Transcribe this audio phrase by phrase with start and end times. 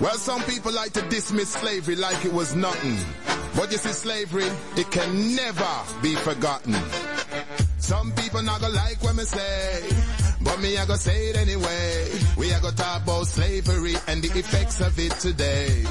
[0.00, 2.96] Well, some people like to dismiss slavery like it was nothing.
[3.54, 6.74] But you see, slavery, it can never be forgotten.
[7.78, 9.82] Some people not gonna like what me say,
[10.40, 12.10] but me I gonna say it anyway.
[12.38, 15.84] We are gonna talk about slavery and the effects of it today.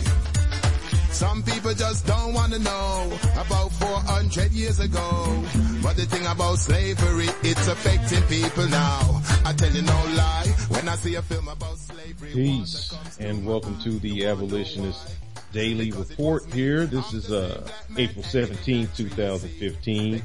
[1.12, 5.44] Some people just don't wanna know about 400 years ago.
[5.82, 9.22] But the thing about slavery, it's affecting people now.
[9.46, 12.32] I tell you no lie, when I see a film about slavery.
[12.34, 15.16] Peace and welcome to the Abolitionist
[15.54, 16.86] Daily Report here.
[16.86, 17.66] This is uh,
[17.98, 20.24] April 17, 2015.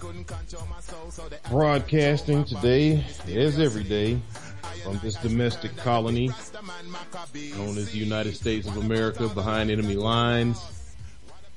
[1.51, 4.19] Broadcasting today, as every day,
[4.83, 6.31] from this domestic colony
[7.57, 10.61] known as the United States of America behind enemy lines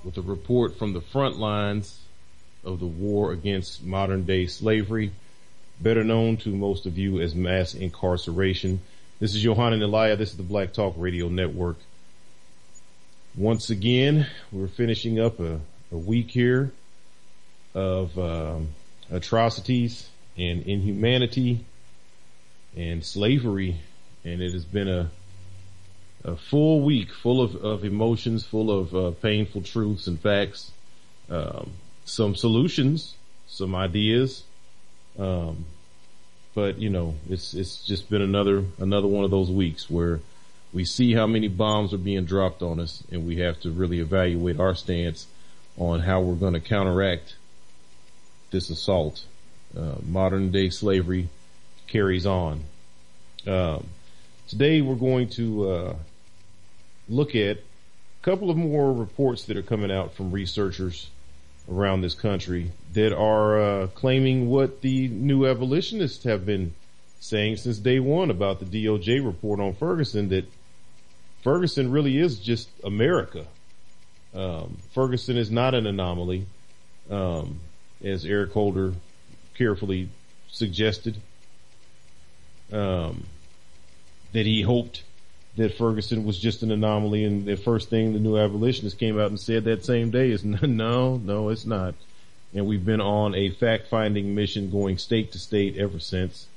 [0.03, 2.06] with a report from the front lines
[2.67, 5.11] of the war against modern day slavery,
[5.79, 8.81] better known to most of you as mass incarceration.
[9.19, 10.15] This is Johanna Elia.
[10.15, 11.77] This is the Black Talk Radio Network.
[13.35, 15.59] Once again, we're finishing up a,
[15.91, 16.71] a week here
[17.73, 18.69] of um,
[19.11, 21.63] atrocities and inhumanity
[22.75, 23.77] and slavery,
[24.25, 25.09] and it has been a
[26.23, 30.72] a full week full of, of emotions, full of uh, painful truths and facts,
[31.29, 31.72] um,
[32.07, 33.16] some solutions,
[33.47, 34.44] some ideas.
[35.19, 35.66] Um,
[36.56, 40.22] but you know, it's it's just been another another one of those weeks where
[40.73, 44.00] we see how many bombs are being dropped on us, and we have to really
[44.00, 45.28] evaluate our stance
[45.78, 47.35] on how we're going to counteract
[48.51, 49.24] this assault.
[49.78, 51.29] Uh, modern day slavery
[51.88, 52.63] carries on.
[53.45, 53.85] Um,
[54.47, 55.95] today we're going to uh,
[57.07, 61.09] look at a couple of more reports that are coming out from researchers
[61.69, 66.73] around this country that are uh, claiming what the new abolitionists have been
[67.19, 70.45] saying since day one about the DOJ report on Ferguson that
[71.44, 73.45] Ferguson really is just America.
[74.33, 76.45] Um, Ferguson is not an anomaly,
[77.09, 77.59] um,
[78.03, 78.94] as Eric Holder
[79.56, 80.09] carefully
[80.50, 81.17] suggested.
[82.72, 83.25] Um,
[84.33, 85.03] that he hoped
[85.57, 89.29] that Ferguson was just an anomaly and the first thing the new abolitionists came out
[89.29, 91.95] and said that same day is no, no, it's not.
[92.53, 96.47] And we've been on a fact finding mission going state to state ever since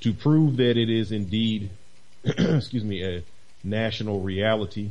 [0.00, 1.70] to prove that it is indeed,
[2.24, 3.22] excuse me, a
[3.64, 4.90] national reality.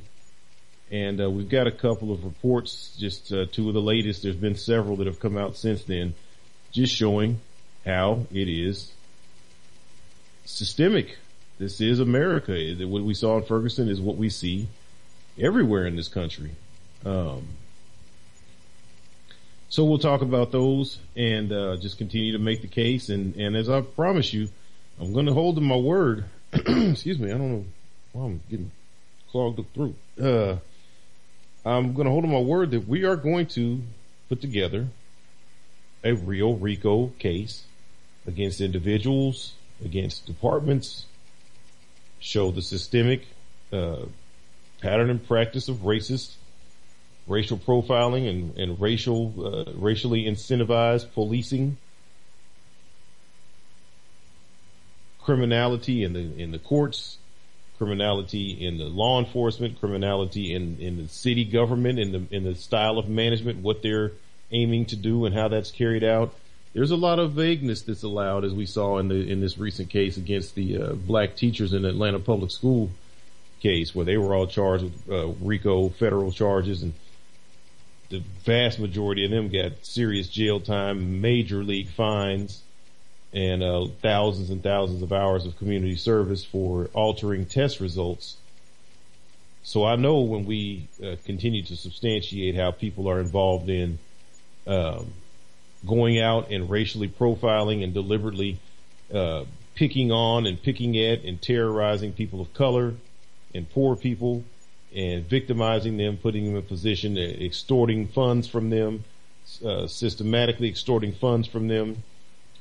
[0.91, 4.23] And uh, we've got a couple of reports, just uh, two of the latest.
[4.23, 6.13] There's been several that have come out since then,
[6.71, 7.39] just showing
[7.85, 8.91] how it is
[10.45, 11.17] systemic
[11.57, 12.53] this is America.
[12.85, 14.67] What we saw in Ferguson is what we see
[15.39, 16.51] everywhere in this country.
[17.05, 17.47] Um,
[19.69, 23.09] so we'll talk about those and uh, just continue to make the case.
[23.09, 24.49] And, and as I promise you,
[24.99, 26.25] I'm going to hold to my word.
[26.53, 27.65] Excuse me, I don't know
[28.13, 28.71] why I'm getting
[29.31, 29.95] clogged up throat.
[30.21, 30.57] Uh,
[31.65, 33.81] I'm going to hold to my word that we are going to
[34.29, 34.87] put together
[36.03, 37.63] a real RICO case
[38.27, 41.05] against individuals, against departments,
[42.25, 43.21] show the systemic
[43.71, 43.97] uh,
[44.81, 46.33] pattern and practice of racist
[47.27, 51.77] racial profiling and, and racial uh, racially incentivized policing
[55.21, 57.17] criminality in the in the courts
[57.77, 62.55] criminality in the law enforcement criminality in in the city government in the in the
[62.55, 64.11] style of management what they're
[64.51, 66.33] aiming to do and how that's carried out
[66.75, 69.89] there's a lot of vagueness that's allowed, as we saw in the in this recent
[69.89, 72.91] case against the uh, black teachers in the Atlanta public school
[73.61, 76.93] case, where they were all charged with uh, RICO federal charges, and
[78.09, 82.61] the vast majority of them got serious jail time, major league fines,
[83.31, 88.35] and uh, thousands and thousands of hours of community service for altering test results.
[89.63, 93.97] So I know when we uh, continue to substantiate how people are involved in
[94.67, 95.13] um,
[95.85, 98.59] going out and racially profiling and deliberately
[99.13, 99.43] uh,
[99.75, 102.93] picking on and picking at and terrorizing people of color
[103.53, 104.43] and poor people
[104.95, 109.03] and victimizing them, putting them in a position, extorting funds from them,
[109.63, 112.03] uh, systematically extorting funds from them,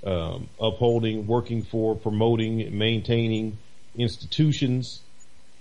[0.05, 3.57] um, upholding, working for, promoting, maintaining
[3.97, 5.01] institutions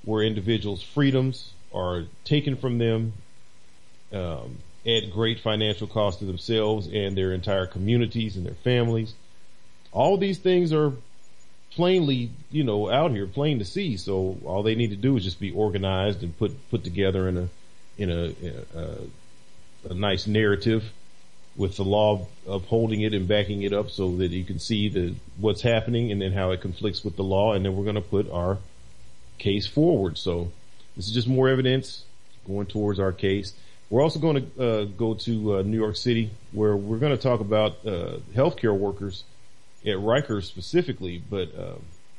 [0.03, 3.13] where individuals' freedoms are taken from them
[4.11, 9.13] um, at great financial cost to themselves and their entire communities and their families.
[9.91, 10.93] All these things are
[11.71, 13.97] plainly, you know, out here, plain to see.
[13.97, 17.37] So all they need to do is just be organized and put put together in
[17.37, 17.49] a
[17.97, 18.33] in a,
[18.77, 20.91] a, a nice narrative
[21.55, 25.13] with the law upholding it and backing it up so that you can see the
[25.37, 28.01] what's happening and then how it conflicts with the law and then we're going to
[28.01, 28.57] put our
[29.37, 30.17] case forward.
[30.17, 30.51] So
[30.95, 32.05] this is just more evidence
[32.47, 33.53] going towards our case.
[33.93, 37.21] We're also going to uh, go to uh, New York City where we're going to
[37.21, 39.23] talk about uh, healthcare workers
[39.85, 41.75] at Rikers specifically, but uh,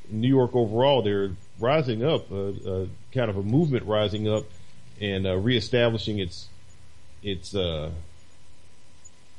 [0.08, 4.44] New York overall, they're rising up, uh, uh, kind of a movement rising up
[5.00, 6.46] and reestablishing its
[7.24, 7.56] its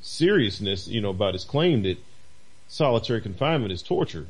[0.01, 1.97] seriousness, you know, about its claim that
[2.67, 4.27] solitary confinement is torture.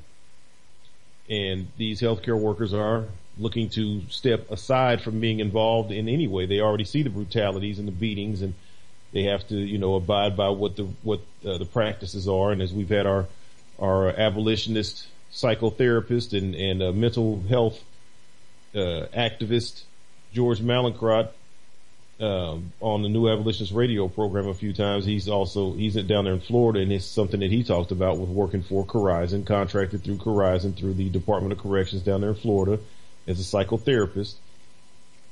[1.27, 3.05] And these healthcare workers are
[3.37, 6.45] looking to step aside from being involved in any way.
[6.45, 8.53] They already see the brutalities and the beatings and
[9.15, 12.51] they have to, you know, abide by what the, what uh, the practices are.
[12.51, 13.27] And as we've had our,
[13.79, 17.81] our abolitionist psychotherapist and, and uh, mental health,
[18.73, 19.83] uh, activist,
[20.33, 21.29] George Mallinckrodt,
[22.19, 25.05] um, on the New Abolitionist Radio program a few times.
[25.05, 28.29] He's also he's down there in Florida, and it's something that he talked about with
[28.29, 32.79] working for Corizon, contracted through Corizon through the Department of Corrections down there in Florida
[33.27, 34.35] as a psychotherapist.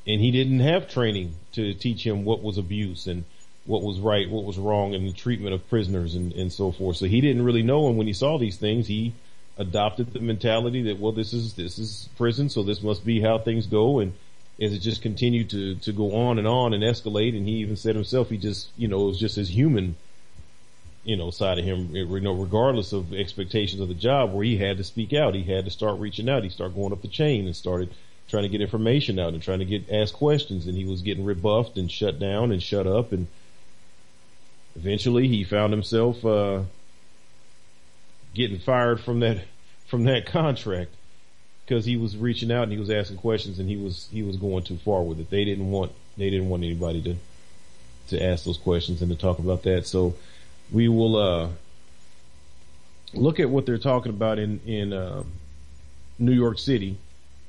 [0.05, 3.23] And he didn't have training to teach him what was abuse and
[3.65, 6.97] what was right, what was wrong in the treatment of prisoners and, and so forth.
[6.97, 7.87] So he didn't really know.
[7.87, 9.13] And when he saw these things, he
[9.57, 12.49] adopted the mentality that, well, this is, this is prison.
[12.49, 13.99] So this must be how things go.
[13.99, 14.13] And
[14.61, 17.37] as it just continued to, to go on and on and escalate.
[17.37, 19.95] And he even said himself, he just, you know, it was just his human,
[21.03, 24.57] you know, side of him, you know, regardless of expectations of the job where he
[24.57, 25.35] had to speak out.
[25.35, 26.43] He had to start reaching out.
[26.43, 27.93] He started going up the chain and started
[28.29, 31.25] trying to get information out and trying to get asked questions and he was getting
[31.25, 33.27] rebuffed and shut down and shut up and
[34.75, 36.61] eventually he found himself, uh,
[38.33, 39.43] getting fired from that,
[39.85, 40.91] from that contract
[41.65, 44.37] because he was reaching out and he was asking questions and he was he was
[44.37, 45.29] going too far with it.
[45.29, 47.15] They didn't want they didn't want anybody to
[48.09, 49.87] to ask those questions and to talk about that.
[49.87, 50.15] So
[50.73, 51.49] we will uh,
[53.13, 55.23] look at what they're talking about in in uh,
[56.19, 56.97] New York City,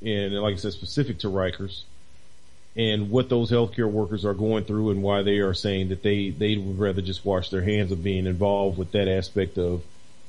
[0.05, 1.83] and like I said, specific to Rikers,
[2.77, 6.31] and what those healthcare workers are going through and why they are saying that they
[6.31, 9.83] they would rather just wash their hands of being involved with that aspect of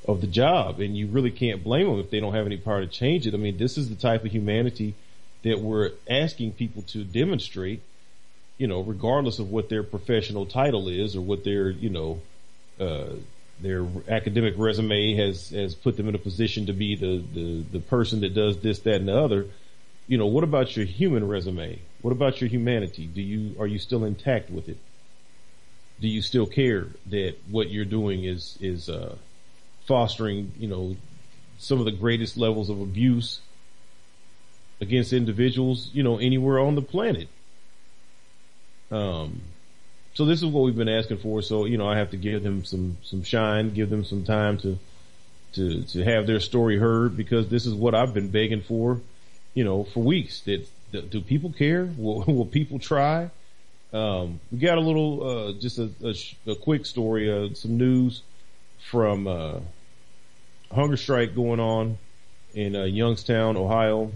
[0.07, 0.79] of the job.
[0.79, 3.33] And you really can't blame them if they don't have any power to change it.
[3.33, 4.93] I mean, this is the type of humanity
[5.43, 7.81] that we're asking people to demonstrate,
[8.57, 12.21] you know, regardless of what their professional title is or what their, you know,
[12.79, 13.13] uh,
[13.59, 17.79] their academic resume has, has put them in a position to be the, the, the
[17.79, 19.47] person that does this, that, and the other.
[20.07, 21.79] You know, what about your human resume?
[22.01, 23.07] What about your humanity?
[23.07, 24.77] Do you, are you still intact with it?
[26.01, 29.15] Do you still care that what you're doing is, is, uh,
[29.85, 30.95] fostering, you know,
[31.57, 33.39] some of the greatest levels of abuse
[34.81, 37.29] against individuals, you know, anywhere on the planet.
[38.91, 39.41] Um,
[40.15, 41.41] so this is what we've been asking for.
[41.41, 44.57] So, you know, I have to give them some, some shine, give them some time
[44.59, 44.79] to,
[45.53, 49.01] to, to have their story heard because this is what I've been begging for,
[49.53, 51.89] you know, for weeks that, that do people care?
[51.97, 53.29] Will, will people try?
[53.91, 58.23] Um, we got a little, uh, just a, a, a quick story, uh, some news
[58.89, 59.59] from, uh,
[60.71, 61.97] hunger strike going on
[62.53, 64.11] in uh, Youngstown, Ohio.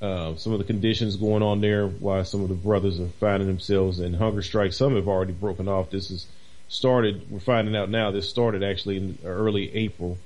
[0.00, 3.48] Uh, some of the conditions going on there, why some of the brothers are finding
[3.48, 4.72] themselves in hunger strike.
[4.72, 5.90] Some have already broken off.
[5.90, 6.26] This is
[6.68, 7.28] started.
[7.30, 8.12] We're finding out now.
[8.12, 10.16] This started actually in early April,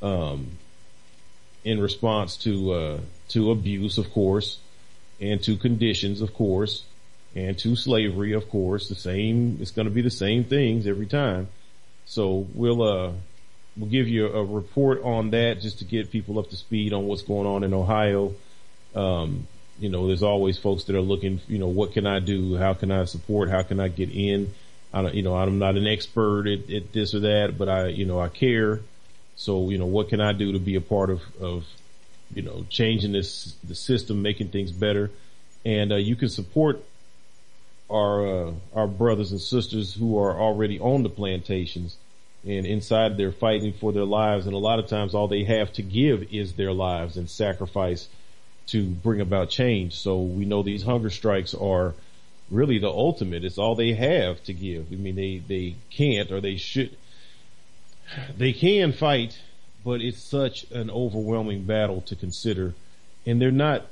[0.00, 0.52] um,
[1.62, 4.56] in response to uh, to abuse, of course,
[5.20, 6.84] and to conditions, of course,
[7.34, 8.88] and to slavery, of course.
[8.88, 9.58] The same.
[9.60, 11.48] It's going to be the same things every time.
[12.06, 13.12] So we'll uh,
[13.76, 17.06] we'll give you a report on that just to get people up to speed on
[17.06, 18.32] what's going on in Ohio.
[18.94, 19.46] Um,
[19.78, 22.56] you know, there's always folks that are looking, you know, what can I do?
[22.56, 23.50] How can I support?
[23.50, 24.52] How can I get in?
[24.92, 27.88] I don't, you know, I'm not an expert at, at this or that, but I,
[27.88, 28.80] you know, I care.
[29.36, 31.66] So, you know, what can I do to be a part of, of,
[32.34, 35.10] you know, changing this, the system, making things better?
[35.64, 36.84] And, uh, you can support
[37.90, 41.96] our, uh, our brothers and sisters who are already on the plantations
[42.44, 45.72] and inside they're fighting for their lives and a lot of times all they have
[45.72, 48.08] to give is their lives and sacrifice
[48.72, 49.94] to bring about change.
[49.94, 51.94] So we know these hunger strikes are
[52.50, 53.44] really the ultimate.
[53.44, 54.88] It's all they have to give.
[54.92, 56.96] I mean, they, they can't or they should,
[58.36, 59.38] they can fight,
[59.84, 62.74] but it's such an overwhelming battle to consider
[63.26, 63.86] and they're not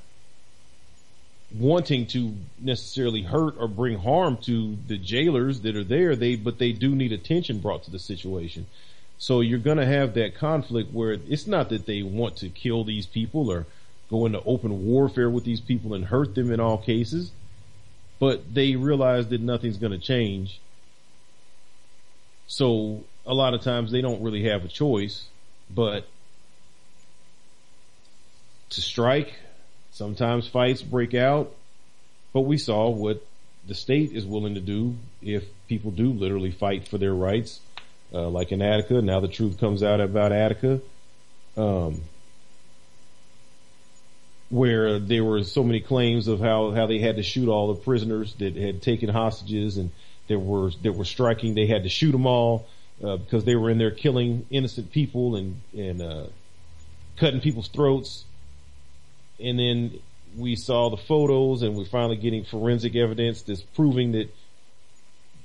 [1.57, 6.15] wanting to necessarily hurt or bring harm to the jailers that are there.
[6.15, 8.67] They, but they do need attention brought to the situation.
[9.19, 12.85] So you're going to have that conflict where it's not that they want to kill
[12.85, 13.67] these people or
[14.11, 17.31] go into open warfare with these people and hurt them in all cases,
[18.19, 20.61] but they realize that nothing's going to change.
[22.47, 25.25] So a lot of times they don't really have a choice,
[25.73, 26.07] but
[28.71, 29.33] to strike
[29.93, 31.53] Sometimes fights break out,
[32.33, 33.23] but we saw what
[33.67, 37.61] the state is willing to do if people do literally fight for their rights,
[38.15, 39.03] uh, like in Attica.
[39.03, 40.81] Now the truth comes out about Attica,
[41.57, 42.03] um,
[44.51, 47.81] where there were so many claims of how, how they had to shoot all the
[47.81, 49.91] prisoners that had taken hostages and
[50.29, 51.55] there were, that were striking.
[51.55, 52.69] They had to shoot them all,
[53.03, 56.25] uh, because they were in there killing innocent people and, and, uh,
[57.17, 58.25] cutting people's throats
[59.43, 59.99] and then
[60.37, 64.29] we saw the photos and we're finally getting forensic evidence that's proving that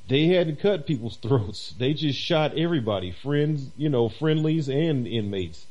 [0.08, 1.74] they hadn't cut people's throats.
[1.78, 5.66] They just shot everybody, friends, you know, friendlies and inmates.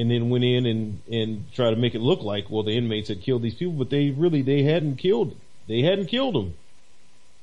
[0.00, 3.08] And then went in and, and tried to make it look like, well, the inmates
[3.08, 5.36] had killed these people, but they really, they hadn't killed,
[5.68, 6.54] they hadn't killed them.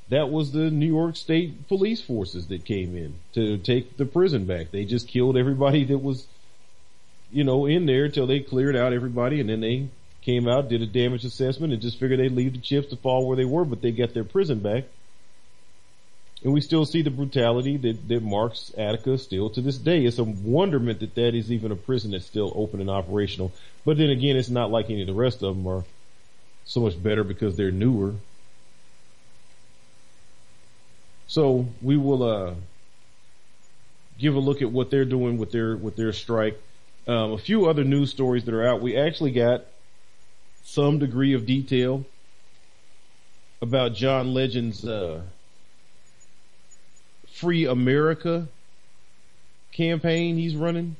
[0.09, 4.45] That was the New York State police forces that came in to take the prison
[4.45, 4.71] back.
[4.71, 6.25] They just killed everybody that was,
[7.31, 9.89] you know, in there till they cleared out everybody and then they
[10.23, 13.27] came out, did a damage assessment, and just figured they'd leave the chips to fall
[13.27, 14.85] where they were, but they got their prison back.
[16.43, 20.05] And we still see the brutality that, that marks Attica still to this day.
[20.05, 23.51] It's a wonderment that that is even a prison that's still open and operational.
[23.85, 25.83] But then again, it's not like any of the rest of them are
[26.65, 28.13] so much better because they're newer.
[31.27, 32.53] So we will, uh,
[34.19, 36.59] give a look at what they're doing with their, with their strike.
[37.07, 38.81] Um, a few other news stories that are out.
[38.81, 39.65] We actually got
[40.63, 42.05] some degree of detail
[43.61, 45.21] about John Legend's uh,
[47.37, 48.47] Free America
[49.71, 50.95] campaign he's running.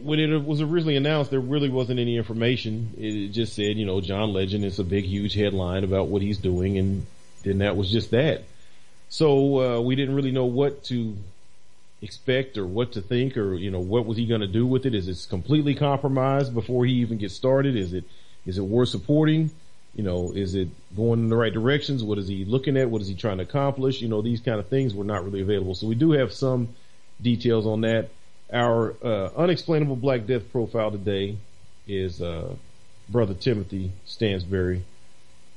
[0.00, 2.94] When it was originally announced, there really wasn't any information.
[2.96, 6.38] It just said, you know, John Legend is a big, huge headline about what he's
[6.38, 7.06] doing, and
[7.44, 8.44] then that was just that.
[9.10, 11.14] So uh, we didn't really know what to
[12.00, 14.86] expect or what to think or, you know, what was he going to do with
[14.86, 14.94] it?
[14.94, 17.76] Is it completely compromised before he even gets started?
[17.76, 18.04] Is it,
[18.46, 19.50] is it worth supporting?
[19.94, 22.02] You know, is it going in the right directions?
[22.02, 22.88] What is he looking at?
[22.88, 24.00] What is he trying to accomplish?
[24.00, 25.74] You know, these kind of things were not really available.
[25.74, 26.70] So we do have some
[27.20, 28.08] details on that.
[28.52, 31.36] Our, uh, unexplainable Black Death profile today
[31.86, 32.54] is, uh,
[33.08, 34.82] brother Timothy Stansbury.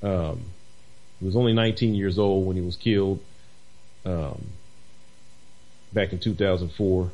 [0.03, 0.41] Um,
[1.19, 3.19] he was only 19 years old when he was killed.
[4.05, 4.45] Um,
[5.95, 7.09] back in 2004.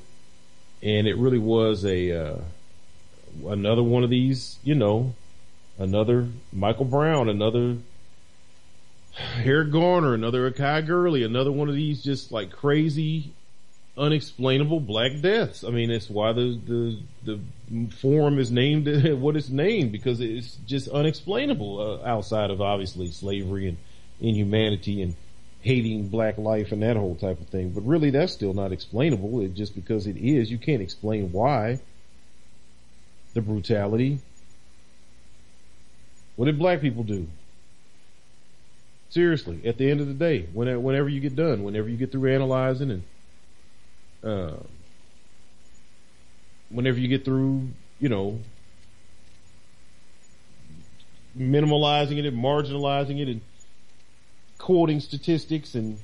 [0.84, 2.42] And it really was a, uh,
[3.46, 5.13] another one of these, you know,
[5.81, 7.77] another Michael Brown, another
[9.43, 13.33] Eric Garner, another Akai Gurley, another one of these just like crazy,
[13.97, 15.63] unexplainable black deaths.
[15.63, 18.88] I mean, it's why the, the, the forum is named
[19.19, 23.77] what it's named because it's just unexplainable uh, outside of obviously slavery and
[24.21, 25.15] inhumanity and
[25.61, 27.71] hating black life and that whole type of thing.
[27.71, 29.41] But really that's still not explainable.
[29.41, 31.79] It just because it is, you can't explain why
[33.33, 34.19] the brutality.
[36.41, 37.27] What did black people do?
[39.12, 42.33] Seriously, at the end of the day, whenever you get done, whenever you get through
[42.33, 43.03] analyzing and,
[44.24, 44.57] uh,
[46.71, 47.67] whenever you get through,
[48.00, 48.39] you know,
[51.38, 53.41] minimalizing it and marginalizing it and
[54.57, 56.00] quoting statistics and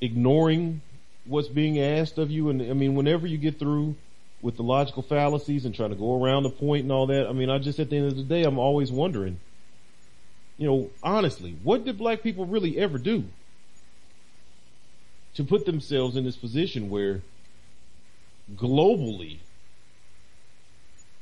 [0.00, 0.80] ignoring
[1.26, 2.50] what's being asked of you.
[2.50, 3.96] And I mean, whenever you get through
[4.40, 7.32] with the logical fallacies and trying to go around the point and all that, I
[7.32, 9.38] mean, I just at the end of the day, I'm always wondering,
[10.56, 13.24] you know, honestly, what did black people really ever do
[15.34, 17.22] to put themselves in this position where
[18.54, 19.38] globally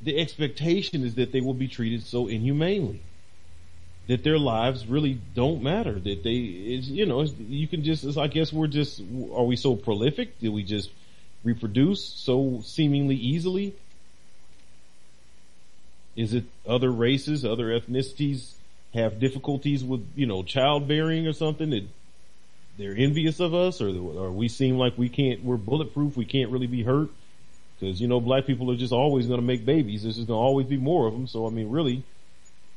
[0.01, 3.01] the expectation is that they will be treated so inhumanely?
[4.07, 5.95] that their lives really don't matter.
[5.95, 9.75] That they, is, you know, you can just, I guess we're just, are we so
[9.75, 10.39] prolific?
[10.39, 10.91] Did we just
[11.47, 13.75] reproduce so seemingly easily?
[16.17, 18.53] Is it other races, other ethnicities
[18.95, 21.87] have difficulties with, you know, childbearing or something that
[22.79, 26.17] they're envious of us or, or we seem like we can't, we're bulletproof.
[26.17, 27.11] We can't really be hurt
[27.79, 30.03] because, you know, black people are just always going to make babies.
[30.03, 31.27] There's just going to always be more of them.
[31.27, 32.03] So, I mean, really,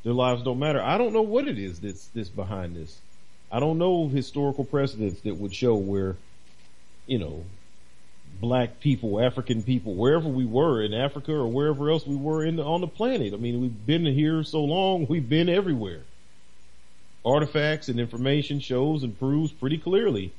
[0.04, 0.82] their lives don't matter.
[0.82, 2.98] I don't know what it is that's, that's behind this.
[3.52, 6.18] I don't know historical precedents that would show where,
[7.08, 7.46] you know,
[8.40, 12.56] black people, African people, wherever we were in Africa or wherever else we were in
[12.58, 13.34] the, on the planet.
[13.34, 16.04] I mean, we've been here so long, we've been everywhere
[17.26, 20.34] artifacts and information shows and proves pretty clearly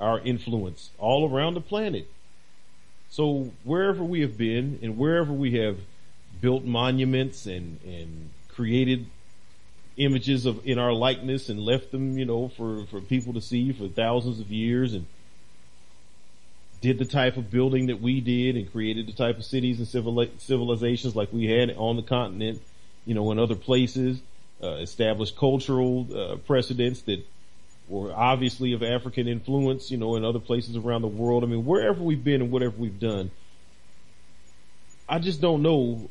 [0.00, 2.08] our influence all around the planet.
[3.10, 5.78] So wherever we have been and wherever we have
[6.40, 9.06] built monuments and, and created
[9.98, 13.72] images of in our likeness and left them, you know, for, for people to see
[13.72, 15.06] for thousands of years and
[16.82, 19.88] did the type of building that we did and created the type of cities and
[19.88, 22.60] civil, civilizations like we had on the continent,
[23.06, 24.20] you know, in other places
[24.62, 27.24] uh, established cultural uh, precedents that
[27.88, 31.44] were obviously of African influence, you know, in other places around the world.
[31.44, 33.30] I mean, wherever we've been and whatever we've done,
[35.08, 36.10] I just don't know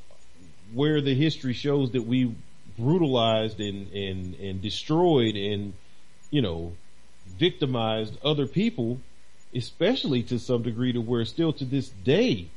[0.73, 2.33] where the history shows that we
[2.77, 5.73] brutalized and, and, and destroyed and,
[6.29, 6.73] you know,
[7.37, 8.99] victimized other people,
[9.55, 12.48] especially to some degree to where still to this day,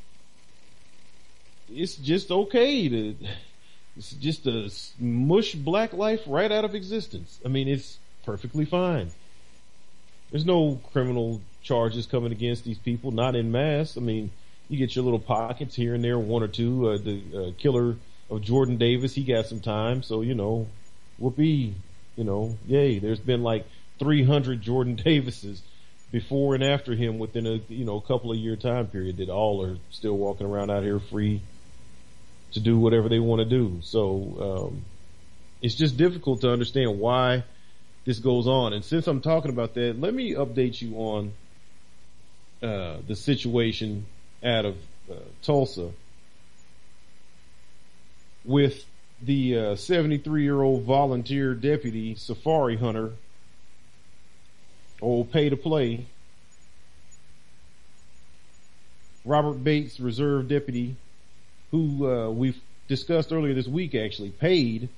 [1.73, 3.17] it's just okay to,
[3.97, 4.71] it's just a
[5.03, 7.41] mush black life right out of existence.
[7.45, 9.11] I mean, it's perfectly fine.
[10.31, 13.97] There's no criminal charges coming against these people, not in mass.
[13.97, 14.31] I mean,
[14.69, 16.89] you get your little pockets here and there, one or two.
[16.89, 17.97] Uh, the uh, killer
[18.31, 20.67] of Jordan Davis, he got some time, so you know,
[21.19, 21.75] whoopee,
[22.17, 22.99] you know, yay.
[22.99, 23.67] There's been like
[23.99, 25.63] 300 Jordan Davises
[26.15, 29.29] before and after him within a you know a couple of year time period that
[29.29, 31.41] all are still walking around out here free
[32.53, 33.81] to do whatever they want to do.
[33.83, 34.85] So um,
[35.61, 37.43] it's just difficult to understand why
[38.05, 38.73] this goes on.
[38.75, 41.33] And since I'm talking about that, let me update you on
[42.63, 44.07] uh, the situation
[44.45, 44.77] out of
[45.11, 45.91] uh, Tulsa
[48.45, 48.85] with
[49.21, 53.15] the 73 uh, year old volunteer deputy safari hunter,
[55.05, 56.07] old pay to play.
[59.25, 60.97] Robert Bates, reserve deputy,
[61.71, 64.89] who uh, we've discussed earlier this week actually paid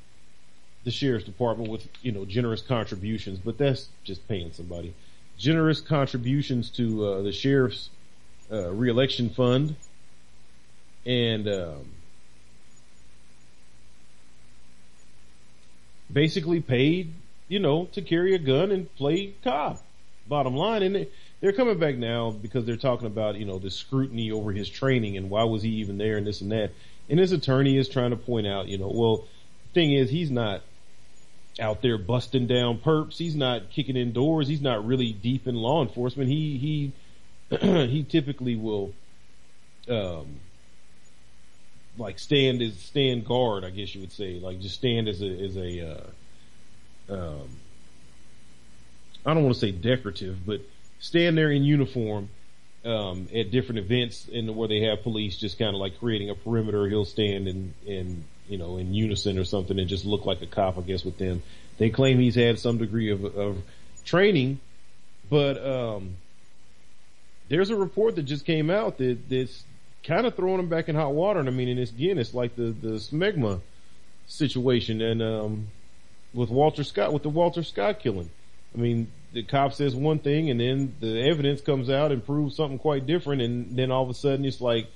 [0.84, 4.94] the sheriff's department with you know generous contributions, but that's just paying somebody
[5.36, 7.90] generous contributions to uh, the sheriff's
[8.50, 9.76] uh, reelection fund,
[11.04, 11.92] and um,
[16.12, 17.12] basically paid
[17.48, 19.82] you know to carry a gun and play cop.
[20.28, 21.06] Bottom line, and
[21.40, 25.16] they're coming back now because they're talking about, you know, the scrutiny over his training
[25.16, 26.72] and why was he even there and this and that.
[27.08, 30.30] And his attorney is trying to point out, you know, well, the thing is he's
[30.30, 30.62] not
[31.60, 33.16] out there busting down perps.
[33.16, 34.48] He's not kicking in doors.
[34.48, 36.28] He's not really deep in law enforcement.
[36.28, 36.92] He,
[37.50, 38.92] he, he typically will,
[39.88, 40.40] um,
[41.98, 45.44] like stand as stand guard, I guess you would say, like just stand as a,
[45.44, 46.10] as a,
[47.08, 47.48] uh, um,
[49.26, 50.60] I don't want to say decorative, but
[51.00, 52.28] stand there in uniform
[52.84, 56.36] um, at different events and where they have police just kind of like creating a
[56.36, 56.88] perimeter.
[56.88, 60.78] He'll stand in, you know, in unison or something and just look like a cop,
[60.78, 61.42] I guess, with them.
[61.78, 63.58] They claim he's had some degree of, of
[64.04, 64.60] training,
[65.28, 66.16] but, um,
[67.48, 69.64] there's a report that just came out that, that's
[70.04, 71.40] kind of throwing him back in hot water.
[71.40, 73.60] And I mean, and it's, again, it's like the, the Slager
[74.28, 75.66] situation and, um,
[76.32, 78.30] with Walter Scott, with the Walter Scott killing.
[78.76, 82.56] I mean, the cop says one thing and then the evidence comes out and proves
[82.56, 83.42] something quite different.
[83.42, 84.88] And then all of a sudden it's like,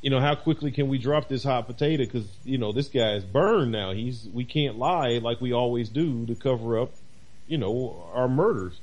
[0.00, 2.04] you know, how quickly can we drop this hot potato?
[2.06, 3.92] Cause, you know, this guy is burned now.
[3.92, 6.90] He's, we can't lie like we always do to cover up,
[7.46, 8.78] you know, our murders.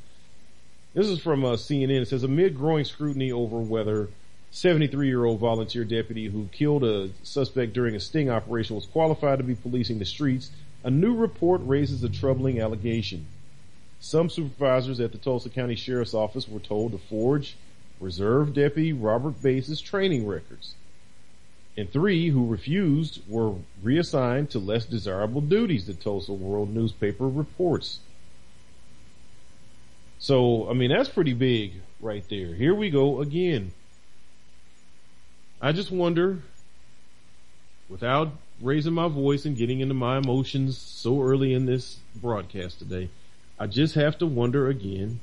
[0.94, 2.02] This is from uh, CNN.
[2.02, 4.10] It says amid growing scrutiny over whether
[4.52, 9.38] 73 year old volunteer deputy who killed a suspect during a sting operation was qualified
[9.38, 10.50] to be policing the streets.
[10.84, 13.28] A new report raises a troubling allegation.
[14.04, 17.56] Some supervisors at the Tulsa County Sheriff's Office were told to forge
[18.00, 20.74] Reserve Deputy Robert Bates' training records.
[21.78, 28.00] And three who refused were reassigned to less desirable duties, the Tulsa World newspaper reports.
[30.18, 32.56] So, I mean, that's pretty big right there.
[32.56, 33.72] Here we go again.
[35.62, 36.40] I just wonder,
[37.88, 43.10] without raising my voice and getting into my emotions so early in this broadcast today,
[43.62, 45.20] I just have to wonder again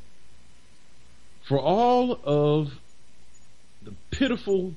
[1.43, 2.79] for all of
[3.83, 4.75] the pitiful,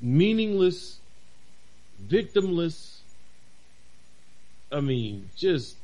[0.00, 1.00] meaningless,
[2.08, 2.98] victimless,
[4.70, 5.74] I mean, just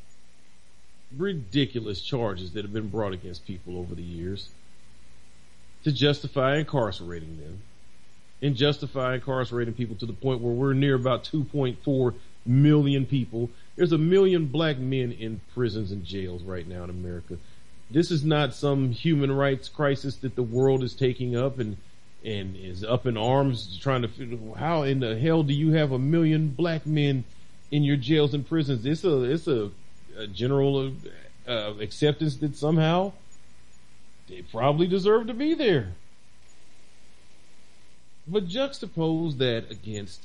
[1.18, 4.51] ridiculous charges that have been brought against people over the years
[5.83, 7.62] to justify incarcerating them
[8.40, 12.14] and justify incarcerating people to the point where we're near about 2.4
[12.46, 13.51] million people.
[13.76, 17.38] There's a million black men in prisons and jails right now in America.
[17.90, 21.76] This is not some human rights crisis that the world is taking up and
[22.24, 25.90] and is up in arms trying to figure how in the hell do you have
[25.90, 27.24] a million black men
[27.70, 28.87] in your jails and prisons?
[28.87, 29.70] It's a it's a,
[30.16, 30.92] a general
[31.48, 33.12] uh, acceptance that somehow
[34.28, 35.92] they probably deserve to be there.
[38.26, 40.22] But juxtapose that against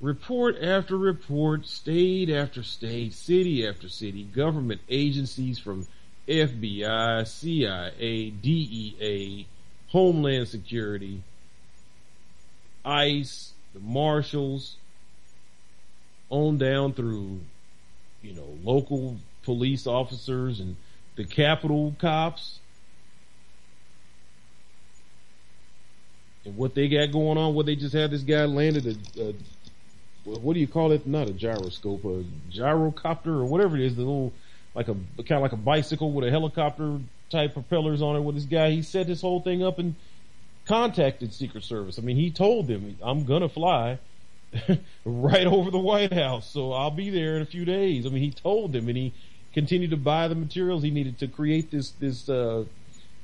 [0.00, 5.86] report after report, state after state, city after city, government agencies from
[6.28, 9.46] FBI, CIA, DEA,
[9.88, 11.22] Homeland Security,
[12.84, 14.76] ICE, the marshals,
[16.30, 17.40] on down through,
[18.22, 20.76] you know, local police officers and
[21.16, 22.58] the Capitol cops.
[26.44, 29.34] And what they got going on, what they just had this guy landed a, a
[30.40, 31.06] what do you call it?
[31.06, 34.32] Not a gyroscope, a gyrocopter or whatever it is, the little,
[34.74, 36.98] like a, kind of like a bicycle with a helicopter
[37.30, 38.70] type propellers on it with this guy.
[38.70, 39.94] He set this whole thing up and
[40.66, 41.98] contacted Secret Service.
[41.98, 43.98] I mean, he told them, I'm gonna fly
[45.04, 48.06] right over the White House, so I'll be there in a few days.
[48.06, 49.12] I mean, he told them and he
[49.52, 52.64] continued to buy the materials he needed to create this, this, uh,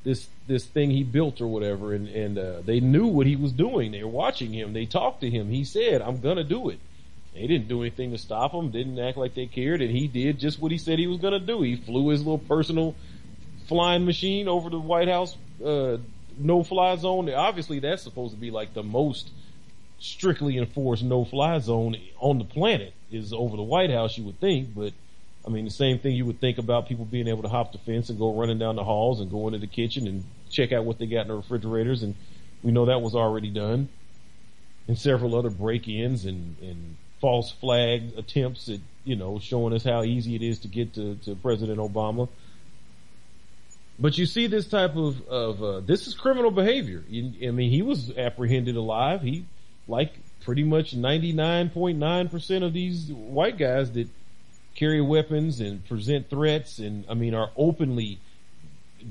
[0.04, 1.92] this, this thing he built or whatever.
[1.92, 3.92] And, and, uh, they knew what he was doing.
[3.92, 4.72] They were watching him.
[4.72, 5.50] They talked to him.
[5.50, 6.78] He said, I'm gonna do it.
[7.34, 10.38] They didn't do anything to stop him, didn't act like they cared, and he did
[10.38, 11.62] just what he said he was gonna do.
[11.62, 12.94] He flew his little personal
[13.66, 15.98] flying machine over the White House uh,
[16.38, 17.30] no fly zone.
[17.30, 19.30] Obviously, that's supposed to be like the most
[19.98, 24.18] strictly enforced no fly zone on the planet is over the White House.
[24.18, 24.92] You would think, but
[25.46, 27.78] I mean, the same thing you would think about people being able to hop the
[27.78, 30.84] fence and go running down the halls and go into the kitchen and check out
[30.84, 32.14] what they got in the refrigerators, and
[32.62, 33.88] we know that was already done.
[34.86, 40.02] And several other break-ins and, and false flag attempts at, you know, showing us how
[40.02, 42.28] easy it is to get to, to President Obama.
[43.98, 47.02] But you see this type of, of, uh, this is criminal behavior.
[47.08, 49.22] I mean, he was apprehended alive.
[49.22, 49.46] He,
[49.88, 54.08] like pretty much 99.9% of these white guys that
[54.74, 58.18] carry weapons and present threats and, I mean, are openly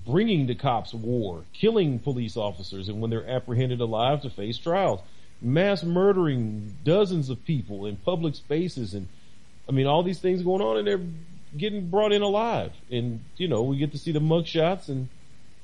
[0.05, 4.99] bringing the cops war, killing police officers, and when they're apprehended alive to face trials,
[5.43, 9.07] mass murdering dozens of people in public spaces and,
[9.67, 11.01] I mean, all these things going on and they're
[11.57, 12.71] getting brought in alive.
[12.91, 15.09] And, you know, we get to see the mug shots and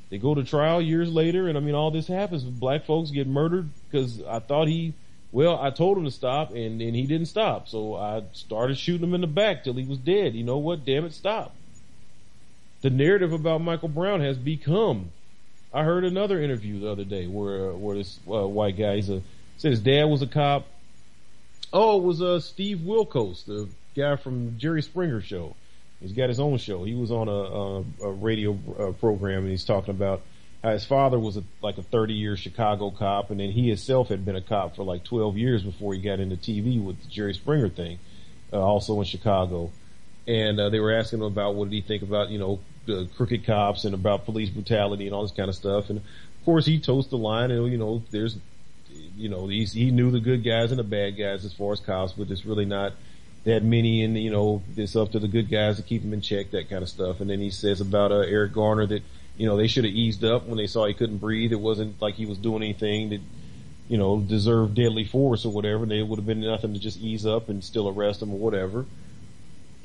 [0.10, 1.48] they go to trial years later.
[1.48, 2.44] And I mean, all this happens.
[2.44, 4.94] Black folks get murdered because I thought he,
[5.32, 7.68] well, I told him to stop and, and he didn't stop.
[7.68, 10.36] So I started shooting him in the back till he was dead.
[10.36, 10.86] You know what?
[10.86, 11.56] Damn it, stop.
[12.82, 15.12] The narrative about Michael Brown has become,
[15.74, 19.22] I heard another interview the other day where, where this uh, white guy, he's a,
[19.60, 20.66] said his dad was a cop.
[21.72, 25.56] Oh, it was, uh, Steve Wilkos, the guy from Jerry Springer show.
[26.00, 26.86] He's got his own show.
[26.86, 30.22] He was on a, a, a radio uh, program and he's talking about
[30.64, 34.08] how his father was a, like a 30 year Chicago cop and then he himself
[34.08, 37.10] had been a cop for like 12 years before he got into TV with the
[37.10, 38.00] Jerry Springer thing,
[38.54, 39.72] uh, also in Chicago.
[40.26, 43.10] And, uh, they were asking him about what did he think about, you know, the
[43.18, 45.90] crooked cops and about police brutality and all this kind of stuff.
[45.90, 48.38] And of course he toast the line and, you know, there's,
[49.20, 51.80] you know, he's, he knew the good guys and the bad guys as far as
[51.80, 52.94] cops, but it's really not,
[53.46, 56.22] that many and you know it's up to the good guys to keep him in
[56.22, 57.22] check that kind of stuff.
[57.22, 59.04] And then he says about uh, Eric Garner that
[59.38, 61.52] you know they should have eased up when they saw he couldn't breathe.
[61.52, 63.22] It wasn't like he was doing anything that
[63.88, 67.26] you know deserved deadly force or whatever they would have been nothing to just ease
[67.26, 68.86] up and still arrest him or whatever.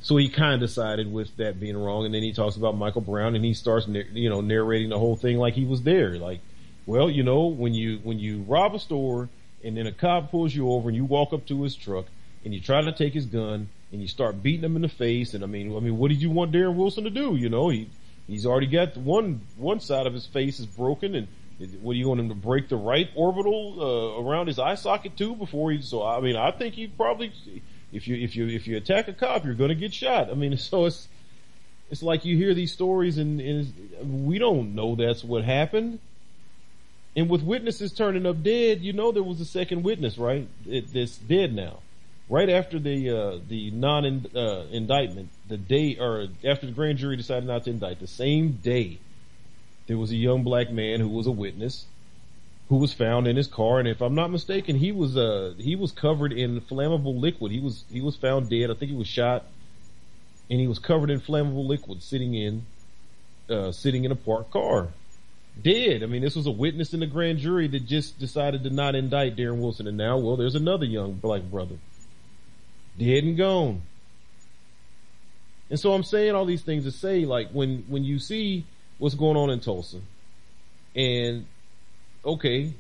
[0.03, 3.01] So he kind of decided with that being wrong and then he talks about Michael
[3.01, 6.41] Brown and he starts you know narrating the whole thing like he was there like
[6.87, 9.29] well you know when you when you rob a store
[9.65, 12.07] and then a cop pulls you over and you walk up to his truck
[12.45, 15.35] and you try to take his gun and you start beating him in the face.
[15.35, 17.35] And I mean, I mean, what did you want Darren Wilson to do?
[17.37, 17.89] You know, he,
[18.27, 21.29] he's already got one, one side of his face is broken and
[21.81, 25.17] what do you want him to break the right orbital, uh, around his eye socket
[25.17, 27.33] too before he, so I mean, I think he probably,
[27.93, 30.31] if you, if you, if you attack a cop, you're going to get shot.
[30.31, 31.09] I mean, so it's,
[31.91, 36.01] it's like you hear these stories and, and we don't know that's what happened.
[37.17, 40.49] And with witnesses turning up dead, you know there was a second witness, right?
[40.67, 41.79] It, that's dead now
[42.29, 47.17] right after the uh, the non uh, indictment, the day or after the grand jury
[47.17, 48.99] decided not to indict, the same day,
[49.87, 51.87] there was a young black man who was a witness
[52.71, 55.77] who was found in his car, and if I'm not mistaken, he was uh he
[55.77, 57.53] was covered in flammable liquid.
[57.53, 58.71] He was he was found dead.
[58.71, 59.45] I think he was shot
[60.51, 62.67] and he was covered in flammable liquid sitting in,
[63.49, 64.89] uh, sitting in a parked car.
[65.63, 66.03] Dead.
[66.03, 68.95] I mean, this was a witness in the grand jury that just decided to not
[68.95, 69.87] indict Darren Wilson.
[69.87, 71.77] And now, well, there's another young black brother.
[72.99, 73.83] Dead and gone.
[75.71, 78.65] And so I'm saying all these things to say, like, when, when you see
[78.99, 80.01] what's going on in Tulsa,
[80.95, 81.47] and,
[82.25, 82.73] okay,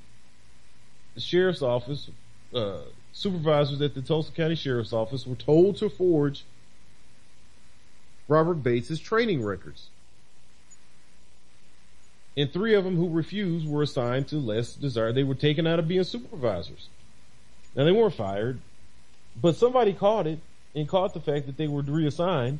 [1.14, 2.10] the sheriff's office,
[2.54, 2.80] uh,
[3.12, 6.44] supervisors at the Tulsa County Sheriff's Office were told to forge
[8.28, 9.88] Robert Bates's training records.
[12.36, 15.14] And three of them who refused were assigned to less desired.
[15.14, 16.88] They were taken out of being supervisors.
[17.76, 18.60] Now they weren't fired,
[19.40, 20.40] but somebody caught it
[20.74, 22.58] and caught the fact that they were reassigned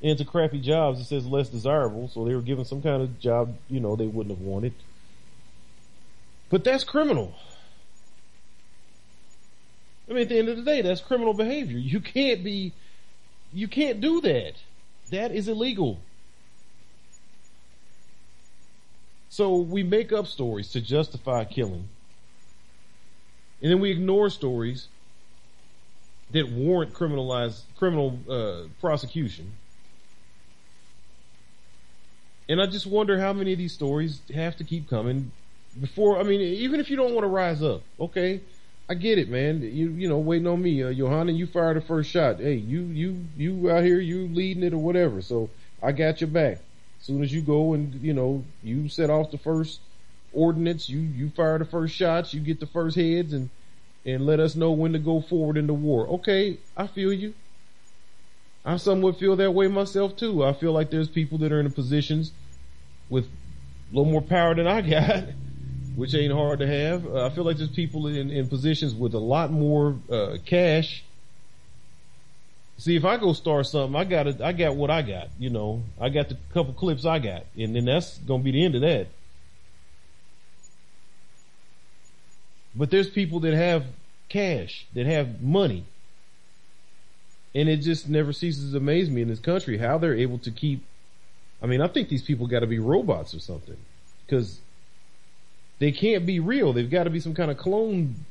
[0.00, 2.08] into crappy jobs that says less desirable.
[2.08, 4.72] So they were given some kind of job, you know, they wouldn't have wanted.
[6.50, 7.34] But that's criminal.
[10.08, 11.78] I mean, at the end of the day, that's criminal behavior.
[11.78, 12.72] You can't be,
[13.52, 14.54] you can't do that.
[15.10, 16.00] That is illegal.
[19.32, 21.88] So we make up stories to justify killing.
[23.62, 24.88] And then we ignore stories
[26.32, 29.52] that warrant criminalized criminal uh, prosecution.
[32.46, 35.32] And I just wonder how many of these stories have to keep coming
[35.80, 36.20] before.
[36.20, 38.42] I mean, even if you don't want to rise up, okay,
[38.90, 39.62] I get it, man.
[39.62, 41.32] You you know, waiting on me, uh, Johanna.
[41.32, 42.38] You fired the first shot.
[42.38, 45.22] Hey, you you you out here, you leading it or whatever.
[45.22, 45.48] So
[45.82, 46.58] I got your back.
[47.02, 49.80] Soon as you go and you know you set off the first
[50.32, 53.50] ordinance, you you fire the first shots, you get the first heads, and
[54.06, 56.08] and let us know when to go forward in the war.
[56.08, 57.34] Okay, I feel you.
[58.64, 60.44] I somewhat feel that way myself too.
[60.44, 62.32] I feel like there's people that are in positions
[63.10, 65.24] with a little more power than I got
[65.94, 67.06] which ain't hard to have.
[67.06, 71.04] Uh, I feel like there's people in, in positions with a lot more uh, cash.
[72.78, 74.40] See, if I go start something, I got it.
[74.40, 75.28] I got what I got.
[75.38, 78.64] You know, I got the couple clips I got, and then that's gonna be the
[78.64, 79.06] end of that.
[82.74, 83.84] But there's people that have
[84.28, 85.84] cash, that have money,
[87.54, 90.50] and it just never ceases to amaze me in this country how they're able to
[90.50, 90.82] keep.
[91.62, 93.76] I mean, I think these people got to be robots or something,
[94.26, 94.58] because
[95.78, 96.72] they can't be real.
[96.72, 98.24] They've got to be some kind of clone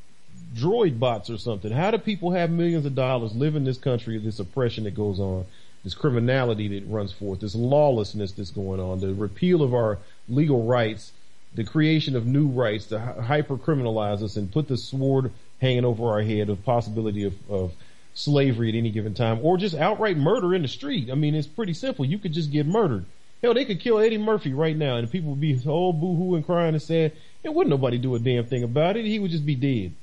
[0.53, 1.71] droid bots or something.
[1.71, 5.19] How do people have millions of dollars live in this country, this oppression that goes
[5.19, 5.45] on,
[5.83, 10.65] this criminality that runs forth, this lawlessness that's going on, the repeal of our legal
[10.65, 11.11] rights,
[11.53, 16.09] the creation of new rights to hyper criminalize us and put the sword hanging over
[16.09, 17.73] our head of possibility of, of
[18.13, 21.09] slavery at any given time or just outright murder in the street.
[21.09, 22.05] I mean, it's pretty simple.
[22.05, 23.05] You could just get murdered.
[23.41, 26.45] Hell, they could kill Eddie Murphy right now and people would be all boo-hoo and
[26.45, 27.11] crying and saying,
[27.43, 29.05] and wouldn't nobody do a damn thing about it.
[29.05, 29.93] He would just be dead.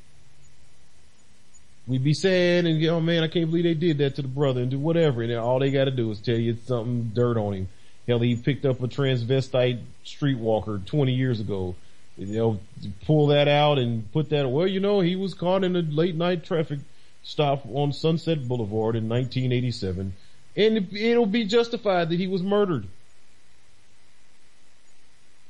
[1.89, 4.61] We'd be sad and oh man, I can't believe they did that to the brother
[4.61, 5.23] and do whatever.
[5.23, 7.69] And all they got to do is tell you it's something dirt on him.
[8.07, 11.75] Hell, he picked up a transvestite streetwalker 20 years ago.
[12.17, 12.61] You know,
[13.07, 16.15] pull that out and put that, well, you know, he was caught in a late
[16.15, 16.81] night traffic
[17.23, 20.13] stop on Sunset Boulevard in 1987
[20.59, 22.87] and it'll be justified that he was murdered.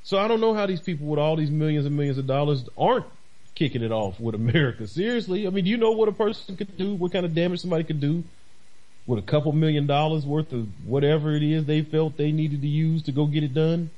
[0.02, 2.68] So I don't know how these people with all these millions and millions of dollars
[2.76, 3.06] aren't
[3.58, 4.86] kicking it off with America.
[4.86, 5.46] Seriously.
[5.46, 6.94] I mean, do you know what a person could do?
[6.94, 8.22] What kind of damage somebody could do
[9.06, 12.68] with a couple million dollars worth of whatever it is they felt they needed to
[12.68, 13.90] use to go get it done?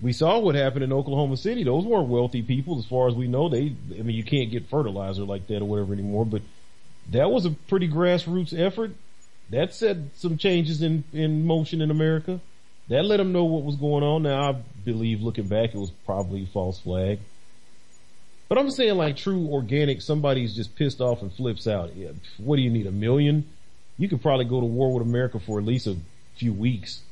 [0.00, 1.64] We saw what happened in Oklahoma City.
[1.64, 3.48] Those weren't wealthy people as far as we know.
[3.48, 6.42] They, I mean, you can't get fertilizer like that or whatever anymore, but
[7.10, 8.92] that was a pretty grassroots effort.
[9.50, 12.40] That set some changes in, in motion in America.
[12.88, 14.22] That let them know what was going on.
[14.22, 14.52] Now I
[14.84, 17.18] believe looking back, it was probably false flag.
[18.48, 21.90] But I'm saying like true organic, somebody's just pissed off and flips out.
[22.38, 22.86] What do you need?
[22.86, 23.44] A million?
[23.98, 25.96] You could probably go to war with America for at least a
[26.36, 27.02] few weeks.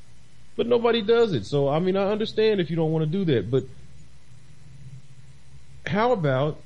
[0.56, 1.44] But nobody does it.
[1.44, 3.64] So I mean, I understand if you don't want to do that, but
[5.86, 6.58] how about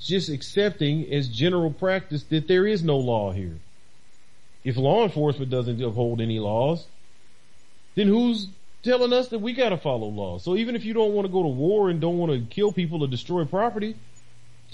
[0.00, 3.58] just accepting as general practice that there is no law here?
[4.64, 6.86] If law enforcement doesn't uphold any laws,
[7.94, 8.48] then who's
[8.82, 10.38] telling us that we gotta follow law?
[10.38, 12.72] So even if you don't want to go to war and don't want to kill
[12.72, 13.96] people or destroy property,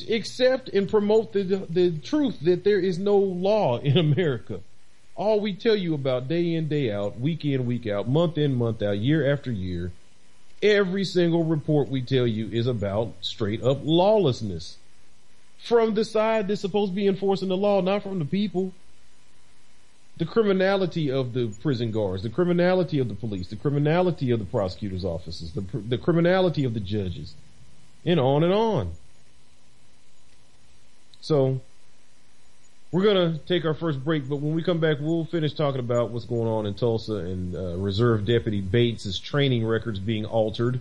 [0.09, 4.61] accept and promote the, the truth that there is no law in America.
[5.15, 8.55] All we tell you about day in, day out, week in, week out, month in,
[8.55, 9.93] month out, year after year,
[10.63, 14.77] every single report we tell you is about straight up lawlessness.
[15.59, 18.73] From the side that's supposed to be enforcing the law, not from the people
[20.21, 24.45] the criminality of the prison guards, the criminality of the police, the criminality of the
[24.45, 27.33] prosecutor's offices, the, the criminality of the judges,
[28.05, 28.93] and on and on.
[31.23, 31.61] So,
[32.93, 36.11] We're gonna take our first break, but when we come back, we'll finish talking about
[36.11, 40.81] what's going on in Tulsa and uh, Reserve Deputy Bates' training records being altered,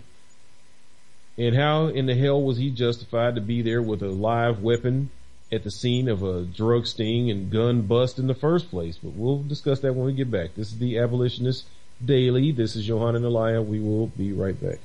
[1.37, 5.11] and how in the hell was he justified to be there with a live weapon
[5.51, 8.97] at the scene of a drug sting and gun bust in the first place?
[9.01, 10.55] But we'll discuss that when we get back.
[10.55, 11.65] This is the Abolitionist
[12.03, 12.51] Daily.
[12.51, 13.61] This is Johan and Elia.
[13.61, 14.79] We will be right back.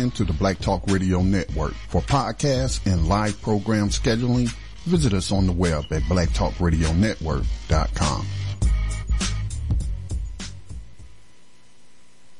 [0.00, 1.74] In to the Black Talk Radio Network.
[1.88, 4.48] For podcasts and live program scheduling,
[4.84, 8.26] visit us on the web at blacktalkradionetwork.com.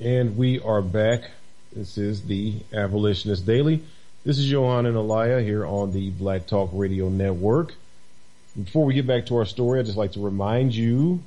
[0.00, 1.24] And we are back.
[1.72, 3.82] This is the Abolitionist Daily.
[4.24, 7.74] This is Johan and Elia here on the Black Talk Radio Network.
[8.56, 11.20] Before we get back to our story, I'd just like to remind you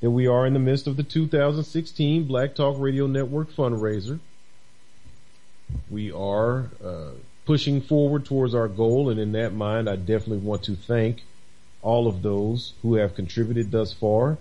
[0.00, 4.20] that we are in the midst of the 2016 Black Talk Radio Network fundraiser.
[5.90, 7.10] We are uh,
[7.44, 11.22] pushing forward towards our goal, and in that mind, I definitely want to thank
[11.82, 14.38] all of those who have contributed thus far.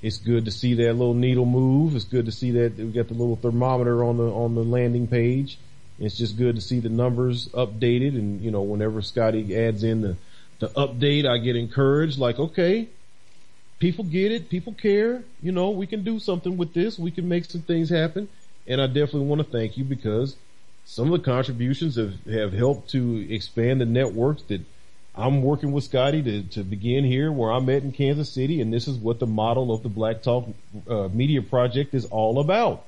[0.00, 1.94] It's good to see that little needle move.
[1.94, 5.06] It's good to see that we got the little thermometer on the on the landing
[5.06, 5.58] page.
[5.98, 10.00] It's just good to see the numbers updated, and you know, whenever Scotty adds in
[10.00, 10.16] the
[10.58, 12.18] the update, I get encouraged.
[12.18, 12.88] Like, okay,
[13.78, 15.22] people get it, people care.
[15.42, 16.98] You know, we can do something with this.
[16.98, 18.28] We can make some things happen.
[18.66, 20.36] And I definitely want to thank you because
[20.84, 24.60] some of the contributions have, have helped to expand the networks that
[25.14, 28.60] I'm working with Scotty to, to begin here where I'm at in Kansas City.
[28.60, 30.48] And this is what the model of the Black Talk
[30.88, 32.84] uh, Media Project is all about.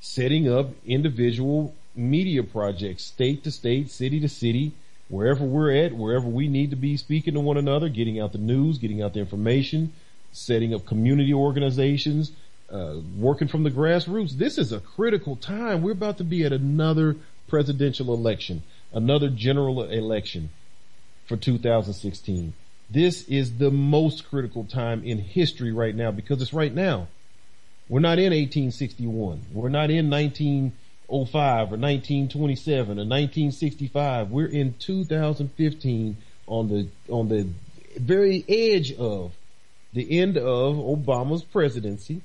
[0.00, 4.72] Setting up individual media projects, state to state, city to city,
[5.08, 8.38] wherever we're at, wherever we need to be speaking to one another, getting out the
[8.38, 9.92] news, getting out the information,
[10.32, 12.32] setting up community organizations,
[12.72, 14.32] uh, working from the grassroots.
[14.32, 15.82] This is a critical time.
[15.82, 17.16] We're about to be at another
[17.48, 20.50] presidential election, another general election
[21.26, 22.54] for 2016.
[22.90, 27.08] This is the most critical time in history right now because it's right now.
[27.88, 29.42] We're not in 1861.
[29.52, 34.30] We're not in 1905 or 1927 or 1965.
[34.30, 37.48] We're in 2015 on the, on the
[37.98, 39.32] very edge of
[39.92, 42.22] the end of Obama's presidency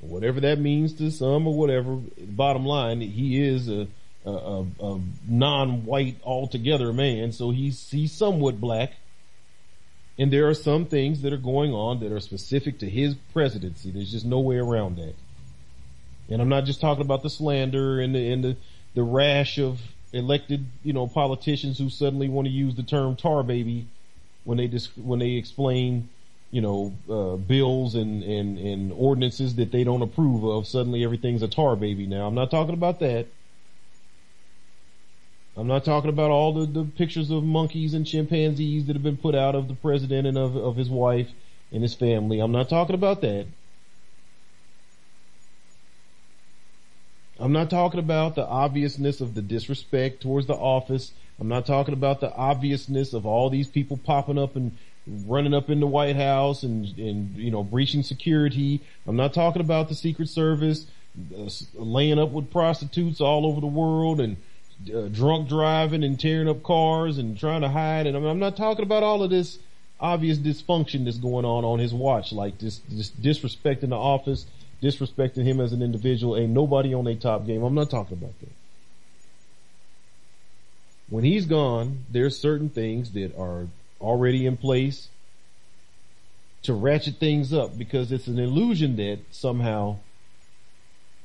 [0.00, 1.98] whatever that means to some or whatever.
[2.18, 3.86] Bottom line, he is a,
[4.24, 8.92] a, a non-white altogether man, so he's he's somewhat black.
[10.18, 13.90] And there are some things that are going on that are specific to his presidency.
[13.90, 15.14] There's just no way around that.
[16.30, 18.56] And I'm not just talking about the slander and the and the,
[18.94, 19.80] the rash of
[20.12, 23.86] elected, you know, politicians who suddenly want to use the term tar baby
[24.44, 26.08] when they just when they explain
[26.50, 30.66] you know, uh, bills and, and, and ordinances that they don't approve of.
[30.66, 32.26] Suddenly everything's a tar baby now.
[32.26, 33.26] I'm not talking about that.
[35.56, 39.16] I'm not talking about all the, the pictures of monkeys and chimpanzees that have been
[39.16, 41.28] put out of the president and of, of his wife
[41.72, 42.40] and his family.
[42.40, 43.46] I'm not talking about that.
[47.38, 51.12] I'm not talking about the obviousness of the disrespect towards the office.
[51.38, 55.70] I'm not talking about the obviousness of all these people popping up and running up
[55.70, 58.80] in the White House and, and, you know, breaching security.
[59.06, 60.86] I'm not talking about the Secret Service,
[61.36, 64.36] uh, laying up with prostitutes all over the world and
[64.94, 68.06] uh, drunk driving and tearing up cars and trying to hide.
[68.06, 69.58] And I'm, I'm, not talking about all of this
[69.98, 74.46] obvious dysfunction that's going on on his watch, like this, this disrespecting the office,
[74.82, 76.36] disrespecting him as an individual.
[76.36, 77.62] Ain't nobody on a top game.
[77.62, 78.52] I'm not talking about that.
[81.08, 83.68] When he's gone, there's certain things that are
[84.00, 85.08] already in place
[86.62, 89.96] to ratchet things up because it's an illusion that somehow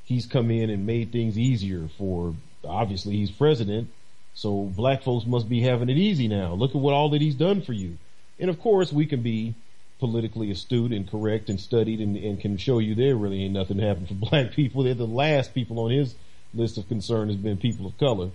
[0.03, 3.89] he's come in and made things easier for obviously he's president.
[4.33, 6.53] So black folks must be having it easy now.
[6.53, 7.97] Look at what all that he's done for you.
[8.39, 9.55] And of course we can be
[9.99, 13.79] politically astute and correct and studied and, and can show you there really ain't nothing
[13.79, 14.83] happened for black people.
[14.83, 16.15] They're the last people on his
[16.53, 18.29] list of concern has been people of color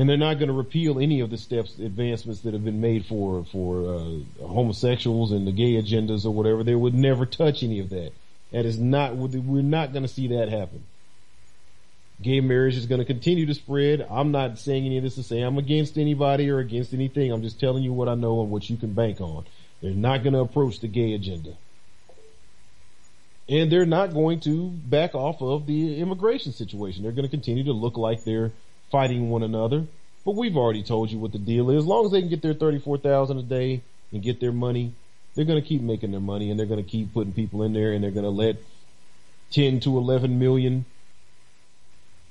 [0.00, 3.04] and they're not going to repeal any of the steps, advancements that have been made
[3.04, 6.64] for for uh, homosexuals and the gay agendas or whatever.
[6.64, 8.12] They would never touch any of that.
[8.50, 9.14] That is not.
[9.14, 10.84] We're not going to see that happen.
[12.22, 14.06] Gay marriage is going to continue to spread.
[14.10, 17.30] I'm not saying any of this to say I'm against anybody or against anything.
[17.30, 19.44] I'm just telling you what I know and what you can bank on.
[19.82, 21.58] They're not going to approach the gay agenda.
[23.50, 27.02] And they're not going to back off of the immigration situation.
[27.02, 28.52] They're going to continue to look like they're
[28.90, 29.86] fighting one another
[30.24, 31.78] But we've already told you what the deal is.
[31.78, 33.82] As long as they can get their 34,000 a day
[34.12, 34.94] and get their money,
[35.34, 37.72] they're going to keep making their money and they're going to keep putting people in
[37.72, 38.56] there and they're going to let
[39.52, 40.84] 10 to 11 million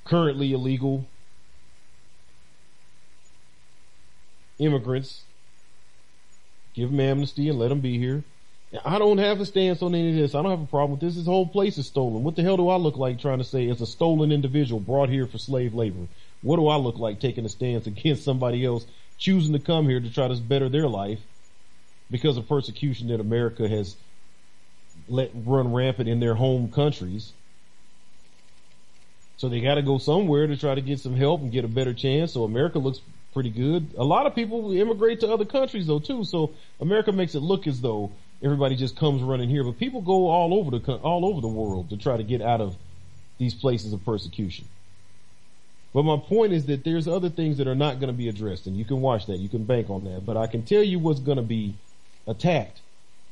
[0.04, 1.04] currently illegal
[4.58, 5.22] immigrants
[6.74, 8.22] give them amnesty and let them be here.
[8.84, 10.34] I don't have a stance on any of this.
[10.34, 11.16] I don't have a problem with this.
[11.16, 12.22] This whole place is stolen.
[12.22, 15.08] What the hell do I look like trying to say it's a stolen individual brought
[15.08, 16.06] here for slave labor?
[16.42, 18.86] What do I look like taking a stance against somebody else
[19.18, 21.20] choosing to come here to try to better their life
[22.10, 23.96] because of persecution that America has
[25.08, 27.32] let run rampant in their home countries?
[29.36, 31.68] So they got to go somewhere to try to get some help and get a
[31.68, 32.32] better chance.
[32.32, 33.00] So America looks
[33.32, 33.94] pretty good.
[33.96, 36.24] A lot of people immigrate to other countries though too.
[36.24, 38.12] So America makes it look as though
[38.42, 41.90] everybody just comes running here, but people go all over the all over the world
[41.90, 42.76] to try to get out of
[43.38, 44.66] these places of persecution.
[45.92, 48.66] But my point is that there's other things that are not going to be addressed,
[48.66, 50.24] and you can watch that, you can bank on that.
[50.24, 51.74] But I can tell you what's going to be
[52.26, 52.80] attacked,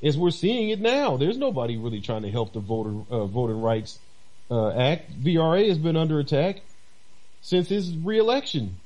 [0.02, 1.16] as we're seeing it now.
[1.16, 4.00] There's nobody really trying to help the voter uh, voting rights
[4.50, 5.22] uh, act.
[5.22, 6.62] VRA has been under attack
[7.42, 8.76] since his reelection,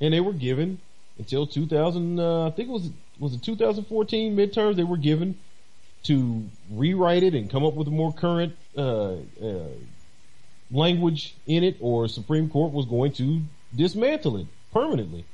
[0.00, 0.78] and they were given
[1.18, 2.20] until 2000.
[2.20, 5.36] Uh, I think it was was it 2014 midterms they were given
[6.04, 9.68] to rewrite it and come up with a more current uh, uh,
[10.70, 13.42] language in it, or Supreme Court was going to
[13.74, 15.24] dismantle it permanently.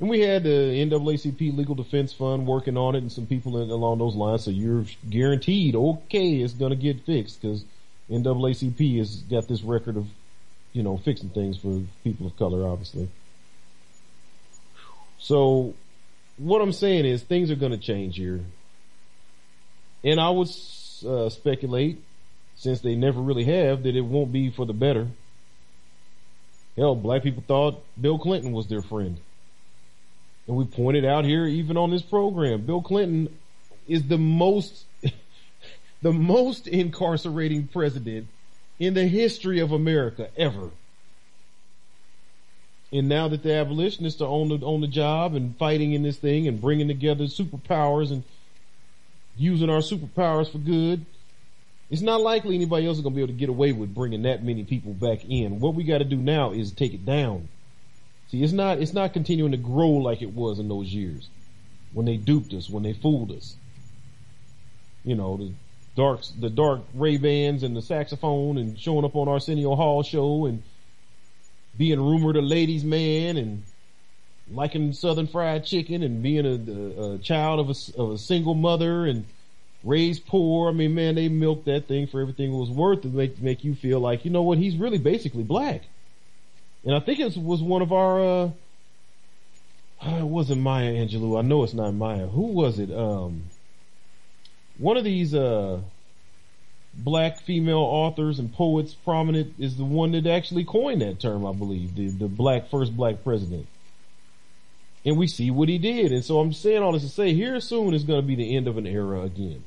[0.00, 3.70] And we had the NAACP Legal Defense Fund working on it and some people in,
[3.70, 4.44] along those lines.
[4.44, 7.64] So you're guaranteed, okay, it's going to get fixed because
[8.08, 10.06] NAACP has got this record of,
[10.72, 13.08] you know, fixing things for people of color, obviously.
[15.18, 15.74] So
[16.36, 18.40] what I'm saying is things are going to change here.
[20.04, 20.48] And I would
[21.04, 22.00] uh, speculate,
[22.58, 25.08] since they never really have, that it won't be for the better.
[26.76, 29.18] Hell, black people thought Bill Clinton was their friend.
[30.46, 33.34] And we pointed out here, even on this program, Bill Clinton
[33.86, 34.84] is the most,
[36.02, 38.26] the most incarcerating president
[38.78, 40.70] in the history of America ever.
[42.92, 46.16] And now that the abolitionists are on the on the job and fighting in this
[46.16, 48.24] thing and bringing together superpowers and
[49.36, 51.04] using our superpowers for good,
[51.90, 54.22] it's not likely anybody else is going to be able to get away with bringing
[54.22, 55.60] that many people back in.
[55.60, 57.48] What we got to do now is take it down.
[58.30, 61.28] See, it's not it's not continuing to grow like it was in those years
[61.92, 63.56] when they duped us, when they fooled us.
[65.04, 65.52] You know, the
[65.96, 70.44] dark the dark Ray Bans and the saxophone and showing up on Arsenio Hall show
[70.44, 70.62] and
[71.78, 73.62] being rumored a ladies man and
[74.50, 78.54] liking Southern fried chicken and being a, a, a child of a, of a, single
[78.54, 79.24] mother and
[79.84, 80.68] raised poor.
[80.68, 83.64] I mean, man, they milked that thing for everything it was worth to make, make
[83.64, 85.82] you feel like, you know what, he's really basically black.
[86.84, 88.50] And I think it was one of our, uh,
[90.02, 91.38] it wasn't Maya Angelou.
[91.38, 92.26] I know it's not Maya.
[92.26, 92.90] Who was it?
[92.92, 93.44] Um,
[94.78, 95.80] one of these, uh,
[96.94, 101.52] black female authors and poets prominent is the one that actually coined that term, I
[101.52, 103.66] believe, the, the black, first black president.
[105.08, 106.12] And we see what he did.
[106.12, 108.54] And so I'm saying all this to say here soon is going to be the
[108.54, 109.64] end of an era again.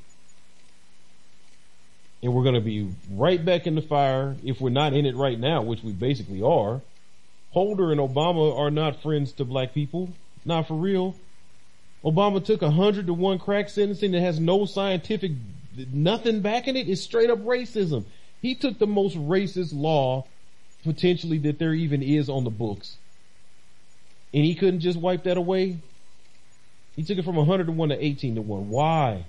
[2.22, 5.16] And we're going to be right back in the fire if we're not in it
[5.16, 6.82] right now, which we basically are.
[7.54, 10.12] Holder and Obama are not friends to black people.
[10.46, 11.16] Not for real.
[12.06, 15.32] Obama took a hundred to one crack sentencing that has no scientific
[15.92, 18.06] nothing back in it is straight up racism.
[18.44, 20.28] He took the most racist law
[20.84, 22.98] potentially that there even is on the books.
[24.34, 25.78] And he couldn't just wipe that away.
[26.96, 28.70] He took it from 100 to 1 to 18 to 1.
[28.70, 29.26] Why?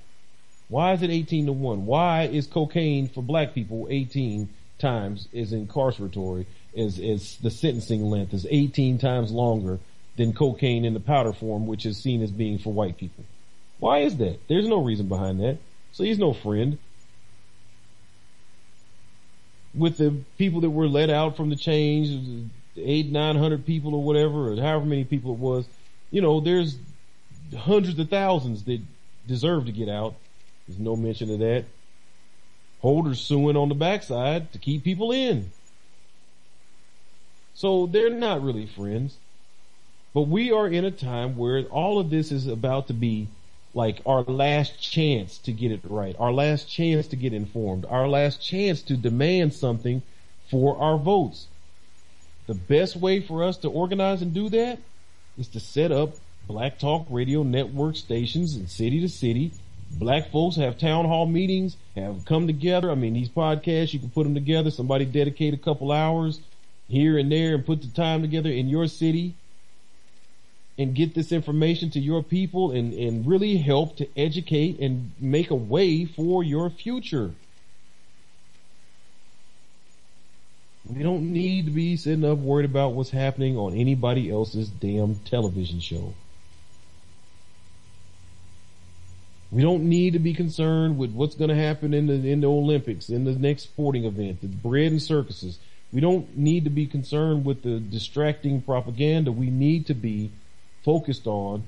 [0.69, 1.87] Why is it 18 to 1?
[1.87, 4.49] Why is cocaine for black people 18
[4.79, 6.47] times as incarceratory
[6.77, 9.79] as, as the sentencing length is 18 times longer
[10.17, 13.25] than cocaine in the powder form, which is seen as being for white people?
[13.79, 14.39] Why is that?
[14.49, 15.59] There's no reason behind that.
[15.93, 16.79] So he's no friend.
[19.75, 24.03] With the people that were let out from the change, eight, nine hundred people or
[24.03, 25.67] whatever, or however many people it was,
[26.11, 26.77] you know, there's
[27.57, 28.81] hundreds of thousands that
[29.27, 30.15] deserve to get out.
[30.67, 31.65] There's no mention of that.
[32.81, 35.51] Holders suing on the backside to keep people in.
[37.55, 39.17] So they're not really friends.
[40.15, 43.29] But we are in a time where all of this is about to be
[43.75, 48.07] like our last chance to get it right, our last chance to get informed, our
[48.07, 50.03] last chance to demand something
[50.51, 51.47] for our votes.
[52.47, 54.79] The best way for us to organize and do that
[55.39, 56.15] is to set up
[56.47, 59.53] black talk radio network stations in city to city.
[59.93, 62.91] Black folks have town hall meetings, have come together.
[62.91, 64.71] I mean, these podcasts, you can put them together.
[64.71, 66.41] Somebody dedicate a couple hours
[66.89, 69.35] here and there and put the time together in your city
[70.79, 75.51] and get this information to your people and, and really help to educate and make
[75.51, 77.33] a way for your future.
[80.89, 85.17] We don't need to be sitting up worried about what's happening on anybody else's damn
[85.17, 86.15] television show.
[89.53, 92.49] We don't need to be concerned with what's going to happen in the in the
[92.49, 95.59] Olympics, in the next sporting event, the bread and circuses.
[95.93, 99.31] We don't need to be concerned with the distracting propaganda.
[99.31, 100.31] We need to be
[100.83, 101.65] focused on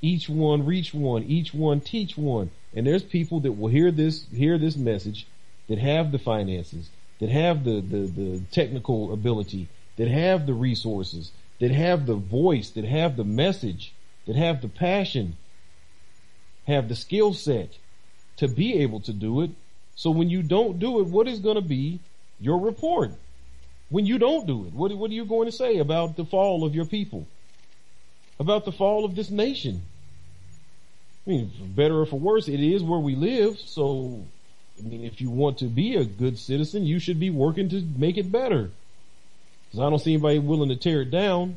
[0.00, 2.50] each one reach one, each one teach one.
[2.74, 5.26] And there's people that will hear this hear this message
[5.68, 6.88] that have the finances,
[7.24, 9.66] that have the, the, the technical ability,
[9.96, 13.94] that have the resources, that have the voice, that have the message,
[14.26, 15.34] that have the passion,
[16.66, 17.78] have the skill set
[18.36, 19.52] to be able to do it.
[19.96, 21.98] So when you don't do it, what is going to be
[22.40, 23.12] your report?
[23.88, 26.62] When you don't do it, what, what are you going to say about the fall
[26.62, 27.26] of your people?
[28.38, 29.80] About the fall of this nation?
[31.26, 33.58] I mean, for better or for worse, it is where we live.
[33.58, 34.26] So,
[34.78, 37.82] I mean, if you want to be a good citizen, you should be working to
[37.96, 38.70] make it better.
[39.70, 41.56] Cause I don't see anybody willing to tear it down.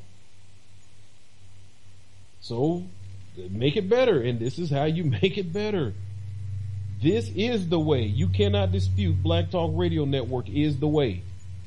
[2.41, 2.83] So,
[3.49, 4.21] make it better.
[4.21, 5.93] And this is how you make it better.
[7.01, 8.03] This is the way.
[8.03, 11.21] You cannot dispute Black Talk Radio Network is the way.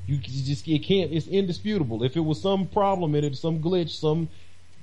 [0.07, 2.03] You just, it can't, it's indisputable.
[2.03, 4.28] If it was some problem in it, some glitch, some,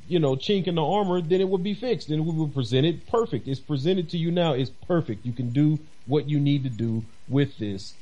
[0.08, 2.86] you know, chink in the armor, then it would be fixed and we would present
[2.86, 3.46] it perfect.
[3.46, 4.54] It's presented to you now.
[4.54, 5.26] It's perfect.
[5.26, 7.94] You can do what you need to do with this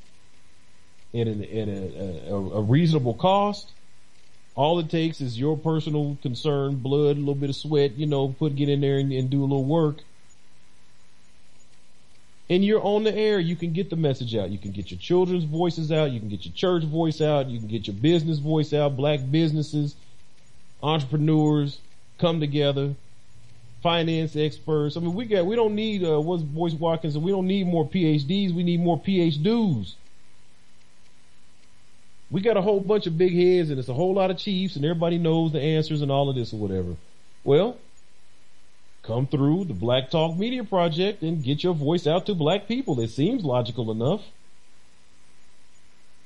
[1.13, 3.71] at, an, at a, a, a reasonable cost.
[4.55, 8.29] All it takes is your personal concern, blood, a little bit of sweat, you know,
[8.29, 9.97] put, get in there and, and do a little work
[12.49, 14.51] and you're on the air, you can get the message out.
[14.51, 16.11] You can get your children's voices out.
[16.11, 17.47] You can get your church voice out.
[17.47, 18.95] You can get your business voice out.
[18.95, 19.95] Black businesses,
[20.83, 21.79] entrepreneurs
[22.19, 22.93] come together,
[23.85, 24.97] finance experts.
[24.97, 27.13] I mean, we got, we don't need, uh, what's Boyce Watkins?
[27.13, 28.51] And we don't need more PhDs.
[28.51, 29.93] We need more PhDs.
[32.31, 34.75] We got a whole bunch of big heads and it's a whole lot of chiefs
[34.75, 36.95] and everybody knows the answers and all of this or whatever.
[37.43, 37.77] Well,
[39.03, 42.99] come through the Black Talk Media Project and get your voice out to black people.
[42.99, 44.23] It seems logical enough.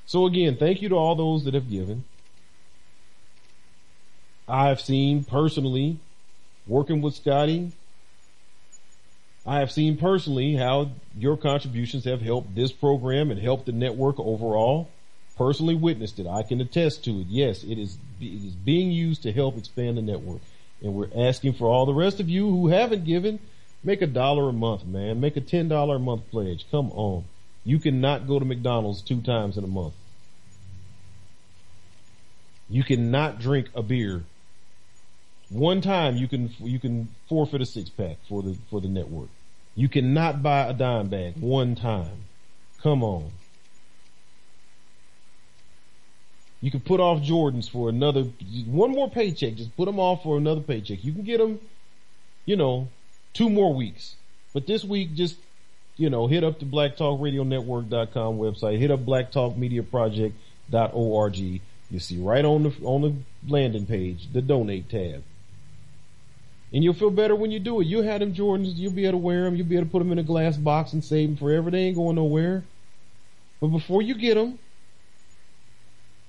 [0.06, 2.06] So again, thank you to all those that have given.
[4.48, 6.00] I've seen personally
[6.70, 7.72] working with Scotty.
[9.46, 14.20] I have seen personally how your contributions have helped this program and helped the network
[14.20, 14.90] overall.
[15.38, 16.28] Personally witnessed it.
[16.28, 17.28] I can attest to it.
[17.28, 20.42] Yes, it is, it is being used to help expand the network.
[20.82, 23.40] And we're asking for all the rest of you who haven't given,
[23.84, 25.20] make a dollar a month, man.
[25.20, 26.66] Make a $10 a month pledge.
[26.70, 27.24] Come on.
[27.66, 29.94] You cannot go to McDonald's two times in a month.
[32.70, 34.24] You cannot drink a beer.
[35.50, 39.30] One time you can, you can forfeit a six pack for the, for the network.
[39.76, 42.26] You cannot buy a dime bag one time.
[42.82, 43.32] Come on.
[46.62, 48.26] You can put off Jordans for another,
[48.68, 49.56] one more paycheck.
[49.56, 51.04] Just put them off for another paycheck.
[51.04, 51.60] You can get them,
[52.46, 52.90] you know,
[53.34, 54.16] two more weeks.
[54.54, 55.38] But this week, just,
[55.96, 61.38] you know, hit up the blacktalkradionetwork.com website, hit up blacktalkmediaproject.org.
[61.92, 63.14] You see right on the, on the
[63.48, 65.24] landing page, the donate tab.
[66.72, 67.88] And you'll feel better when you do it.
[67.88, 70.00] You'll have them Jordans, you'll be able to wear them, you'll be able to put
[70.00, 71.72] them in a glass box and save them forever.
[71.72, 72.64] They ain't going nowhere.
[73.60, 74.60] But before you get them,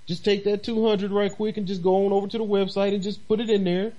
[0.07, 3.03] just take that 200 right quick and just go on over to the website and
[3.03, 3.93] just put it in there.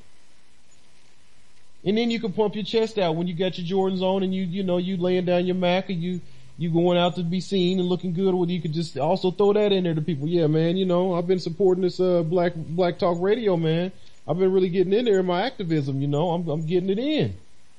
[1.84, 4.34] And then you can pump your chest out when you got your Jordans on and
[4.34, 6.22] you, you know, you laying down your Mac and you,
[6.58, 8.34] you going out to be seen and looking good.
[8.34, 10.28] Or you could just also throw that in there to people.
[10.28, 13.92] Yeah, man, you know, I've been supporting this, uh, Black, Black Talk Radio, man.
[14.28, 17.00] I've been really getting in there in my activism, you know, I'm, I'm getting it
[17.00, 17.36] in.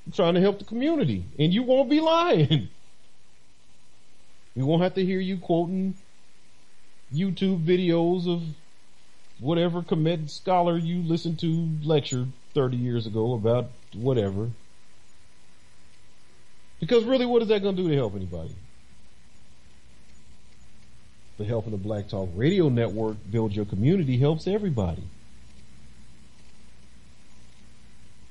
[0.06, 2.68] I'm trying to help the community and you won't be lying.
[4.54, 5.94] We won't have to hear you quoting
[7.14, 8.42] YouTube videos of
[9.38, 14.50] whatever commit scholar you listened to lecture 30 years ago about whatever.
[16.80, 18.54] Because really, what is that going to do to help anybody?
[21.38, 25.02] The help of the Black Talk Radio Network build your community helps everybody.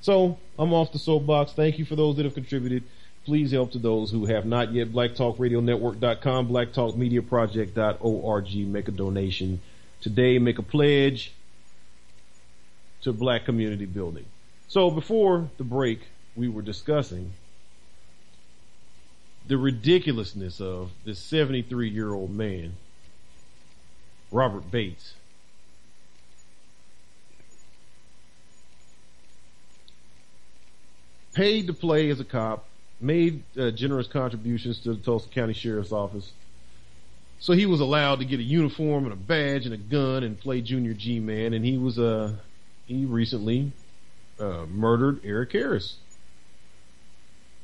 [0.02, 1.52] So, I'm off the soapbox.
[1.52, 2.82] Thank you for those that have contributed.
[3.24, 4.92] Please help to those who have not yet.
[4.92, 8.54] BlackTalkRadioNetwork.com, BlackTalkMediaProject.org.
[8.66, 9.60] Make a donation
[10.00, 10.38] today.
[10.38, 11.32] Make a pledge
[13.02, 14.24] to Black community building.
[14.66, 16.00] So before the break,
[16.34, 17.34] we were discussing
[19.46, 22.74] the ridiculousness of this 73 year old man,
[24.30, 25.14] Robert Bates,
[31.32, 32.66] paid to play as a cop,
[33.00, 36.32] made uh, generous contributions to the Tulsa County Sheriff's Office.
[37.40, 40.38] So he was allowed to get a uniform and a badge and a gun and
[40.38, 41.54] play Junior G Man.
[41.54, 42.34] And he was, uh,
[42.86, 43.72] he recently,
[44.38, 45.96] uh, murdered Eric Harris.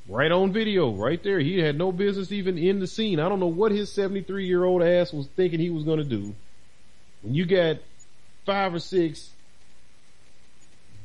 [0.09, 1.39] Right on video, right there.
[1.39, 3.21] He had no business even in the scene.
[3.21, 6.05] I don't know what his 73 year old ass was thinking he was going to
[6.05, 6.35] do.
[7.23, 7.77] When you got
[8.47, 9.31] five or six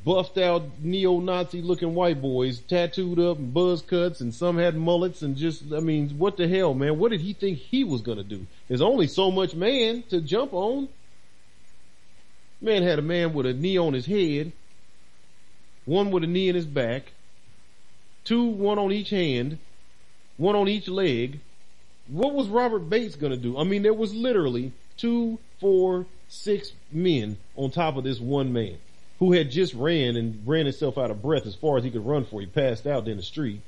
[0.04, 5.22] buffed out neo-Nazi looking white boys, tattooed up and buzz cuts, and some had mullets
[5.22, 6.98] and just, I mean, what the hell, man?
[6.98, 8.46] What did he think he was gonna do?
[8.68, 10.88] There's only so much man to jump on.
[12.60, 14.52] Man had a man with a knee on his head,
[15.86, 17.12] one with a knee in his back,
[18.24, 19.58] two, one on each hand,
[20.36, 21.40] one on each leg.
[22.08, 23.56] What was Robert Bates gonna do?
[23.56, 28.76] I mean, there was literally two, four, six men on top of this one man
[29.24, 32.04] who had just ran and ran himself out of breath as far as he could
[32.04, 32.40] run for.
[32.40, 33.62] He passed out in the street.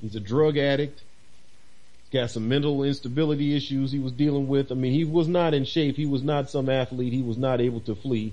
[0.00, 1.00] He's a drug addict.
[2.02, 4.72] He's got some mental instability issues he was dealing with.
[4.72, 5.96] I mean, he was not in shape.
[5.96, 7.12] He was not some athlete.
[7.12, 8.32] He was not able to flee.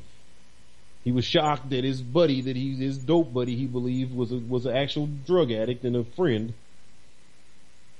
[1.03, 4.37] He was shocked that his buddy, that he, his dope buddy, he believed was a,
[4.37, 6.53] was an actual drug addict and a friend,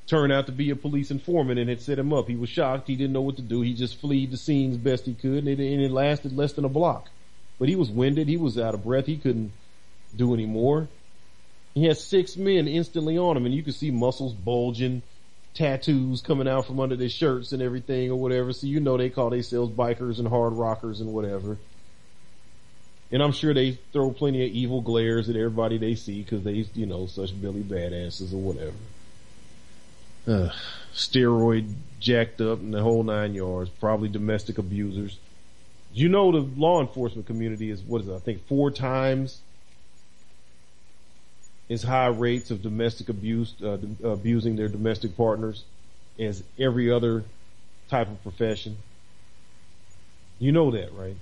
[0.08, 2.28] turned out to be a police informant and had set him up.
[2.28, 2.88] He was shocked.
[2.88, 3.62] He didn't know what to do.
[3.62, 6.66] He just fled the scenes best he could and it, and it lasted less than
[6.66, 7.08] a block
[7.62, 8.28] but he was winded.
[8.28, 9.06] He was out of breath.
[9.06, 9.52] He couldn't
[10.16, 10.88] do any more.
[11.76, 15.04] He had six men instantly on him and you could see muscles bulging,
[15.54, 18.52] tattoos coming out from under their shirts and everything or whatever.
[18.52, 21.60] So you know they call themselves bikers and hard rockers and whatever.
[23.12, 26.66] And I'm sure they throw plenty of evil glares at everybody they see because they,
[26.74, 28.78] you know, such Billy badasses or whatever.
[30.28, 30.50] Uh,
[30.96, 35.20] steroid jacked up in the whole nine yards, probably domestic abusers.
[35.94, 38.14] You know, the law enforcement community is what is it?
[38.14, 39.42] I think four times
[41.70, 45.64] as high rates of domestic abuse, uh, abusing their domestic partners
[46.20, 47.24] as every other
[47.90, 48.78] type of profession.
[50.40, 51.16] You know that, right?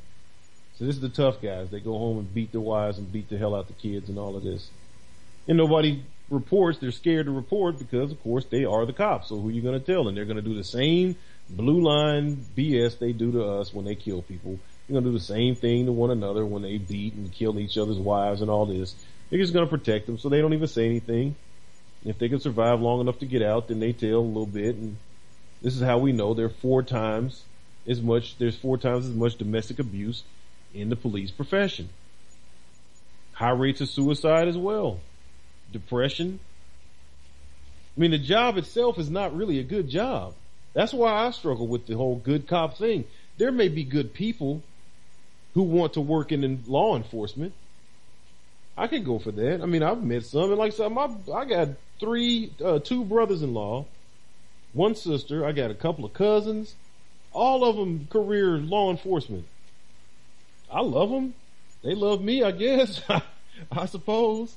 [0.77, 1.69] So this is the tough guys.
[1.69, 4.17] They go home and beat their wives and beat the hell out the kids and
[4.17, 4.69] all of this.
[5.47, 6.79] And nobody reports.
[6.79, 9.29] They're scared to report because, of course, they are the cops.
[9.29, 10.07] So who are you going to tell?
[10.07, 11.15] And they're going to do the same
[11.49, 14.59] blue line BS they do to us when they kill people.
[14.87, 17.77] They're gonna do the same thing to one another when they beat and kill each
[17.77, 18.95] other's wives and all this.
[19.29, 21.35] They're just gonna protect them so they don't even say anything.
[22.05, 24.75] If they can survive long enough to get out, then they tell a little bit
[24.75, 24.97] and
[25.61, 27.43] this is how we know there are four times
[27.87, 30.23] as much, there's four times as much domestic abuse
[30.73, 31.89] in the police profession.
[33.33, 34.99] High rates of suicide as well.
[35.71, 36.39] Depression.
[37.97, 40.33] I mean, the job itself is not really a good job.
[40.79, 43.03] That's why I struggle with the whole good cop thing.
[43.37, 44.61] There may be good people
[45.53, 47.51] who want to work in law enforcement.
[48.77, 49.61] I can go for that.
[49.61, 51.67] I mean, I've met some, and like I said, my, I got
[51.99, 53.87] three, uh, two brothers-in-law,
[54.71, 55.45] one sister.
[55.45, 56.75] I got a couple of cousins,
[57.33, 59.47] all of them career law enforcement.
[60.71, 61.33] I love them.
[61.83, 63.01] They love me, I guess.
[63.69, 64.55] I suppose.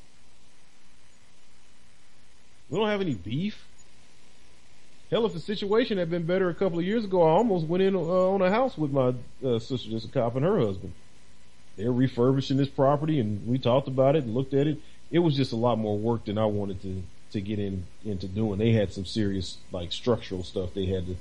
[2.71, 3.67] We don't have any beef.
[5.13, 7.83] Hell, if the situation had been better a couple of years ago, I almost went
[7.83, 9.13] in uh, on a house with my
[9.45, 10.95] uh, sister, just a cop, and her husband.
[11.77, 14.79] They're refurbishing this property, and we talked about it and looked at it.
[15.11, 17.03] It was just a lot more work than I wanted to
[17.33, 18.59] to get in into doing.
[18.59, 21.17] They had some serious like structural stuff they had to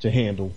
[0.00, 0.50] to handle,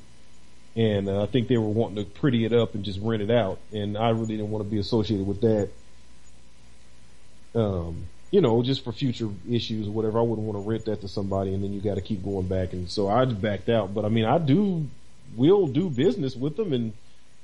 [0.76, 3.30] and uh, I think they were wanting to pretty it up and just rent it
[3.30, 5.70] out, and I really didn't want to be associated with that.
[7.54, 10.20] Um, you know, just for future issues or whatever.
[10.20, 12.48] I wouldn't want to rent that to somebody and then you got to keep going
[12.48, 12.74] back.
[12.74, 13.94] And so I just backed out.
[13.94, 14.88] But I mean, I do,
[15.36, 16.94] will do business with them and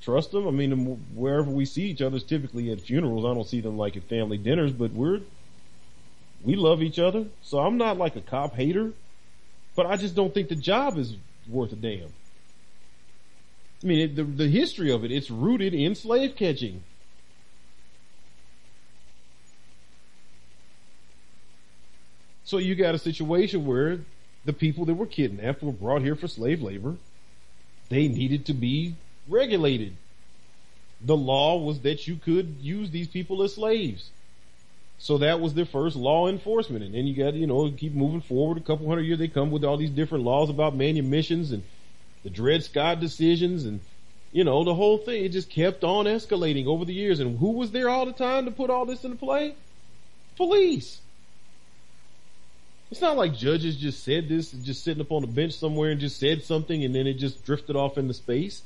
[0.01, 0.47] trust them.
[0.47, 0.71] I mean,
[1.15, 3.25] wherever we see each other is typically at funerals.
[3.25, 5.21] I don't see them like at family dinners, but we're,
[6.43, 7.27] we love each other.
[7.41, 8.91] So I'm not like a cop hater,
[9.75, 11.15] but I just don't think the job is
[11.47, 12.09] worth a damn.
[13.81, 16.83] I mean, it, the, the history of it, it's rooted in slave catching.
[22.45, 23.99] So you got a situation where
[24.45, 26.95] the people that were kidnapped were brought here for slave labor.
[27.89, 28.95] They needed to be
[29.27, 29.95] regulated.
[31.01, 34.09] The law was that you could use these people as slaves.
[34.99, 36.83] So that was their first law enforcement.
[36.83, 39.19] And then you got, you know, keep moving forward a couple hundred years.
[39.19, 41.63] They come with all these different laws about manumissions and
[42.23, 43.81] the Dred Scott decisions and,
[44.31, 45.25] you know, the whole thing.
[45.25, 47.19] It just kept on escalating over the years.
[47.19, 49.55] And who was there all the time to put all this into play?
[50.37, 51.01] Police.
[52.93, 55.99] It's not like judges just said this, just sitting up on a bench somewhere and
[55.99, 58.61] just said something and then it just drifted off into space.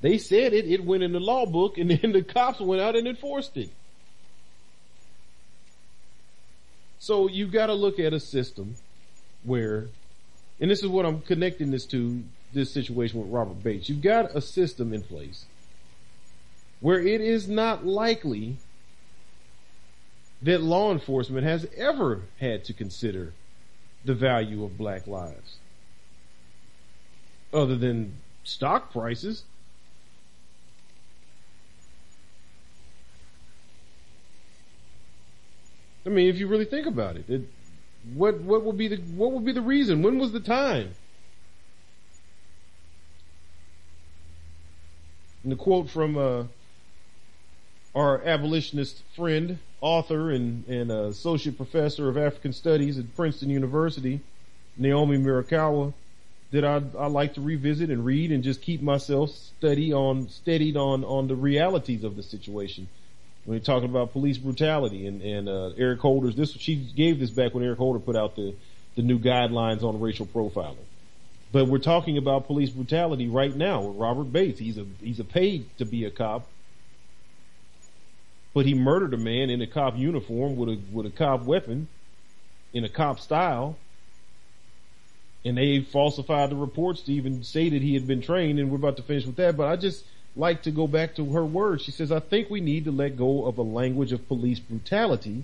[0.00, 2.96] They said it, it went in the law book and then the cops went out
[2.96, 3.68] and enforced it.
[7.00, 8.76] So you've got to look at a system
[9.44, 9.88] where,
[10.58, 12.24] and this is what I'm connecting this to
[12.54, 13.90] this situation with Robert Bates.
[13.90, 15.44] You've got a system in place
[16.80, 18.56] where it is not likely
[20.40, 23.34] that law enforcement has ever had to consider
[24.06, 25.56] the value of black lives
[27.52, 29.44] other than stock prices.
[36.04, 37.42] I mean, if you really think about it, it
[38.14, 40.02] what what would be the what would be the reason?
[40.02, 40.94] When was the time?
[45.42, 46.44] And the quote from uh,
[47.94, 54.20] our abolitionist friend, author, and, and associate professor of African Studies at Princeton University,
[54.76, 55.92] Naomi Murakawa,
[56.50, 60.76] that I, I like to revisit and read and just keep myself steady on steadied
[60.76, 62.88] on on the realities of the situation
[63.44, 67.30] when you're talking about police brutality and, and uh, Eric Holder's this she gave this
[67.30, 68.54] back when Eric Holder put out the
[68.96, 70.76] the new guidelines on racial profiling.
[71.52, 74.58] But we're talking about police brutality right now with Robert Bates.
[74.58, 76.48] He's a he's a paid to be a cop.
[78.56, 81.88] But he murdered a man in a cop uniform with a with a cop weapon
[82.72, 83.76] in a cop style.
[85.44, 88.78] And they falsified the reports to even say that he had been trained and we're
[88.78, 89.58] about to finish with that.
[89.58, 91.82] But I just like to go back to her words.
[91.82, 95.42] She says, I think we need to let go of a language of police brutality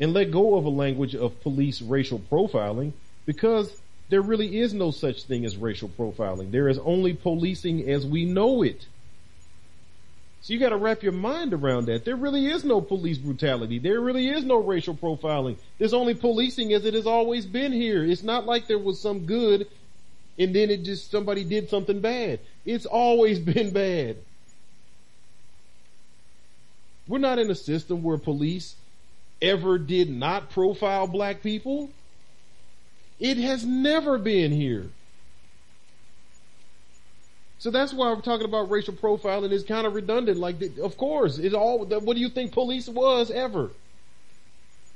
[0.00, 2.94] and let go of a language of police racial profiling
[3.26, 6.50] because there really is no such thing as racial profiling.
[6.50, 8.86] There is only policing as we know it.
[10.42, 12.04] So you gotta wrap your mind around that.
[12.04, 13.78] There really is no police brutality.
[13.78, 15.56] There really is no racial profiling.
[15.78, 18.04] There's only policing as it has always been here.
[18.04, 19.68] It's not like there was some good
[20.38, 22.40] and then it just somebody did something bad.
[22.64, 24.16] It's always been bad.
[27.06, 28.74] We're not in a system where police
[29.40, 31.90] ever did not profile black people.
[33.20, 34.86] It has never been here.
[37.62, 40.36] So that's why we're talking about racial profiling is kind of redundant.
[40.36, 43.70] Like, of course, it's all, what do you think police was ever?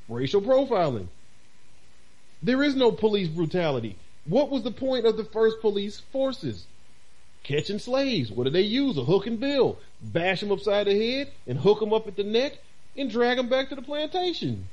[0.09, 1.07] Racial profiling.
[2.43, 3.95] There is no police brutality.
[4.25, 6.67] What was the point of the first police forces?
[7.45, 8.33] Catching slaves.
[8.33, 8.99] What did they use?
[8.99, 9.79] A hook and bill.
[10.03, 12.55] Bash them upside the head and hook them up at the neck
[12.97, 14.67] and drag them back to the plantation.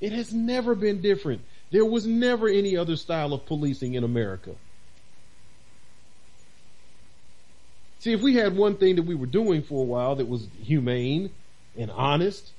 [0.00, 1.40] It has never been different.
[1.72, 4.54] There was never any other style of policing in America.
[8.00, 10.46] See, if we had one thing that we were doing for a while that was
[10.62, 11.30] humane
[11.76, 12.52] and honest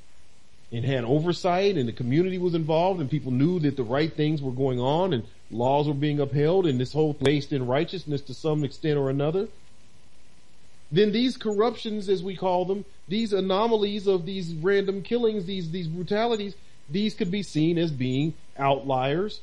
[0.71, 4.41] and had oversight and the community was involved and people knew that the right things
[4.41, 8.33] were going on and laws were being upheld and this whole based in righteousness to
[8.33, 9.47] some extent or another,
[10.91, 15.87] then these corruptions, as we call them, these anomalies of these random killings, these, these
[15.87, 16.55] brutalities,
[16.89, 19.41] these could be seen as being outliers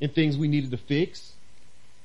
[0.00, 1.33] and things we needed to fix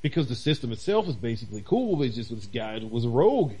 [0.02, 2.02] because the system itself is basically cool.
[2.02, 3.52] It's just this guy was a rogue.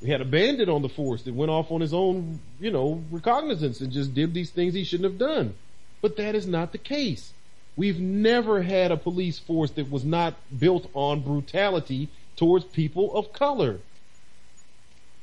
[0.00, 3.02] We had a bandit on the force that went off on his own, you know,
[3.10, 5.54] recognizance and just did these things he shouldn't have done.
[6.02, 7.32] But that is not the case.
[7.76, 13.32] We've never had a police force that was not built on brutality towards people of
[13.32, 13.80] color.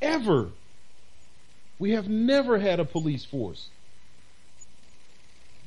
[0.02, 0.50] Ever.
[1.80, 3.70] We have never had a police force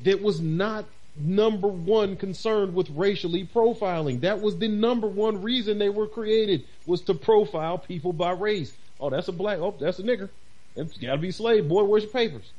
[0.02, 0.84] that was not
[1.18, 4.20] number one concerned with racially profiling.
[4.20, 8.72] That was the number one reason they were created was to profile people by race.
[9.00, 10.28] Oh, that's a black, oh, that's a nigger.
[10.74, 11.68] It's gotta be a slave.
[11.68, 12.52] Boy, where's your papers?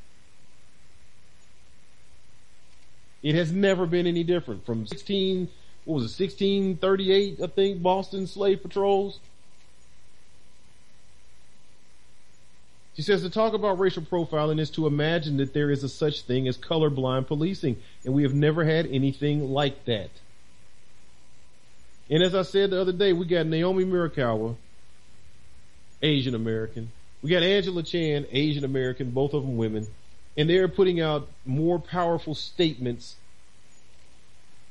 [3.23, 5.49] It has never been any different from 16,
[5.85, 9.19] what was it, 1638, I think, Boston slave patrols.
[12.97, 16.23] She says to talk about racial profiling is to imagine that there is a such
[16.23, 20.09] thing as colorblind policing, and we have never had anything like that.
[22.09, 24.55] And as I said the other day, we got Naomi Murakawa,
[26.01, 26.91] Asian American.
[27.21, 29.87] We got Angela Chan, Asian American, both of them women
[30.37, 33.15] and they are putting out more powerful statements,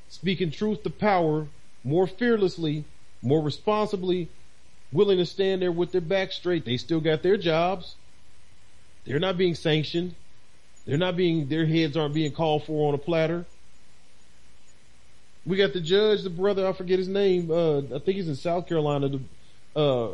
[0.09, 1.49] speaking truth to power
[1.83, 2.85] more fearlessly,
[3.21, 4.29] more responsibly,
[4.93, 6.65] willing to stand there with their back straight.
[6.65, 7.97] They still got their jobs.
[9.07, 10.15] They're not being sanctioned.
[10.85, 13.45] They're not being, their heads aren't being called for on a platter.
[15.45, 18.35] We got the judge, the brother, I forget his name, uh, I think he's in
[18.35, 20.11] South Carolina, the, uh,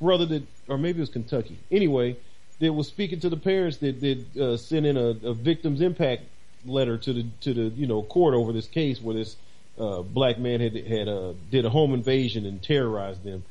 [0.00, 1.58] brother that, or maybe it was Kentucky.
[1.70, 2.16] Anyway,
[2.60, 6.22] that was speaking to the parents that that uh, sent in a, a, victim's impact
[6.64, 9.36] letter to the to the you know court over this case where this
[9.78, 13.42] uh, black man had had uh, did a home invasion and terrorized them,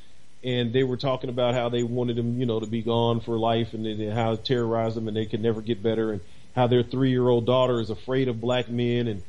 [0.43, 3.37] and they were talking about how they wanted him you know to be gone for
[3.37, 6.21] life and, how it terrorized them and they could never get better and
[6.55, 9.21] how their three year old daughter is afraid of black men and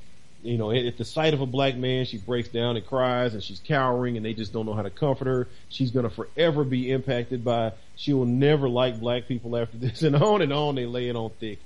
[0.43, 3.43] you know, at the sight of a black man, she breaks down and cries and
[3.43, 5.49] she's cowering and they just don't know how to comfort her.
[5.69, 10.03] She's going to forever be impacted by, she will never like black people after this
[10.03, 11.59] and on and on they lay it on thick.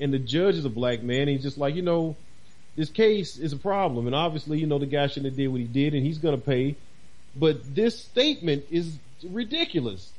[0.00, 1.28] And the judge is a black man.
[1.28, 2.16] he's just like, you know,
[2.74, 4.06] this case is a problem.
[4.06, 6.38] And obviously, you know, the guy shouldn't have did what he did and he's going
[6.38, 6.76] to pay.
[7.34, 10.12] But this statement is ridiculous.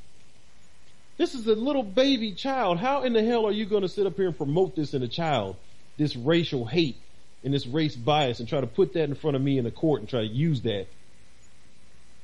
[1.16, 2.78] This is a little baby child.
[2.78, 5.02] How in the hell are you going to sit up here and promote this in
[5.02, 5.56] a child?
[5.96, 6.96] This racial hate
[7.44, 9.70] and this race bias and try to put that in front of me in the
[9.70, 10.86] court and try to use that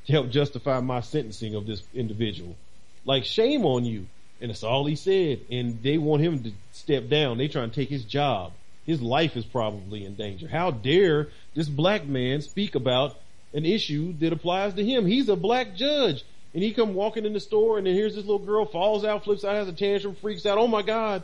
[0.07, 2.57] to help justify my sentencing of this individual.
[3.05, 4.07] Like shame on you.
[4.41, 5.41] And that's all he said.
[5.51, 7.38] And they want him to step down.
[7.38, 8.53] They try to take his job.
[8.86, 10.49] His life is probably in danger.
[10.49, 13.16] How dare this black man speak about
[13.53, 15.07] an issue that applies to him?
[15.07, 16.24] He's a black judge.
[16.53, 19.24] And he come walking in the store and then here's this little girl falls out,
[19.24, 20.59] flips out, has a tantrum, freaks out.
[20.59, 21.22] Oh my God.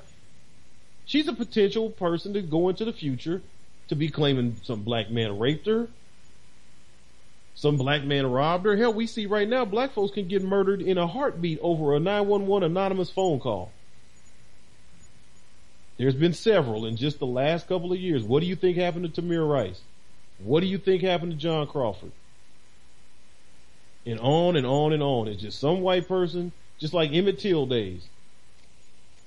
[1.04, 3.42] She's a potential person to go into the future
[3.88, 5.88] to be claiming some black man raped her.
[7.54, 8.76] Some black man robbed her.
[8.76, 12.00] Hell, we see right now black folks can get murdered in a heartbeat over a
[12.00, 13.72] 911 anonymous phone call.
[15.96, 18.22] There's been several in just the last couple of years.
[18.22, 19.80] What do you think happened to Tamir Rice?
[20.38, 22.12] What do you think happened to John Crawford?
[24.04, 25.28] And on and on and on.
[25.28, 28.08] It's just some white person, just like Emmett Till days.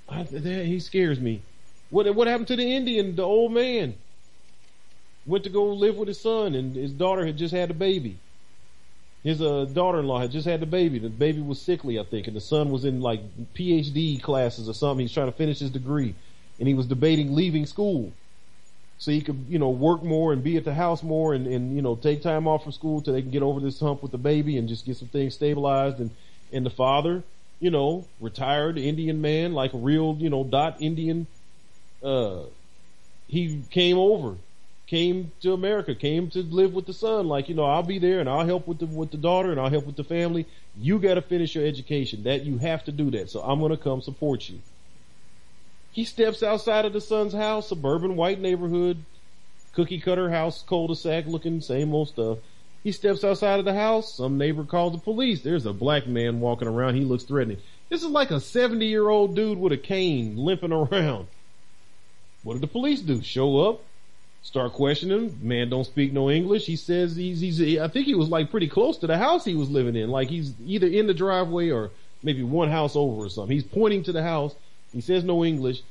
[0.08, 1.42] I, that, he scares me.
[1.90, 3.96] What what happened to the Indian, the old man?
[5.26, 8.18] went to go live with his son and his daughter had just had a baby.
[9.24, 10.98] His uh, daughter-in-law had just had the baby.
[10.98, 13.22] The baby was sickly, I think, and the son was in like
[13.54, 15.06] PhD classes or something.
[15.06, 16.16] He's trying to finish his degree
[16.58, 18.12] and he was debating leaving school
[19.00, 21.76] so he could, you know, work more and be at the house more and, and,
[21.76, 24.12] you know, take time off from school till they can get over this hump with
[24.12, 26.00] the baby and just get some things stabilized.
[26.00, 26.12] And,
[26.52, 27.24] and the father,
[27.60, 31.28] you know, retired Indian man, like a real, you know, dot Indian,
[32.04, 32.42] uh,
[33.28, 34.36] he came over
[34.90, 37.28] came to America, came to live with the son.
[37.28, 39.60] Like, you know, I'll be there and I'll help with the, with the daughter and
[39.60, 40.48] I'll help with the family.
[40.76, 42.24] You got to finish your education.
[42.24, 43.30] That you have to do that.
[43.30, 44.60] So I'm going to come support you.
[45.92, 49.04] He steps outside of the son's house, suburban white neighborhood,
[49.74, 52.38] cookie cutter house, cul-de-sac looking, same old stuff.
[52.84, 54.16] He steps outside of the house.
[54.16, 55.42] Some neighbor calls the police.
[55.42, 56.96] There's a black man walking around.
[56.96, 57.58] He looks threatening.
[57.90, 61.28] This is like a 70 year old dude with a cane limping around.
[62.44, 63.22] What did the police do?
[63.22, 63.82] Show up,
[64.42, 65.40] Start questioning him.
[65.42, 66.66] Man don't speak no English.
[66.66, 69.56] He says he's, he's, I think he was like pretty close to the house he
[69.56, 70.10] was living in.
[70.10, 71.92] Like he's either in the driveway or
[72.24, 73.54] maybe one house over or something.
[73.54, 74.56] He's pointing to the house.
[74.94, 75.82] He says no English.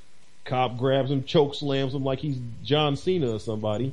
[0.45, 3.93] Cop grabs him, choke slams him like he's John Cena or somebody.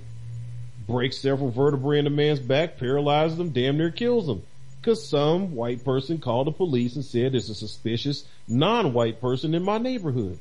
[0.88, 4.44] Breaks several vertebrae in the man's back, paralyzes him, damn near kills him.
[4.82, 9.64] Cause some white person called the police and said there's a suspicious non-white person in
[9.64, 10.40] my neighborhood.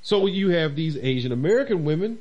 [0.00, 2.18] So you have these Asian American women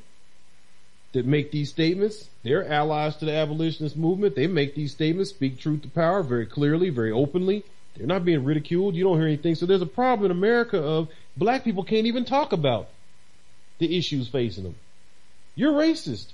[1.14, 2.30] that make these statements.
[2.44, 4.36] They're allies to the abolitionist movement.
[4.36, 7.64] They make these statements, speak truth to power very clearly, very openly.
[7.96, 8.96] They're not being ridiculed.
[8.96, 9.56] You don't hear anything.
[9.56, 12.90] So there's a problem in America of black people can't even talk about
[13.80, 14.76] the issues facing them.
[15.56, 16.28] You're racist.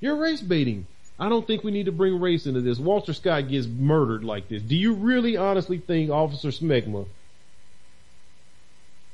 [0.00, 0.86] You're race baiting.
[1.18, 2.78] I don't think we need to bring race into this.
[2.78, 4.62] Walter Scott gets murdered like this.
[4.62, 7.06] Do you really honestly think Officer Smegma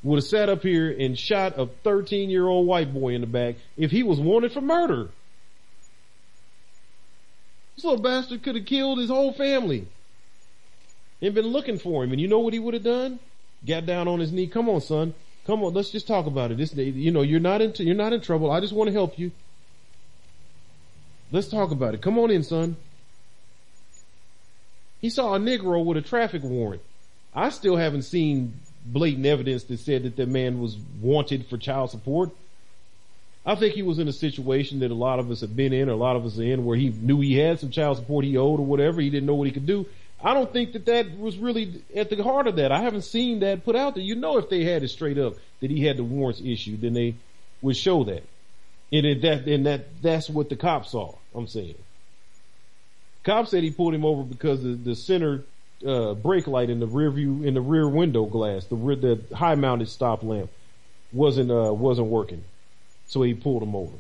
[0.06, 3.26] would have sat up here and shot a 13 year old white boy in the
[3.26, 5.08] back if he was wanted for murder.
[7.74, 9.86] This little bastard could have killed his whole family
[11.20, 12.12] and been looking for him.
[12.12, 13.18] And you know what he would have done?
[13.66, 14.46] Got down on his knee.
[14.46, 15.14] Come on, son.
[15.46, 15.72] Come on.
[15.74, 16.58] Let's just talk about it.
[16.58, 18.50] This, you know, you're not in, you're not in trouble.
[18.50, 19.32] I just want to help you.
[21.32, 22.02] Let's talk about it.
[22.02, 22.76] Come on in, son.
[25.00, 26.82] He saw a Negro with a traffic warrant.
[27.34, 28.54] I still haven't seen
[28.84, 32.30] blatant evidence that said that the man was wanted for child support.
[33.44, 35.88] I think he was in a situation that a lot of us have been in,
[35.88, 38.24] or a lot of us are in, where he knew he had some child support
[38.24, 39.00] he owed or whatever.
[39.00, 39.86] He didn't know what he could do.
[40.22, 42.72] I don't think that that was really at the heart of that.
[42.72, 44.04] I haven't seen that put out there.
[44.04, 46.94] You know, if they had it straight up that he had the warrants issued, then
[46.94, 47.14] they
[47.62, 48.24] would show that.
[48.92, 51.14] And that, and that, that's what the cops saw.
[51.34, 51.74] I'm saying.
[53.24, 55.44] Cops said he pulled him over because the, the center
[55.84, 59.56] uh, brake light in the rear view in the rear window glass, the the high
[59.56, 60.50] mounted stop lamp
[61.12, 62.44] wasn't uh, wasn't working,
[63.06, 63.96] so he pulled him over.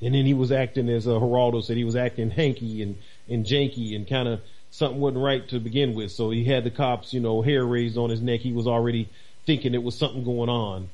[0.00, 2.98] And then he was acting as uh, Geraldo said he was acting hanky and
[3.28, 4.40] and janky and kind of
[4.72, 6.10] something wasn't right to begin with.
[6.10, 8.40] So he had the cops, you know, hair raised on his neck.
[8.40, 9.08] He was already
[9.46, 10.88] thinking it was something going on.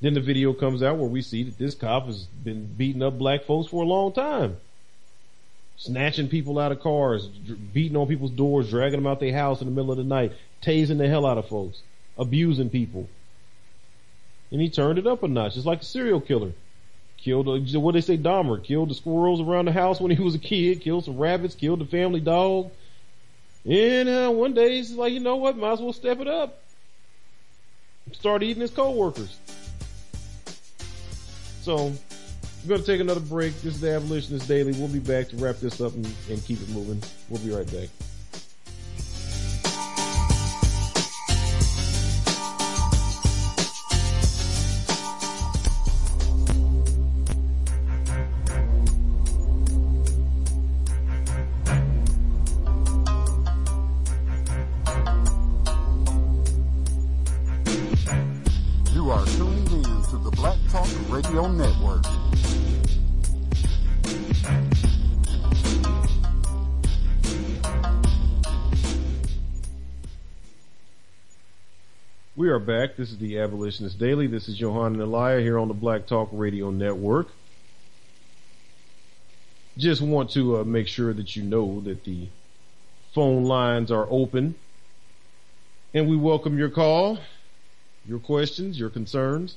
[0.00, 3.18] Then the video comes out where we see that this cop has been beating up
[3.18, 4.56] black folks for a long time.
[5.76, 9.66] snatching people out of cars, beating on people's doors, dragging them out their house in
[9.66, 10.32] the middle of the night,
[10.62, 11.82] tasing the hell out of folks,
[12.18, 13.08] abusing people.
[14.50, 16.52] And he turned it up a notch, just like a serial killer.
[17.26, 20.38] Killed, what they say, Dahmer, killed the squirrels around the house when he was a
[20.38, 22.70] kid, killed some rabbits, killed the family dog.
[23.68, 26.62] And uh, one day he's like, you know what, might as well step it up.
[28.12, 29.36] Start eating his co-workers.
[31.62, 33.60] So, we're going to take another break.
[33.60, 34.70] This is the Abolitionist Daily.
[34.74, 37.02] We'll be back to wrap this up and, and keep it moving.
[37.28, 37.88] We'll be right back.
[59.06, 59.24] We are
[72.58, 72.96] back.
[72.96, 74.26] This is the Abolitionist Daily.
[74.26, 77.28] This is Johan and Elia here on the Black Talk Radio Network.
[79.78, 82.26] Just want to uh, make sure that you know that the
[83.14, 84.56] phone lines are open
[85.94, 87.20] and we welcome your call,
[88.08, 89.56] your questions, your concerns.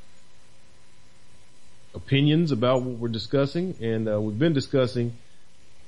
[1.95, 3.75] opinions about what we're discussing.
[3.81, 5.17] And uh, we've been discussing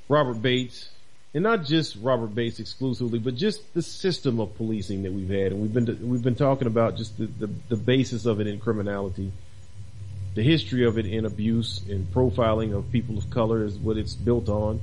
[0.09, 0.89] Robert Bates,
[1.35, 5.53] and not just Robert Bates exclusively, but just the system of policing that we've had.
[5.53, 8.59] And we've been we've been talking about just the, the, the basis of it in
[8.59, 9.33] criminality,
[10.35, 14.15] the history of it in abuse and profiling of people of color is what it's
[14.15, 14.81] built on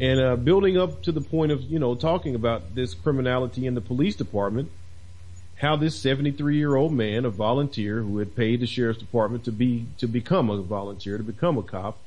[0.00, 3.74] and uh, building up to the point of you know talking about this criminality in
[3.74, 4.70] the police department
[5.56, 9.52] how this 73 year old man a volunteer who had paid the sheriff's department to
[9.52, 11.98] be to become a volunteer to become a cop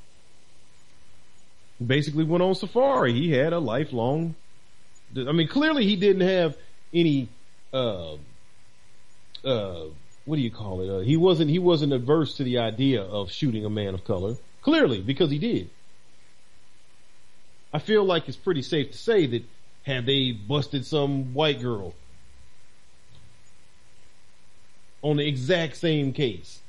[1.85, 3.13] basically went on safari.
[3.13, 4.35] He had a lifelong
[5.15, 6.57] i mean clearly he didn't have
[6.93, 7.29] any
[7.73, 8.15] uh
[9.45, 9.85] uh
[10.25, 10.89] what do you call it?
[10.89, 14.35] Uh, he wasn't he wasn't averse to the idea of shooting a man of color.
[14.61, 15.69] Clearly because he did.
[17.73, 19.43] I feel like it's pretty safe to say that
[19.83, 21.93] had they busted some white girl
[25.01, 26.59] on the exact same case,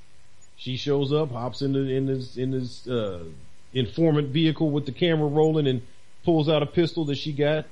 [0.56, 3.24] she shows up, hops in the, in this, in this, uh,
[3.72, 5.82] informant vehicle with the camera rolling and
[6.24, 7.66] pulls out a pistol that she got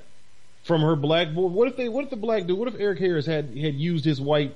[0.65, 1.47] from her black boy.
[1.47, 4.05] What if they, what if the black dude, what if Eric Harris had, had used
[4.05, 4.55] his white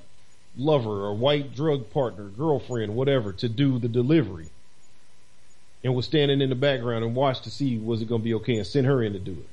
[0.57, 4.49] lover or white drug partner, girlfriend, whatever, to do the delivery?
[5.83, 8.33] and was standing in the background and watched to see was it going to be
[8.35, 9.47] okay and sent her in to do it.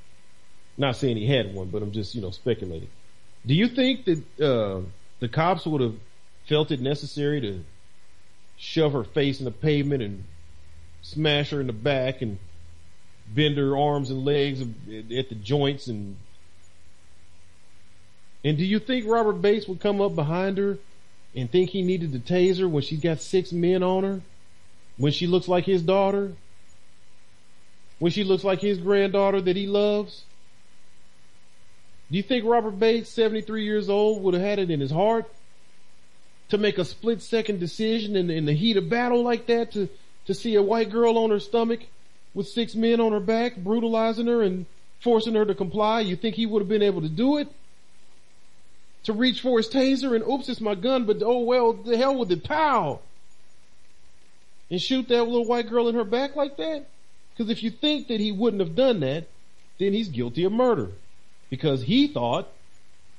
[0.77, 2.89] Not saying he had one, but I'm just, you know, speculating.
[3.47, 4.81] Do you think that, uh,
[5.21, 5.95] the cops would have
[6.47, 7.65] felt it necessary to
[8.57, 10.25] shove her face in the pavement and
[11.13, 12.39] smash her in the back and
[13.35, 16.17] bend her arms and legs at the joints and
[18.45, 20.79] and do you think Robert Bates would come up behind her
[21.35, 24.21] and think he needed to tase her when she's got six men on her?
[24.99, 26.35] when she looks like his daughter,
[27.99, 30.25] when she looks like his granddaughter that he loves?
[32.11, 35.31] Do you think Robert Bates, 73 years old, would have had it in his heart
[36.49, 39.89] to make a split second decision in, in the heat of battle like that to,
[40.29, 41.81] to see a white girl on her stomach
[42.35, 44.67] with six men on her back, brutalizing her and
[45.01, 46.03] forcing her to comply?
[46.03, 47.49] You think he would have been able to do it?
[49.05, 52.15] To reach for his taser and oops, it's my gun, but oh well, the hell
[52.15, 53.01] with the pow
[54.71, 56.85] and shoot that little white girl in her back like that?
[57.31, 59.29] Because if you think that he wouldn't have done that,
[59.79, 60.91] then he's guilty of murder.
[61.49, 62.49] Because he thought,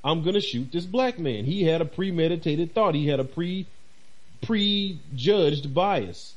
[0.04, 1.46] I'm gonna shoot this black man.
[1.46, 2.94] He had a premeditated thought.
[2.94, 3.66] He had a pre,
[4.44, 6.36] prejudged bias.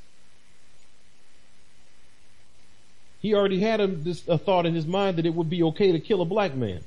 [3.23, 5.93] He already had a, this, a thought in his mind that it would be okay
[5.93, 6.81] to kill a black man.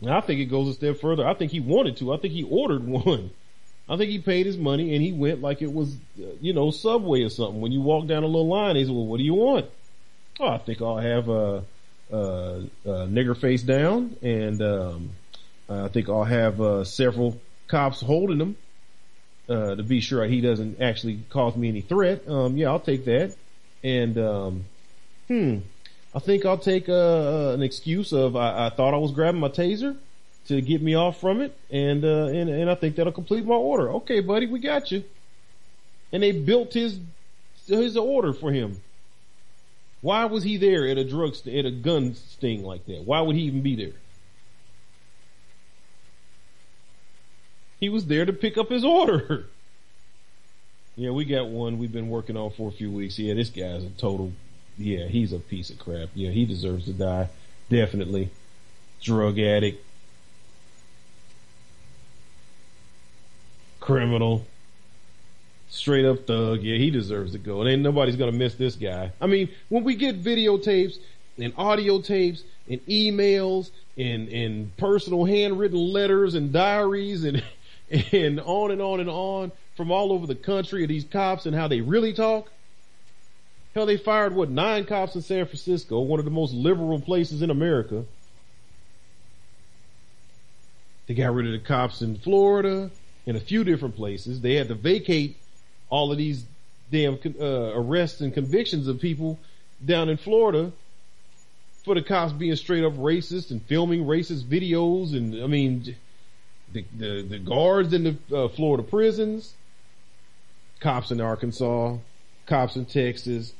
[0.00, 1.26] And I think it goes a step further.
[1.26, 2.14] I think he wanted to.
[2.14, 3.30] I think he ordered one.
[3.88, 6.70] I think he paid his money and he went like it was, uh, you know,
[6.70, 7.60] Subway or something.
[7.60, 9.66] When you walk down a little line, he said, well, what do you want?
[10.40, 11.62] Oh, I think I'll have a,
[12.10, 12.16] a,
[12.84, 15.10] a nigger face down and, um,
[15.68, 18.56] I think I'll have, uh, several cops holding him,
[19.48, 22.28] uh, to be sure he doesn't actually cause me any threat.
[22.28, 23.34] Um, yeah, I'll take that.
[23.82, 24.64] And, um,
[25.28, 25.58] hmm,
[26.14, 29.48] I think I'll take, uh, an excuse of I, I thought I was grabbing my
[29.48, 29.96] taser
[30.48, 33.54] to get me off from it, and uh, and and I think that'll complete my
[33.54, 33.90] order.
[33.94, 35.04] Okay, buddy, we got you.
[36.12, 36.98] And they built his
[37.66, 38.80] his order for him.
[40.02, 43.02] Why was he there at a drug st- at a gun sting like that?
[43.04, 43.94] Why would he even be there?
[47.78, 49.46] He was there to pick up his order.
[50.96, 53.18] yeah, we got one we've been working on for a few weeks.
[53.18, 54.32] Yeah, this guy's a total,
[54.78, 56.08] yeah, he's a piece of crap.
[56.14, 57.28] Yeah, he deserves to die.
[57.68, 58.30] Definitely.
[59.02, 59.84] Drug addict.
[63.80, 64.46] Criminal.
[65.68, 66.62] Straight up thug.
[66.62, 67.60] Yeah, he deserves to go.
[67.60, 69.12] And ain't nobody's gonna miss this guy.
[69.20, 70.98] I mean, when we get videotapes
[71.38, 77.42] and audio tapes and emails and, and personal handwritten letters and diaries and,
[78.12, 81.54] and on and on and on from all over the country of these cops and
[81.54, 82.50] how they really talk.
[83.74, 87.42] Hell, they fired what nine cops in San Francisco, one of the most liberal places
[87.42, 88.04] in America.
[91.06, 92.90] They got rid of the cops in Florida
[93.26, 94.40] in a few different places.
[94.40, 95.36] They had to vacate
[95.90, 96.44] all of these
[96.90, 99.38] damn uh, arrests and convictions of people
[99.84, 100.72] down in Florida
[101.84, 105.14] for the cops being straight up racist and filming racist videos.
[105.14, 105.96] And I mean,
[106.76, 109.54] the, the, the guards in the uh, Florida prisons,
[110.80, 111.96] cops in Arkansas,
[112.46, 113.52] cops in Texas,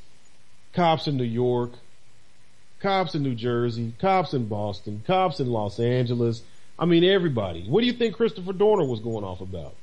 [0.73, 1.71] cops in New York,
[2.79, 6.43] cops in New Jersey, cops in Boston, cops in Los Angeles.
[6.79, 7.65] I mean, everybody.
[7.67, 9.75] What do you think Christopher Dorner was going off about?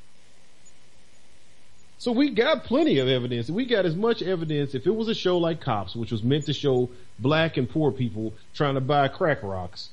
[1.99, 3.49] So we got plenty of evidence.
[3.49, 6.47] We got as much evidence if it was a show like Cops, which was meant
[6.47, 9.89] to show black and poor people trying to buy crack rocks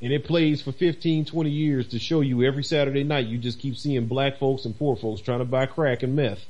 [0.00, 3.26] and it plays for 15, 20 years to show you every Saturday night.
[3.26, 6.44] You just keep seeing black folks and poor folks trying to buy crack and meth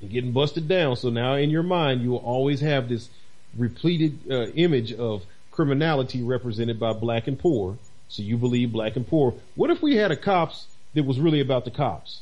[0.00, 0.96] and getting busted down.
[0.96, 3.08] So now in your mind, you will always have this
[3.56, 7.78] repleted uh, image of criminality represented by black and poor.
[8.08, 9.34] So you believe black and poor.
[9.54, 12.20] What if we had a cops that was really about the cops?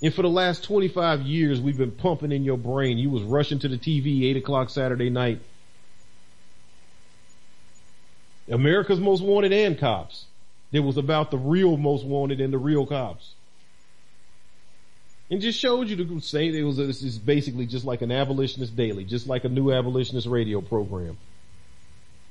[0.00, 2.98] And for the last 25 years, we've been pumping in your brain.
[2.98, 5.40] You was rushing to the TV 8 o'clock Saturday night
[8.48, 10.26] America's Most Wanted and Cops.
[10.72, 13.34] It was about the real Most Wanted and the real cops.
[15.30, 18.76] And just showed you to say it was this is basically just like an abolitionist
[18.76, 21.16] daily, just like a new abolitionist radio program.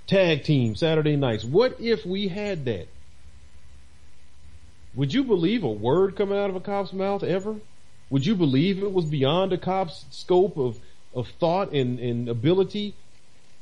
[0.06, 1.44] Tag team Saturday nights.
[1.44, 2.88] What if we had that?
[4.96, 7.56] Would you believe a word coming out of a cop's mouth ever?
[8.12, 10.78] Would you believe it was beyond a cop's scope of,
[11.16, 12.94] of thought and, and ability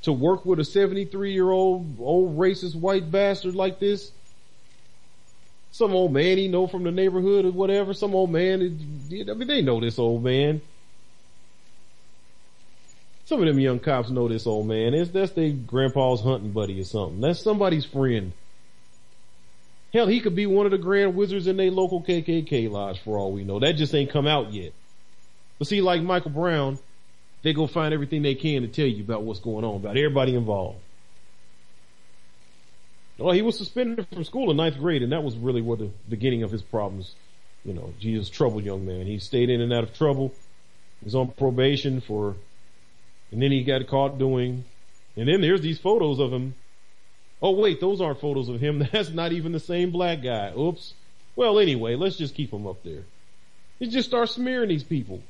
[0.03, 4.11] to work with a 73 year old old racist white bastard like this?
[5.71, 7.93] Some old man he know from the neighborhood or whatever.
[7.93, 8.61] Some old man.
[9.09, 10.61] I mean, they know this old man.
[13.25, 14.93] Some of them young cops know this old man.
[14.93, 17.21] It's, that's their grandpa's hunting buddy or something.
[17.21, 18.33] That's somebody's friend.
[19.93, 23.17] Hell, he could be one of the grand wizards in their local KKK lodge for
[23.17, 23.59] all we know.
[23.59, 24.73] That just ain't come out yet.
[25.57, 26.79] But see, like Michael Brown,
[27.43, 30.35] they go find everything they can to tell you about what's going on, about everybody
[30.35, 30.79] involved.
[33.17, 35.91] Well, he was suspended from school in ninth grade, and that was really what the
[36.09, 37.13] beginning of his problems.
[37.63, 39.05] You know, Jesus, troubled young man.
[39.05, 40.33] He stayed in and out of trouble.
[40.99, 42.35] He was on probation for,
[43.31, 44.65] and then he got caught doing,
[45.15, 46.55] and then there's these photos of him.
[47.41, 48.79] Oh wait, those aren't photos of him.
[48.91, 50.51] That's not even the same black guy.
[50.57, 50.93] Oops.
[51.35, 53.03] Well, anyway, let's just keep him up there.
[53.79, 55.21] He just starts smearing these people.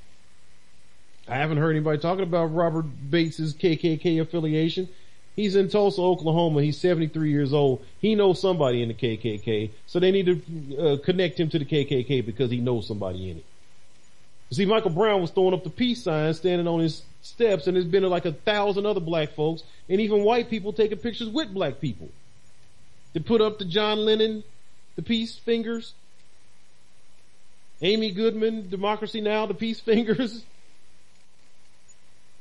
[1.28, 4.90] I haven't heard anybody talking about Robert Bates's KKK affiliation.
[5.36, 6.62] He's in Tulsa, Oklahoma.
[6.62, 7.86] He's 73 years old.
[8.00, 11.66] He knows somebody in the KKK, so they need to uh, connect him to the
[11.66, 13.46] KKK because he knows somebody in it.
[14.52, 17.86] See, Michael Brown was throwing up the peace sign, standing on his steps, and there's
[17.86, 21.80] been like a thousand other black folks, and even white people taking pictures with black
[21.80, 22.10] people.
[23.14, 24.44] They put up the John Lennon,
[24.98, 25.94] the peace fingers.
[27.82, 30.44] Amy Goodman, Democracy Now, the peace fingers.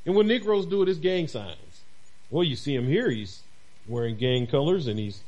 [0.05, 1.81] And when Negroes do it, it's gang signs.
[2.29, 3.09] Well, you see him here.
[3.09, 3.41] He's
[3.87, 5.21] wearing gang colors and he's,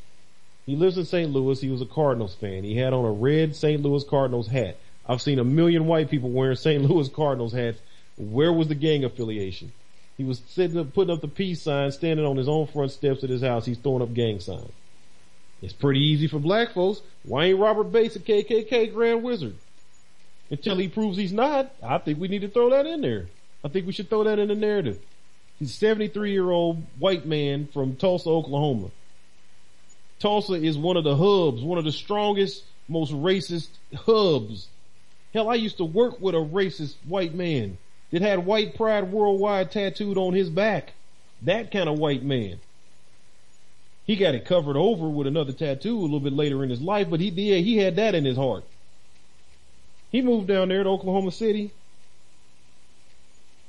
[0.65, 1.31] he lives in St.
[1.31, 1.59] Louis.
[1.59, 2.63] He was a Cardinals fan.
[2.63, 3.81] He had on a red St.
[3.81, 4.77] Louis Cardinals hat.
[5.05, 6.83] I've seen a million white people wearing St.
[6.83, 7.79] Louis Cardinals hats.
[8.17, 9.71] Where was the gang affiliation?
[10.17, 13.23] He was sitting up, putting up the peace sign, standing on his own front steps
[13.23, 13.65] at his house.
[13.65, 14.71] He's throwing up gang signs.
[15.61, 17.01] It's pretty easy for black folks.
[17.23, 19.55] Why ain't Robert Bates a KKK Grand Wizard?
[20.51, 23.27] Until he proves he's not, I think we need to throw that in there.
[23.63, 24.99] I think we should throw that in the narrative.
[25.59, 28.89] He's a 73 year old white man from Tulsa, Oklahoma.
[30.19, 34.67] Tulsa is one of the hubs, one of the strongest, most racist hubs.
[35.33, 37.77] Hell, I used to work with a racist white man
[38.11, 40.93] that had white pride worldwide tattooed on his back.
[41.41, 42.59] That kind of white man.
[44.05, 47.09] He got it covered over with another tattoo a little bit later in his life,
[47.09, 48.63] but he yeah, he had that in his heart.
[50.11, 51.71] He moved down there to Oklahoma City.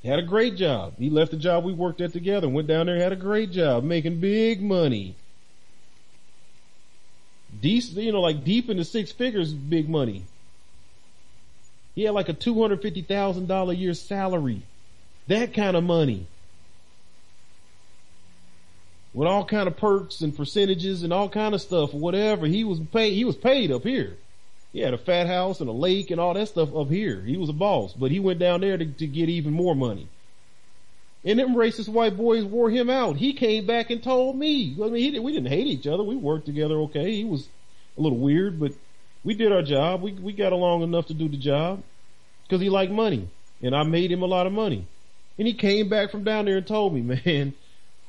[0.05, 0.93] Had a great job.
[0.99, 3.83] He left the job we worked at together, went down there, had a great job,
[3.83, 5.15] making big money.
[7.59, 10.23] Decent, you know, like deep into six figures, big money.
[11.95, 14.61] He had like a $250,000 a year salary.
[15.27, 16.27] That kind of money.
[19.11, 22.45] With all kind of perks and percentages and all kind of stuff whatever.
[22.45, 24.17] He was paid, he was paid up here.
[24.75, 27.21] He had a fat house and a lake and all that stuff up here.
[27.21, 30.09] He was a boss, but he went down there to, to get even more money.
[31.23, 33.15] And them racist white boys wore him out.
[33.15, 34.75] He came back and told me.
[34.83, 36.03] I mean, he, we didn't hate each other.
[36.03, 37.09] We worked together okay.
[37.09, 37.47] He was
[37.97, 38.73] a little weird, but
[39.23, 40.01] we did our job.
[40.01, 41.81] We we got along enough to do the job
[42.43, 43.29] because he liked money,
[43.61, 44.85] and I made him a lot of money.
[45.37, 47.53] And he came back from down there and told me, man,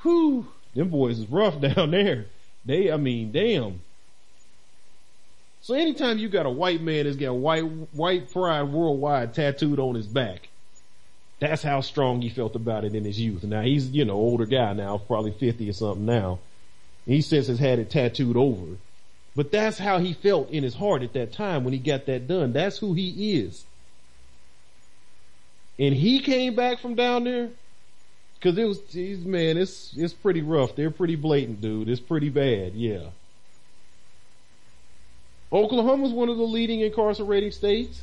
[0.03, 2.27] whew, them boys is rough down there.
[2.65, 3.83] They, I mean, damn.
[5.67, 7.63] So anytime you got a white man that's got white
[7.93, 10.49] white pride worldwide tattooed on his back,
[11.41, 13.43] that's how strong he felt about it in his youth.
[13.43, 16.39] Now he's, you know, older guy now, probably 50 or something now.
[17.05, 18.77] He since has had it tattooed over.
[19.35, 22.29] But that's how he felt in his heart at that time when he got that
[22.29, 22.53] done.
[22.53, 23.65] That's who he is.
[25.81, 27.51] And he came back from down there
[28.39, 30.77] because it was, geez, man, it's it's pretty rough.
[30.77, 31.89] They're pretty blatant, dude.
[31.89, 33.09] It's pretty bad, yeah.
[35.53, 38.03] Oklahoma's one of the leading incarcerating states.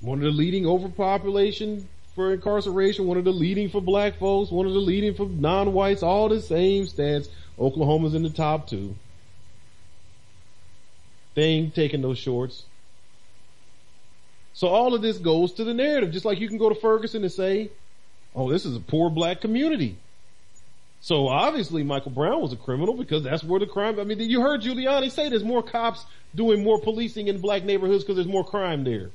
[0.00, 4.66] One of the leading overpopulation for incarceration, one of the leading for black folks, one
[4.66, 7.28] of the leading for non-whites, all the same stats.
[7.58, 8.94] Oklahoma's in the top two.
[11.34, 12.64] They ain't taking those shorts.
[14.52, 17.22] So all of this goes to the narrative, just like you can go to Ferguson
[17.22, 17.70] and say,
[18.34, 19.96] oh, this is a poor black community.
[21.00, 24.42] So obviously Michael Brown was a criminal because that's where the crime, I mean, you
[24.42, 26.04] heard Giuliani say there's more cops
[26.34, 29.10] doing more policing in black neighborhoods because there's more crime there.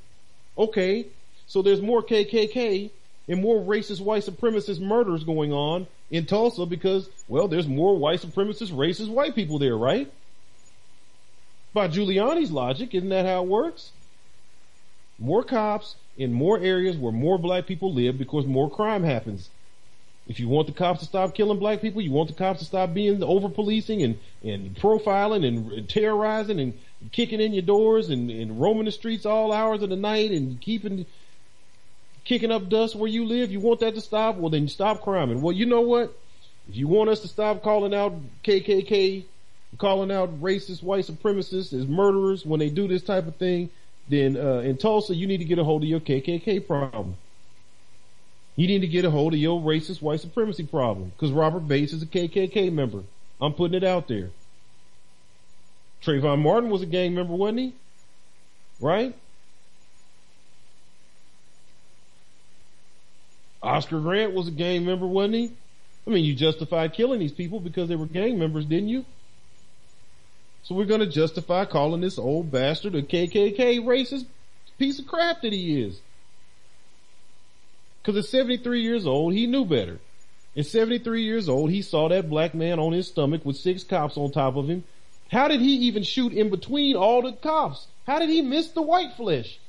[0.58, 1.06] Okay.
[1.48, 2.90] So there's more KKK
[3.28, 8.22] and more racist white supremacist murders going on in Tulsa because, well, there's more white
[8.22, 10.12] supremacist racist white people there, right?
[11.74, 13.92] By Giuliani's logic, isn't that how it works?
[15.20, 19.50] More cops in more areas where more black people live because more crime happens.
[20.28, 22.66] If you want the cops to stop killing black people, you want the cops to
[22.66, 26.74] stop being over policing and, and profiling and, terrorizing and
[27.12, 30.60] kicking in your doors and, and roaming the streets all hours of the night and
[30.62, 31.06] keeping
[32.24, 35.42] kicking up dust where you live, you want that to stop, well then stop crime.
[35.42, 36.18] well, you know what?
[36.68, 39.26] If you want us to stop calling out KKK,
[39.78, 43.70] calling out racist white supremacists as murderers when they do this type of thing,
[44.10, 47.16] then uh, in Tulsa you need to get a hold of your KKK problem.
[48.56, 51.94] You need to get a hold of your racist white supremacy problem because Robert Bates
[51.94, 53.04] is a KKK member.
[53.42, 54.30] I'm putting it out there.
[56.04, 57.74] Trayvon Martin was a gang member, wasn't he?
[58.80, 59.16] Right?
[63.62, 65.52] Oscar Grant was a gang member, wasn't he?
[66.06, 69.06] I mean, you justified killing these people because they were gang members, didn't you?
[70.64, 74.26] So we're gonna justify calling this old bastard a KKK racist
[74.78, 76.00] piece of crap that he is.
[78.06, 80.00] Cause at 73 years old, he knew better.
[80.56, 84.16] At 73 years old, he saw that black man on his stomach with six cops
[84.16, 84.84] on top of him.
[85.32, 87.88] How did he even shoot in between all the cops?
[88.06, 89.60] How did he miss the white flesh?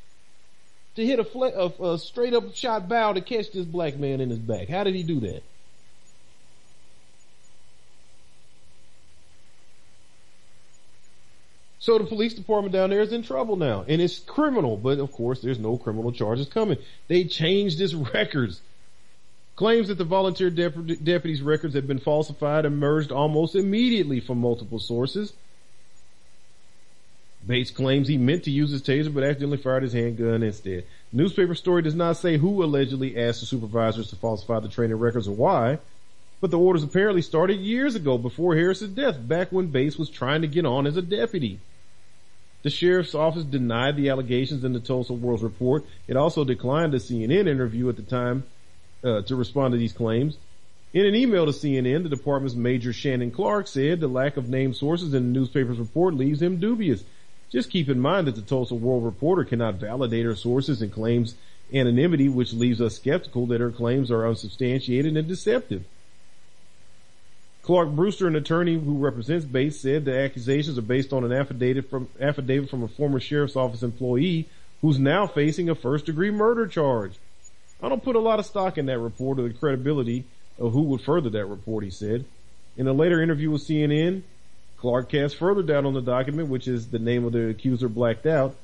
[0.97, 4.21] to hit a, fl- a, a straight up shot bow to catch this black man
[4.21, 4.69] in his back.
[4.69, 5.43] How did he do that?
[11.87, 14.77] So the police department down there is in trouble now, and it's criminal.
[14.77, 16.79] But of course, there's no criminal charges coming.
[17.07, 18.61] They changed his records.
[19.55, 24.81] Claims that the volunteer dep- deputies' records had been falsified emerged almost immediately from multiple
[24.81, 25.33] sources.
[27.47, 30.87] Bates claims he meant to use his taser but accidentally fired his handgun instead.
[31.13, 35.29] Newspaper story does not say who allegedly asked the supervisors to falsify the training records
[35.29, 35.79] or why,
[36.41, 40.41] but the orders apparently started years ago before Harris's death, back when Bates was trying
[40.41, 41.61] to get on as a deputy.
[42.67, 45.85] The sheriff's office denied the allegations in the Tulsa World's report.
[46.09, 48.43] It also declined a CNN interview at the time
[49.05, 50.37] uh, to respond to these claims.
[50.93, 54.75] In an email to CNN, the department's Major Shannon Clark said the lack of named
[54.75, 57.05] sources in the newspaper's report leaves him dubious.
[57.53, 61.37] Just keep in mind that the Tulsa World Reporter cannot validate her sources and claims
[61.73, 65.85] anonymity, which leaves us skeptical that her claims are unsubstantiated and deceptive.
[67.67, 71.91] Clark Brewster, an attorney who represents Bates, said the accusations are based on an affidavit
[71.91, 74.49] from, affidavit from a former sheriff's office employee
[74.83, 77.19] who's now facing a first degree murder charge.
[77.83, 80.27] I don't put a lot of stock in that report or the credibility
[80.61, 82.25] of who would further that report, he said.
[82.77, 84.23] In a later interview with CNN,
[84.77, 88.27] Clark cast further doubt on the document, which is the name of the accuser blacked
[88.27, 88.55] out.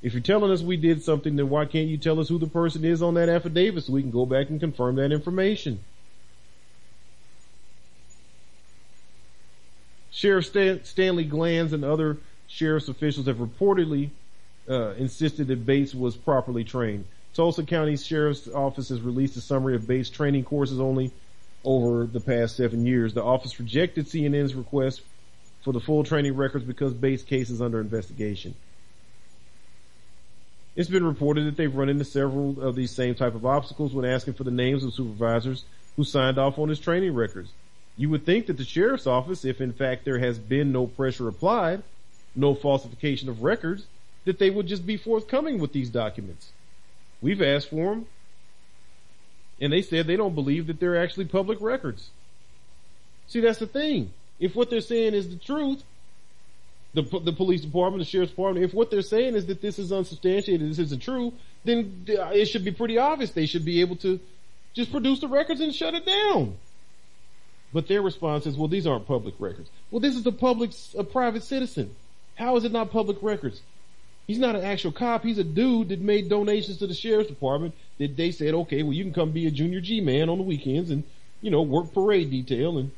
[0.00, 2.46] If you're telling us we did something, then why can't you tell us who the
[2.46, 5.80] person is on that affidavit so we can go back and confirm that information?
[10.14, 14.10] Sheriff Stan- Stanley Glanz and other sheriff's officials have reportedly
[14.70, 17.04] uh, insisted that Bates was properly trained.
[17.34, 21.10] Tulsa County Sheriff's Office has released a summary of Bates training courses only
[21.64, 23.12] over the past seven years.
[23.12, 25.02] The office rejected CNN's request
[25.64, 28.54] for the full training records because Bates' case is under investigation.
[30.76, 34.04] It's been reported that they've run into several of these same type of obstacles when
[34.04, 35.64] asking for the names of supervisors
[35.96, 37.50] who signed off on his training records.
[37.96, 41.28] You would think that the sheriff's office, if in fact there has been no pressure
[41.28, 41.82] applied,
[42.34, 43.86] no falsification of records,
[44.24, 46.50] that they would just be forthcoming with these documents.
[47.22, 48.06] We've asked for them,
[49.60, 52.10] and they said they don't believe that they're actually public records.
[53.28, 55.82] See, that's the thing if what they're saying is the truth,
[56.94, 59.92] the the police department, the sheriff's department, if what they're saying is that this is
[59.92, 61.32] unsubstantiated, this isn't true,
[61.64, 63.30] then it should be pretty obvious.
[63.30, 64.20] They should be able to
[64.74, 66.56] just produce the records and shut it down.
[67.74, 69.68] But their response is, well, these aren't public records.
[69.90, 71.94] Well, this is a public, a private citizen.
[72.36, 73.60] How is it not public records?
[74.28, 75.24] He's not an actual cop.
[75.24, 78.92] He's a dude that made donations to the sheriff's department that they said, okay, well,
[78.92, 81.02] you can come be a junior G man on the weekends and,
[81.42, 82.92] you know, work parade detail and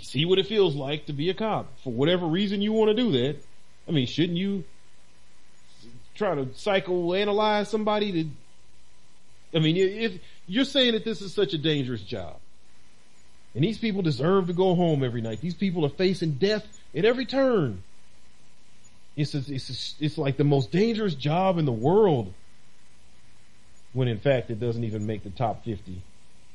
[0.00, 1.70] see what it feels like to be a cop.
[1.84, 3.36] For whatever reason you want to do that.
[3.86, 4.64] I mean, shouldn't you
[6.14, 11.58] try to psychoanalyze somebody to, I mean, if you're saying that this is such a
[11.58, 12.38] dangerous job
[13.54, 17.04] and these people deserve to go home every night, these people are facing death at
[17.04, 17.82] every turn.
[19.16, 22.32] It's, a, it's, a, it's like the most dangerous job in the world
[23.92, 26.02] when in fact it doesn't even make the top 50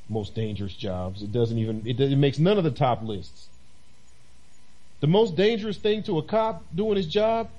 [0.10, 1.24] most dangerous jobs.
[1.24, 3.48] It doesn't even, it, it makes none of the top lists.
[4.99, 7.49] The most dangerous thing to a cop doing his job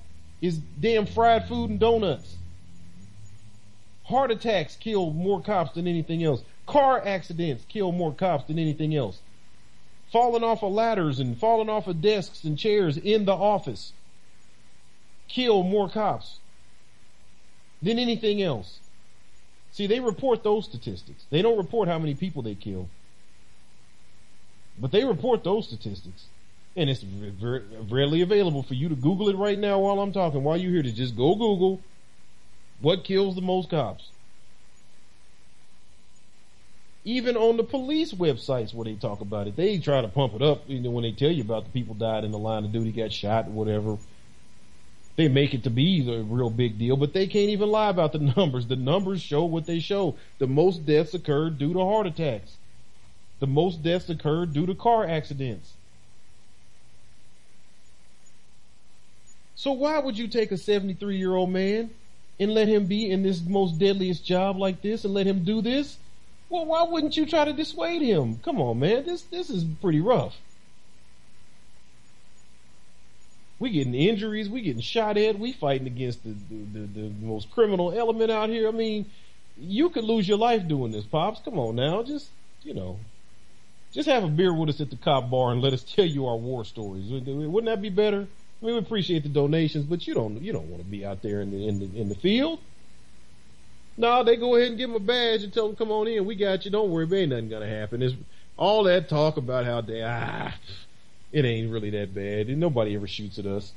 [0.41, 2.37] is damn fried food and donuts.
[4.05, 6.43] Heart attacks kill more cops than anything else.
[6.67, 9.21] Car accidents kill more cops than anything else.
[10.11, 13.93] Falling off of ladders and falling off of desks and chairs in the office
[15.29, 16.39] kill more cops
[17.83, 18.79] than anything else.
[19.73, 21.25] See, they report those statistics.
[21.31, 22.89] They don't report how many people they kill.
[24.79, 26.27] But they report those statistics.
[26.77, 30.43] And it's readily available for you to Google it right now while I'm talking.
[30.43, 31.81] While you're here to just go Google
[32.81, 34.11] what kills the most cops.
[37.05, 40.43] Even on the police websites where they talk about it, they try to pump it
[40.43, 40.63] up.
[40.67, 42.93] You know, when they tell you about the people died in the line of duty,
[42.93, 43.99] got shot, whatever
[45.17, 48.13] they make it to be the real big deal, but they can't even lie about
[48.13, 48.67] the numbers.
[48.67, 50.17] The numbers show what they show.
[50.39, 52.57] The most deaths occurred due to heart attacks.
[53.41, 55.73] The most deaths occurred due to car accidents.
[59.55, 61.91] So why would you take a 73 year old man
[62.41, 65.63] and let him be in this most deadliest job like this and let him do
[65.63, 65.97] this?
[66.49, 68.39] Well, why wouldn't you try to dissuade him?
[68.39, 69.05] Come on, man.
[69.05, 70.37] This, this is pretty rough.
[73.59, 74.49] We getting injuries.
[74.49, 75.39] We getting shot at.
[75.39, 78.69] We fighting against the, the, the, the most criminal element out here.
[78.69, 79.07] I mean,
[79.59, 81.41] you could lose your life doing this, pops.
[81.45, 82.29] Come on now, just
[82.63, 82.99] you know,
[83.93, 86.27] just have a beer with us at the cop bar and let us tell you
[86.27, 87.11] our war stories.
[87.11, 88.27] Wouldn't that be better?
[88.63, 91.23] I mean, we appreciate the donations, but you don't you don't want to be out
[91.23, 92.61] there in the in the in the field.
[93.97, 96.25] No, they go ahead and give them a badge and tell them, "Come on in,
[96.25, 96.71] we got you.
[96.71, 98.17] Don't worry, ain't nothing gonna happen." There's
[98.57, 100.53] all that talk about how they ah
[101.33, 102.49] it ain't really that bad.
[102.49, 103.73] And nobody ever shoots at us.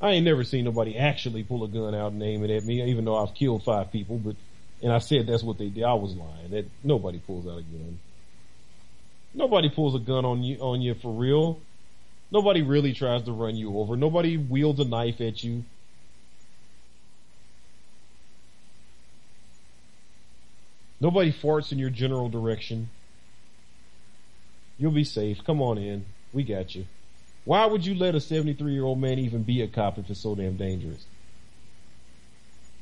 [0.00, 2.82] I ain't never seen nobody actually pull a gun out and aim it at me,
[2.90, 4.18] even though I've killed five people.
[4.18, 4.36] But
[4.82, 5.84] and I said that's what they did.
[5.84, 6.50] I was lying.
[6.50, 7.98] That nobody pulls out a gun.
[9.34, 11.60] Nobody pulls a gun on you on you for real.
[12.30, 13.96] Nobody really tries to run you over.
[13.96, 15.64] Nobody wields a knife at you.
[21.02, 22.88] Nobody farts in your general direction.
[24.78, 25.42] You'll be safe.
[25.44, 26.04] Come on in.
[26.32, 26.86] We got you.
[27.44, 30.20] Why would you let a 73 year old man even be a cop if it's
[30.20, 31.04] so damn dangerous?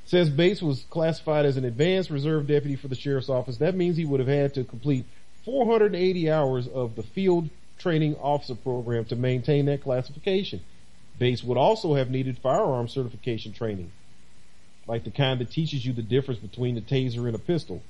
[0.05, 3.57] Says Bates was classified as an advanced reserve deputy for the sheriff's office.
[3.57, 5.07] That means he would have had to complete
[5.47, 7.49] 480 hours of the field
[7.79, 10.61] training officer program to maintain that classification.
[11.19, 13.93] Bates would also have needed firearm certification training,
[14.87, 17.81] like the kind that teaches you the difference between a taser and a pistol.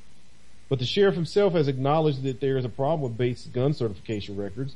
[0.70, 4.36] But the sheriff himself has acknowledged that there is a problem with Bates' gun certification
[4.36, 4.74] records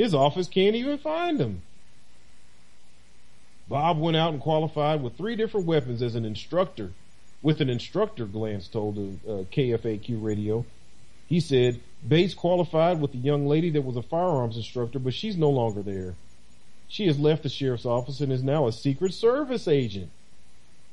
[0.00, 1.60] his office can't even find them.
[3.68, 6.92] Bob went out and qualified with three different weapons as an instructor.
[7.42, 10.64] With an instructor, Glanz told uh, KFAQ radio.
[11.26, 15.36] He said, Bates qualified with the young lady that was a firearms instructor, but she's
[15.36, 16.14] no longer there.
[16.88, 20.10] She has left the sheriff's office and is now a Secret Service agent.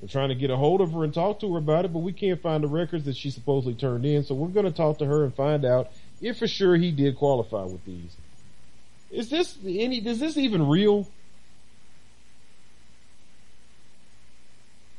[0.02, 2.00] We're trying to get a hold of her and talk to her about it, but
[2.00, 4.24] we can't find the records that she supposedly turned in.
[4.24, 5.92] So we're going to talk to her and find out
[6.22, 8.16] if for sure he did qualify with these.
[9.10, 11.08] Is this any, is this even real?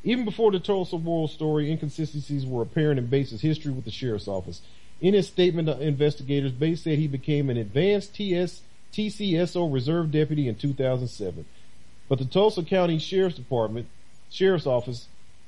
[0.03, 4.29] Even before the Tulsa World story, inconsistencies were apparent in Bates' history with the sheriff's
[4.29, 4.62] office.
[5.01, 8.62] In his statement to investigators, Bates said he became an advanced TS,
[8.93, 11.45] TCSO reserve deputy in 2007.
[12.09, 13.87] But the Tulsa County Sheriff's Department
[14.31, 15.07] Sheriff's Office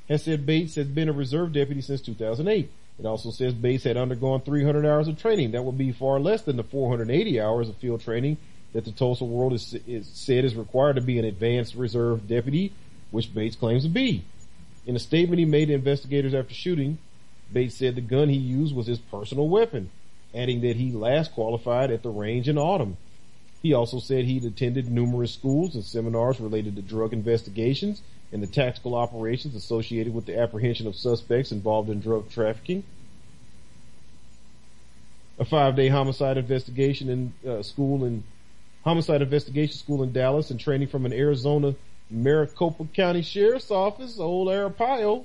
[0.08, 2.70] has said Bates has been a reserve deputy since 2008.
[2.98, 5.52] It also says Bates had undergone 300 hours of training.
[5.52, 8.36] That would be far less than the 480 hours of field training
[8.72, 12.72] that the Tulsa World is, is said is required to be an advanced reserve deputy,
[13.10, 14.24] which Bates claims to be.
[14.86, 16.98] In a statement he made to investigators after shooting,
[17.52, 19.90] Bates said the gun he used was his personal weapon,
[20.34, 22.96] adding that he last qualified at the range in autumn.
[23.62, 28.02] He also said he'd attended numerous schools and seminars related to drug investigations
[28.32, 32.84] and the tactical operations associated with the apprehension of suspects involved in drug trafficking.
[35.38, 38.22] A five-day homicide investigation in uh, school in
[38.84, 41.74] homicide investigation school in Dallas and training from an Arizona
[42.10, 45.24] Maricopa County Sheriff's Office, old Arpaio,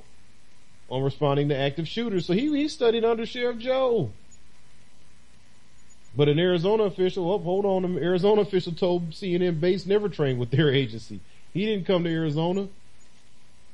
[0.90, 2.26] on responding to active shooters.
[2.26, 4.12] So he, he studied under Sheriff Joe.
[6.16, 10.40] But an Arizona official, oh, hold on, an Arizona official told CNN Bates never trained
[10.40, 11.20] with their agency.
[11.54, 12.68] He didn't come to Arizona.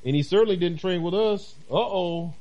[0.05, 1.53] And he certainly didn't train with us.
[1.69, 2.33] Uh-oh.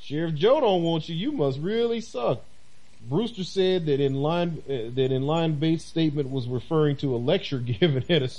[0.00, 1.14] Sheriff Joe don't want you.
[1.14, 2.42] You must really suck.
[3.08, 7.18] Brewster said that in line uh, that in line Bates statement was referring to a
[7.18, 8.30] lecture given at a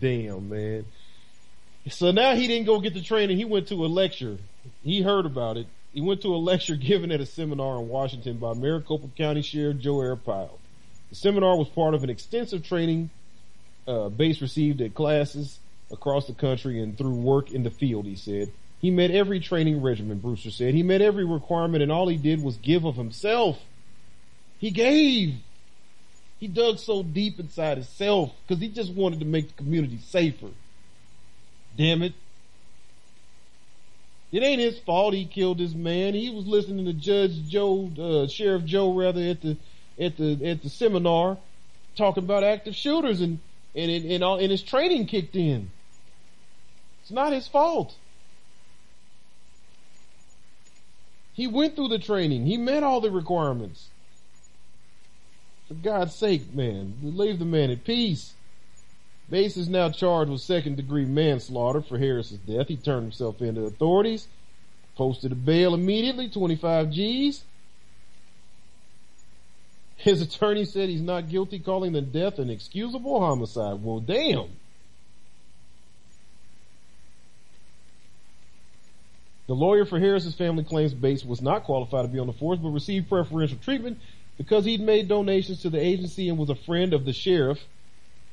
[0.00, 0.84] damn man.
[1.88, 3.36] So now he didn't go get the training.
[3.36, 4.38] He went to a lecture.
[4.84, 5.66] He heard about it.
[5.92, 9.78] He went to a lecture given at a seminar in Washington by Maricopa County Sheriff
[9.78, 10.50] Joe Arpaio.
[11.10, 13.10] The seminar was part of an extensive training
[13.86, 15.58] uh, received at classes
[15.92, 18.50] across the country and through work in the field, he said.
[18.80, 20.74] He met every training regimen, Brewster said.
[20.74, 23.58] He met every requirement and all he did was give of himself.
[24.58, 25.34] He gave.
[26.40, 30.48] He dug so deep inside himself because he just wanted to make the community safer.
[31.76, 32.14] Damn it.
[34.32, 36.14] It ain't his fault he killed this man.
[36.14, 39.56] He was listening to Judge Joe, uh, Sheriff Joe rather at the,
[40.00, 41.36] at the, at the seminar
[41.96, 43.38] talking about active shooters and,
[43.76, 45.70] and, and, and, all, and his training kicked in.
[47.02, 47.96] It's not his fault.
[51.34, 52.46] He went through the training.
[52.46, 53.88] He met all the requirements.
[55.66, 58.34] For God's sake, man, leave the man at peace.
[59.30, 62.68] Bates is now charged with second degree manslaughter for Harris's death.
[62.68, 64.28] He turned himself in to authorities,
[64.94, 67.44] posted a bail immediately, 25 G's.
[69.96, 73.82] His attorney said he's not guilty, calling the death an excusable homicide.
[73.82, 74.50] Well, damn.
[79.52, 82.58] The lawyer for Harris's family claims Bates was not qualified to be on the force,
[82.58, 83.98] but received preferential treatment
[84.38, 87.62] because he'd made donations to the agency and was a friend of the sheriff.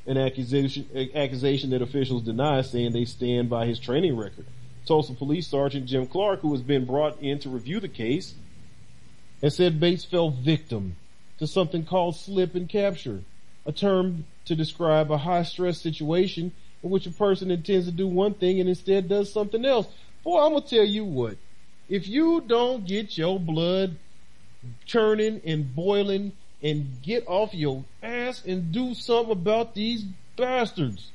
[0.08, 4.46] An accusation, accusation that officials deny, saying they stand by his training record.
[4.86, 8.34] Tulsa Police Sergeant Jim Clark, who has been brought in to review the case,
[9.42, 10.96] has said Bates fell victim
[11.38, 13.24] to something called slip and capture,
[13.66, 18.08] a term to describe a high stress situation in which a person intends to do
[18.08, 19.86] one thing and instead does something else.
[20.24, 21.38] Boy, I'm gonna tell you what.
[21.88, 23.98] If you don't get your blood
[24.86, 30.04] churning and boiling and get off your ass and do something about these
[30.36, 31.10] bastards,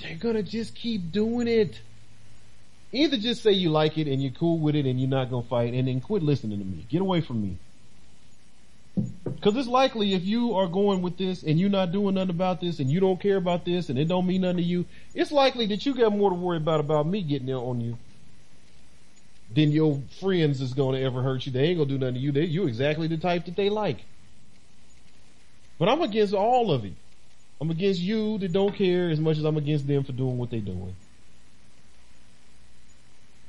[0.00, 1.80] they're gonna just keep doing it.
[2.92, 5.46] Either just say you like it and you're cool with it and you're not gonna
[5.46, 6.84] fight and then quit listening to me.
[6.90, 7.56] Get away from me.
[8.96, 12.60] Cause it's likely if you are going with this and you're not doing nothing about
[12.60, 15.32] this and you don't care about this and it don't mean nothing to you, it's
[15.32, 17.98] likely that you got more to worry about about me getting there on you
[19.52, 21.52] than your friends is going to ever hurt you.
[21.52, 22.32] They ain't gonna do nothing to you.
[22.32, 23.98] They, you exactly the type that they like.
[25.78, 26.94] But I'm against all of it.
[27.60, 30.50] I'm against you that don't care as much as I'm against them for doing what
[30.50, 30.94] they're doing.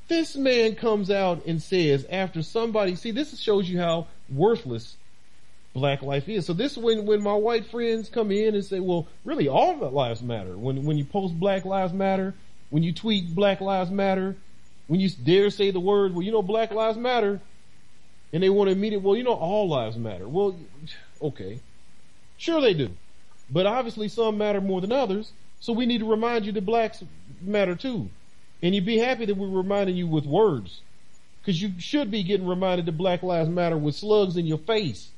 [0.08, 4.96] This man comes out and says after somebody, see this shows you how worthless
[5.74, 6.46] black life is.
[6.46, 10.22] So this when when my white friends come in and say, well, really all lives
[10.22, 10.56] matter.
[10.56, 12.34] When when you post Black Lives Matter,
[12.70, 14.36] when you tweet Black Lives Matter,
[14.86, 17.40] when you dare say the word, well, you know, Black Lives Matter,
[18.32, 20.26] and they want to it, well, you know, all lives matter.
[20.28, 20.56] Well,
[21.20, 21.60] okay,
[22.38, 22.90] sure they do,
[23.50, 25.32] but obviously some matter more than others.
[25.60, 27.02] So we need to remind you that blacks
[27.40, 28.08] matter too,
[28.62, 30.80] and you'd be happy that we're reminding you with words
[31.44, 35.10] Cause you should be getting reminded that Black Lives Matter with slugs in your face.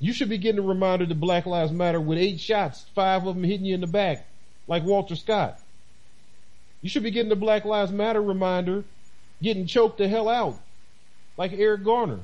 [0.00, 3.34] You should be getting a reminder that Black Lives Matter with eight shots, five of
[3.34, 4.26] them hitting you in the back,
[4.66, 5.60] like Walter Scott.
[6.80, 8.84] You should be getting the Black Lives Matter reminder,
[9.42, 10.58] getting choked the hell out,
[11.36, 12.20] like Eric Garner.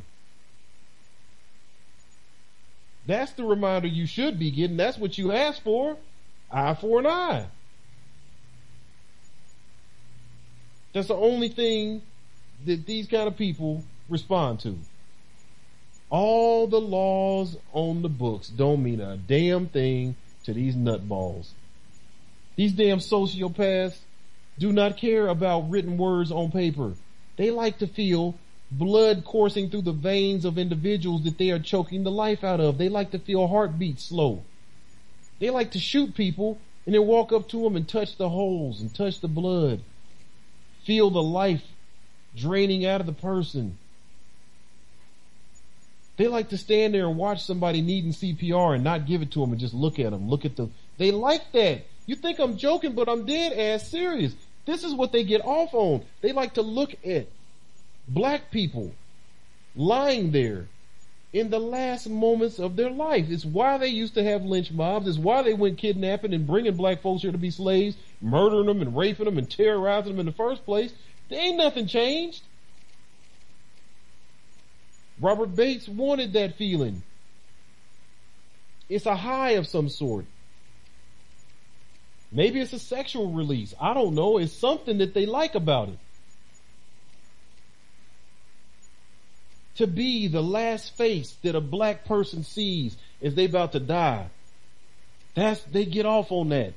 [3.07, 4.79] That's the reminder you should be getting.
[4.79, 5.99] That's what you asked for.
[6.51, 7.47] Eye for an eye.
[10.93, 12.01] That's the only thing
[12.65, 14.79] that these kind of people respond to.
[16.09, 20.15] All the laws on the books don't mean a damn thing
[20.45, 21.49] to these nutballs.
[22.55, 23.99] These damn sociopaths
[24.59, 26.95] do not care about written words on paper.
[27.37, 28.37] They like to feel
[28.71, 32.79] blood coursing through the veins of individuals that they are choking the life out of.
[32.79, 34.43] They like to feel heartbeats slow.
[35.39, 38.81] They like to shoot people and then walk up to them and touch the holes
[38.81, 39.83] and touch the blood.
[40.85, 41.65] Feel the life
[42.35, 43.77] draining out of the person.
[46.17, 49.41] They like to stand there and watch somebody needing CPR and not give it to
[49.41, 50.29] them and just look at them.
[50.29, 50.73] Look at them.
[50.97, 51.87] they like that.
[52.07, 54.35] You think I'm joking, but I'm dead ass serious.
[54.65, 56.05] This is what they get off on.
[56.23, 57.27] They like to look at
[58.09, 58.93] black people
[59.75, 60.67] lying there
[61.33, 63.27] in the last moments of their life.
[63.29, 65.07] It's why they used to have lynch mobs.
[65.07, 68.81] It's why they went kidnapping and bringing black folks here to be slaves, murdering them
[68.81, 70.93] and raping them and terrorizing them in the first place.
[71.29, 72.43] There ain't nothing changed.
[75.21, 77.03] Robert Bates wanted that feeling.
[78.89, 80.27] It's a high of some sort.
[82.31, 83.75] Maybe it's a sexual release.
[83.81, 84.39] I don't know.
[84.39, 85.99] It's something that they like about it.
[89.77, 94.29] To be the last face that a black person sees as they about to die.
[95.35, 96.73] That's, they get off on that.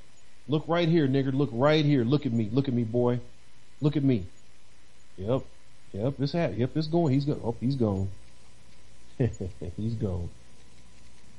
[0.48, 1.34] Look right here, nigger.
[1.34, 2.04] Look right here.
[2.04, 2.50] Look at me.
[2.52, 3.20] Look at me, boy.
[3.82, 4.26] Look at me.
[5.18, 5.44] Yep.
[5.94, 6.14] Yep.
[6.18, 6.58] This hat.
[6.58, 6.76] Yep.
[6.76, 7.14] It's going.
[7.14, 7.42] He's going.
[7.44, 8.10] Oh, he's gone.
[9.78, 10.30] he's gone.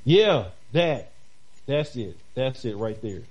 [0.03, 0.49] Yeah.
[0.73, 1.11] That.
[1.65, 2.17] That's it.
[2.35, 3.21] That's it right there.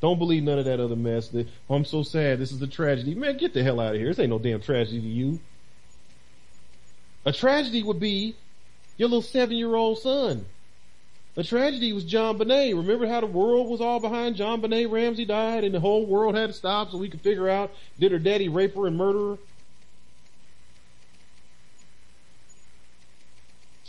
[0.00, 1.30] Don't believe none of that other mess.
[1.34, 2.38] oh, I'm so sad.
[2.38, 3.14] This is a tragedy.
[3.14, 4.08] Man, get the hell out of here.
[4.08, 5.40] This ain't no damn tragedy to you.
[7.26, 8.34] A tragedy would be
[8.96, 10.46] your little seven year old son.
[11.36, 12.76] A tragedy was JonBenét.
[12.76, 16.48] Remember how the world was all behind JonBenét Ramsey died and the whole world had
[16.48, 19.38] to stop so we could figure out did her daddy rape her and murder her?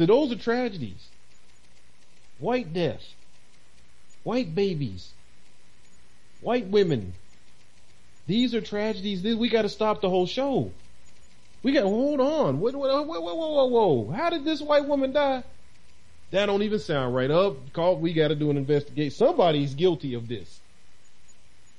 [0.02, 1.10] So those are tragedies.
[2.40, 3.04] White death.
[4.24, 5.12] White babies.
[6.42, 7.14] White women.
[8.26, 9.22] These are tragedies.
[9.22, 10.72] We gotta stop the whole show.
[11.62, 12.60] We got, hold on.
[12.60, 14.12] Whoa, whoa, whoa, whoa, whoa.
[14.12, 15.44] How did this white woman die?
[16.32, 17.30] That don't even sound right.
[17.30, 19.12] Up, call, we gotta do an investigation.
[19.12, 20.62] Somebody's guilty of this.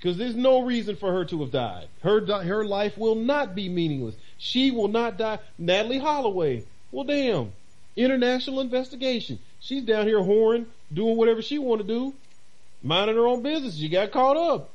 [0.00, 1.88] Cause there's no reason for her to have died.
[2.04, 4.14] Her, her life will not be meaningless.
[4.38, 5.40] She will not die.
[5.60, 6.64] Natalee Holloway.
[6.92, 7.52] Well damn.
[7.96, 9.38] International investigation.
[9.60, 12.14] She's down here whoring, doing whatever she want to do,
[12.82, 13.76] minding her own business.
[13.76, 14.70] She got caught up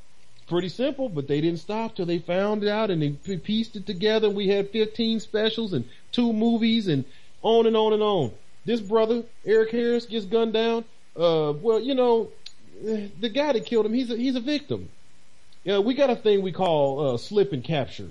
[0.48, 3.86] pretty simple, but they didn't stop till they found it out and they pieced it
[3.86, 4.30] together.
[4.30, 7.04] We had 15 specials and two movies and
[7.42, 8.32] on and on and on.
[8.64, 10.84] This brother, Eric Harris, gets gunned down.
[11.16, 12.30] Uh, well, you know,
[12.82, 14.88] the guy that killed him, he's a, he's a victim.
[15.64, 18.10] Yeah, we got a thing we call, uh, slip and capture.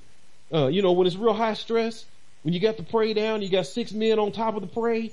[0.53, 2.05] Uh, you know, when it's real high stress,
[2.43, 5.11] when you got the prey down, you got six men on top of the prey,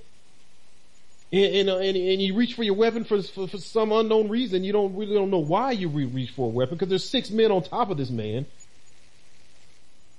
[1.33, 4.29] and and, uh, and, and, you reach for your weapon for, for, for some unknown
[4.29, 4.63] reason.
[4.63, 7.31] You don't really don't know why you re- reach for a weapon because there's six
[7.31, 8.47] men on top of this man.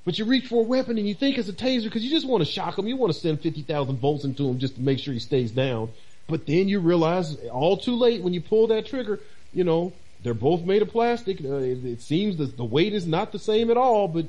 [0.03, 2.27] But you reach for a weapon and you think it's a taser because you just
[2.27, 2.87] want to shock him.
[2.87, 5.89] You want to send 50,000 volts into him just to make sure he stays down.
[6.27, 9.19] But then you realize all too late when you pull that trigger,
[9.51, 11.43] you know, they're both made of plastic.
[11.43, 14.25] Uh, it, it, seems that the weight is not the same at all, but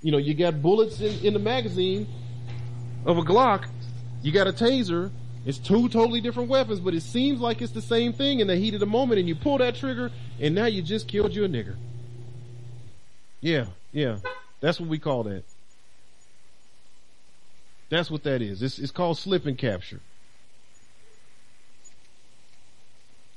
[0.00, 2.06] you know, you got bullets in, in the magazine
[3.04, 3.68] of a Glock.
[4.22, 5.10] You got a taser
[5.48, 8.56] it's two totally different weapons, but it seems like it's the same thing in the
[8.56, 11.44] heat of the moment and you pull that trigger and now you just killed you
[11.44, 11.74] a nigger.
[13.40, 14.18] Yeah, yeah.
[14.60, 15.44] That's what we call that.
[17.88, 18.62] That's what that is.
[18.62, 20.00] It's, it's called slip and capture.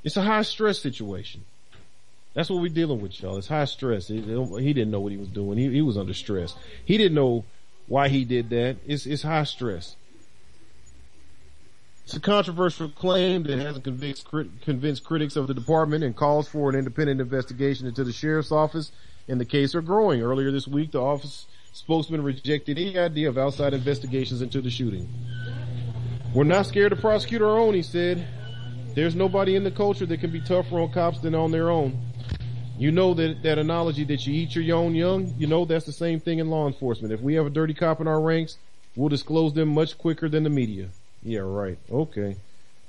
[0.04, 1.46] It's a high stress situation.
[2.34, 3.38] That's what we're dealing with, y'all.
[3.38, 4.08] It's high stress.
[4.08, 5.58] He, he didn't know what he was doing.
[5.58, 6.56] He, he was under stress.
[6.86, 7.44] He didn't know
[7.88, 8.78] why he did that.
[8.88, 9.96] It's, it's high stress.
[12.06, 14.28] It's a controversial claim that hasn't convinced,
[14.62, 18.92] convinced critics of the department and calls for an independent investigation into the sheriff's office
[19.28, 20.22] and the case are growing.
[20.22, 25.08] Earlier this week, the office spokesman rejected any idea of outside investigations into the shooting.
[26.34, 28.26] We're not scared to prosecute our own, he said.
[28.94, 32.11] There's nobody in the culture that can be tougher on cops than on their own.
[32.82, 35.92] You know that, that analogy that you eat your own young, you know that's the
[35.92, 37.14] same thing in law enforcement.
[37.14, 38.58] If we have a dirty cop in our ranks,
[38.96, 40.88] we'll disclose them much quicker than the media.
[41.22, 41.78] Yeah, right.
[41.92, 42.38] Okay.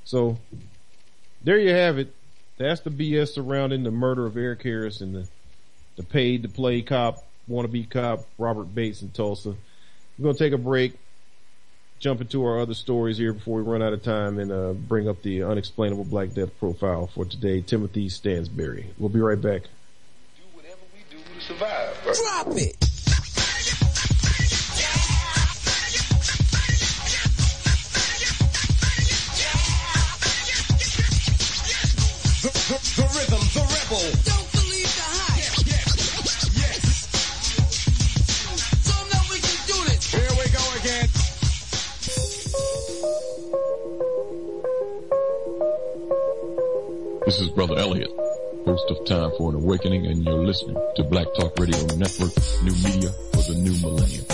[0.05, 0.39] So,
[1.45, 2.15] there you have it.
[2.57, 5.29] That's the BS surrounding the murder of Eric Harris and the,
[5.97, 9.51] the paid to play cop, wannabe cop, Robert Bates in Tulsa.
[9.51, 10.95] We're going to take a break
[11.99, 15.07] jump into our other stories here before we run out of time and uh, bring
[15.07, 18.87] up the unexplainable Black Death profile for today, Timothy Stansbury.
[18.99, 19.65] We'll be right back.
[21.33, 22.01] Do whatever we do to survive.
[22.05, 22.13] Bro.
[22.15, 22.77] Drop it.
[32.43, 34.05] The, the, the rhythm, the rebel.
[34.25, 35.55] Don't believe the hype.
[35.67, 35.89] Yes.
[38.83, 40.05] Some know we can do this.
[40.11, 41.09] Here we go again.
[47.33, 48.11] This is Brother Elliot,
[48.67, 52.31] host of Time for an Awakening, and you're listening to Black Talk Radio Network,
[52.63, 54.27] new media for the new millennium.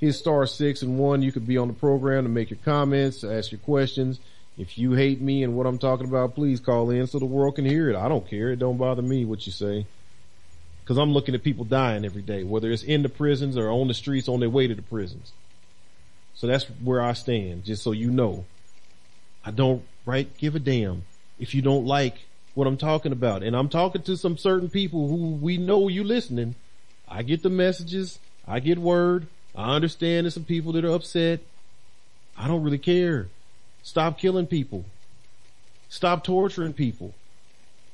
[0.00, 1.22] Hit star six and one.
[1.22, 4.18] You could be on the program to make your comments, ask your questions.
[4.58, 7.54] If you hate me and what I'm talking about, please call in so the world
[7.54, 7.94] can hear it.
[7.94, 8.50] I don't care.
[8.50, 9.86] It don't bother me what you say.
[10.86, 13.86] Cause I'm looking at people dying every day, whether it's in the prisons or on
[13.86, 15.30] the streets on their way to the prisons.
[16.34, 18.44] So that's where I stand, just so you know.
[19.44, 21.04] I don't, right, give a damn
[21.38, 22.16] if you don't like
[22.54, 23.42] what I'm talking about.
[23.42, 26.54] And I'm talking to some certain people who we know you listening.
[27.08, 28.18] I get the messages.
[28.46, 29.26] I get word.
[29.54, 31.40] I understand there's some people that are upset.
[32.36, 33.28] I don't really care.
[33.82, 34.84] Stop killing people.
[35.88, 37.14] Stop torturing people.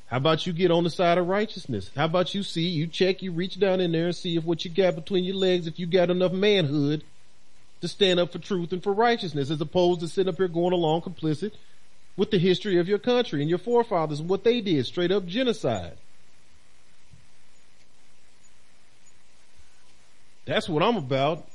[0.09, 1.90] How about you get on the side of righteousness?
[1.97, 4.64] How about you see, you check, you reach down in there and see if what
[4.64, 7.02] you got between your legs, if you got enough manhood
[7.80, 10.72] to stand up for truth and for righteousness as opposed to sitting up here going
[10.72, 11.52] along complicit
[12.16, 15.26] with the history of your country and your forefathers and what they did, straight up
[15.26, 15.96] genocide.
[20.46, 21.46] That's what I'm about.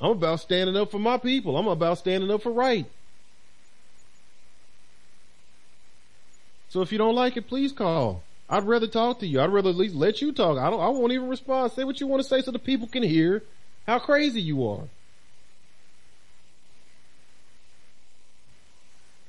[0.00, 1.56] I'm about standing up for my people.
[1.56, 2.86] I'm about standing up for right.
[6.70, 8.22] So if you don't like it, please call.
[8.48, 9.40] I'd rather talk to you.
[9.40, 10.58] I'd rather at least let you talk.
[10.58, 11.72] I don't, I won't even respond.
[11.72, 13.42] Say what you want to say so the people can hear
[13.86, 14.88] how crazy you are.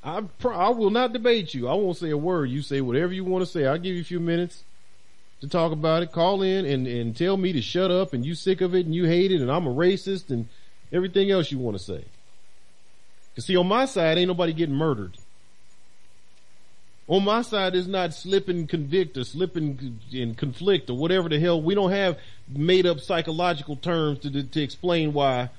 [0.03, 1.67] I, pr- I will not debate you.
[1.67, 2.49] I won't say a word.
[2.49, 3.65] You say whatever you want to say.
[3.65, 4.63] I'll give you a few minutes
[5.41, 6.11] to talk about it.
[6.11, 8.93] Call in and, and tell me to shut up and you sick of it and
[8.93, 10.47] you hate it and I'm a racist and
[10.91, 12.03] everything else you want to say.
[13.35, 15.17] Cause see, on my side, ain't nobody getting murdered.
[17.07, 21.27] On my side is not slip and convict or slip and, and conflict or whatever
[21.27, 21.61] the hell.
[21.61, 22.17] We don't have
[22.47, 25.49] made up psychological terms to, to explain why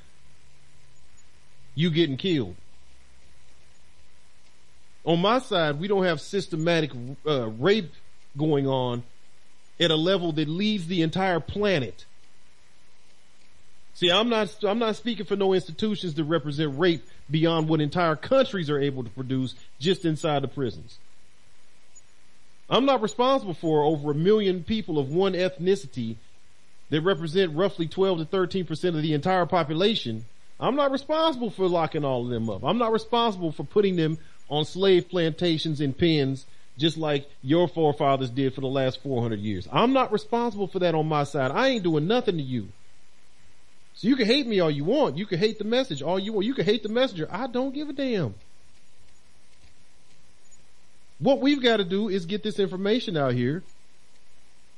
[1.75, 2.57] you getting killed.
[5.05, 6.91] On my side, we don't have systematic
[7.27, 7.93] uh, rape
[8.37, 9.03] going on
[9.79, 12.07] at a level that leaves the entire planet.
[13.95, 18.17] See, I'm not, I'm not speaking for no institutions that represent rape beyond what entire
[18.17, 20.99] countries are able to produce just inside the prisons.
[22.69, 26.17] I'm not responsible for over a million people of one ethnicity
[26.91, 30.25] that represent roughly 12 to 13 percent of the entire population.
[30.59, 32.65] I'm not responsible for locking all of them up.
[32.65, 34.19] I'm not responsible for putting them
[34.49, 36.47] on slave plantations and pens
[36.77, 39.69] just like your forefathers did for the last 400 years.
[39.73, 41.51] I'm not responsible for that on my side.
[41.53, 42.69] I ain't doing nothing to you.
[43.95, 45.17] So you can hate me all you want.
[45.17, 46.47] You can hate the message all you want.
[46.47, 47.29] You can hate the messenger.
[47.31, 48.35] I don't give a damn.
[51.21, 53.63] What we've got to do is get this information out here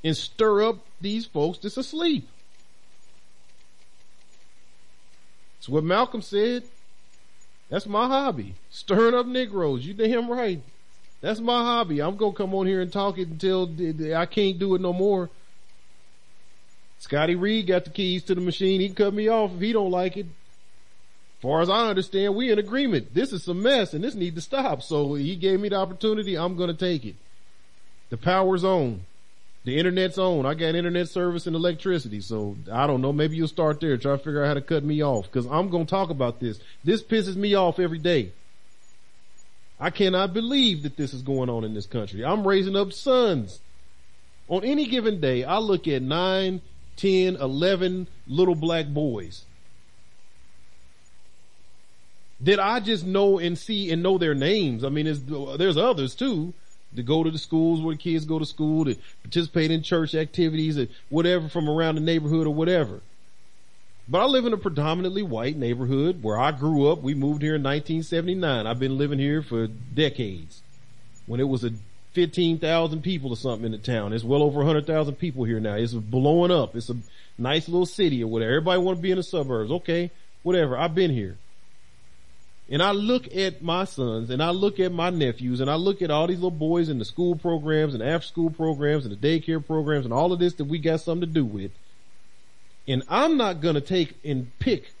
[0.03, 2.29] and stir up these folks that's asleep.
[5.57, 6.63] It's what Malcolm said.
[7.69, 8.55] That's my hobby.
[8.69, 9.85] Stirring up Negroes.
[9.85, 10.61] You damn right.
[11.19, 12.01] That's my hobby.
[12.01, 13.69] I'm gonna come on here and talk it until
[14.15, 15.29] I can't do it no more.
[16.99, 18.81] Scotty Reed got the keys to the machine.
[18.81, 20.27] He cut me off if he don't like it.
[21.41, 23.13] Far as I understand, we in agreement.
[23.13, 24.81] This is some mess and this need to stop.
[24.81, 26.35] So he gave me the opportunity.
[26.35, 27.15] I'm gonna take it.
[28.09, 29.01] The power's on.
[29.67, 30.45] The internet's on.
[30.45, 32.21] I got internet service and electricity.
[32.21, 33.11] So I don't know.
[33.11, 33.97] Maybe you'll start there.
[33.97, 35.29] Try to figure out how to cut me off.
[35.29, 36.61] Cause I'm gonna talk about this.
[36.85, 38.31] This pisses me off every day.
[39.77, 42.23] I cannot believe that this is going on in this country.
[42.23, 43.59] I'm raising up sons
[44.47, 46.61] On any given day, I look at nine,
[46.95, 49.43] 10, 11 little black boys
[52.39, 54.85] that I just know and see and know their names.
[54.85, 55.07] I mean,
[55.57, 56.53] there's others too
[56.95, 60.15] to go to the schools where the kids go to school, to participate in church
[60.15, 63.01] activities or whatever from around the neighborhood or whatever.
[64.09, 67.01] But I live in a predominantly white neighborhood where I grew up.
[67.01, 68.65] We moved here in 1979.
[68.65, 70.61] I've been living here for decades.
[71.25, 71.71] When it was a
[72.17, 74.11] 15,000 people or something in the town.
[74.11, 75.75] It's well over 100,000 people here now.
[75.75, 76.75] It's blowing up.
[76.75, 76.97] It's a
[77.37, 78.53] nice little city or whatever.
[78.53, 79.71] Everybody want to be in the suburbs.
[79.71, 80.09] Okay,
[80.41, 80.75] whatever.
[80.75, 81.37] I've been here.
[82.69, 86.01] And I look at my sons and I look at my nephews and I look
[86.01, 89.27] at all these little boys in the school programs and after school programs and the
[89.27, 91.71] daycare programs and all of this that we got something to do with.
[92.87, 94.91] And I'm not going to take and pick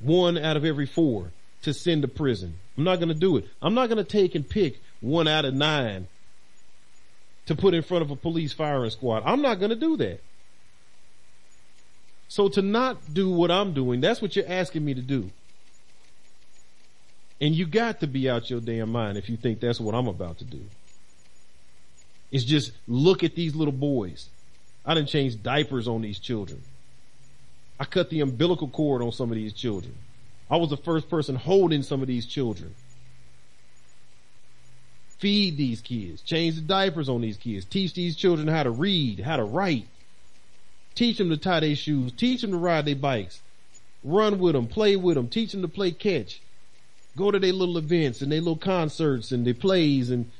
[0.00, 1.32] one out of every four
[1.62, 2.54] to send to prison.
[2.76, 3.48] I'm not going to do it.
[3.60, 6.06] I'm not going to take and pick one out of nine
[7.46, 9.22] to put in front of a police firing squad.
[9.26, 10.20] I'm not going to do that.
[12.28, 15.30] So to not do what I'm doing, that's what you're asking me to do.
[17.42, 20.06] And you got to be out your damn mind if you think that's what I'm
[20.06, 20.60] about to do.
[22.30, 24.28] It's just look at these little boys.
[24.86, 26.62] I didn't change diapers on these children.
[27.80, 29.92] I cut the umbilical cord on some of these children.
[30.48, 32.76] I was the first person holding some of these children.
[35.18, 39.18] Feed these kids, change the diapers on these kids, teach these children how to read,
[39.18, 39.86] how to write,
[40.94, 43.40] teach them to tie their shoes, teach them to ride their bikes,
[44.04, 46.40] run with them, play with them, teach them to play catch,
[47.16, 50.30] go to their little events and their little concerts and their plays and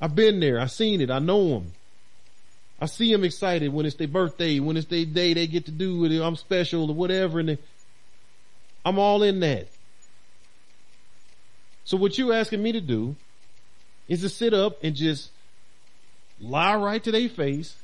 [0.00, 0.60] I've been there.
[0.60, 1.10] I've seen it.
[1.10, 1.72] I know them.
[2.80, 5.70] I see them excited when it's their birthday, when it's their day they get to
[5.70, 6.20] do it.
[6.20, 7.40] I'm special or whatever.
[7.40, 7.58] And they,
[8.84, 9.68] I'm all in that.
[11.84, 13.16] So what you asking me to do
[14.08, 15.30] is to sit up and just
[16.40, 17.76] lie right to their face,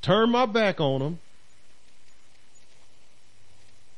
[0.00, 1.18] turn my back on them,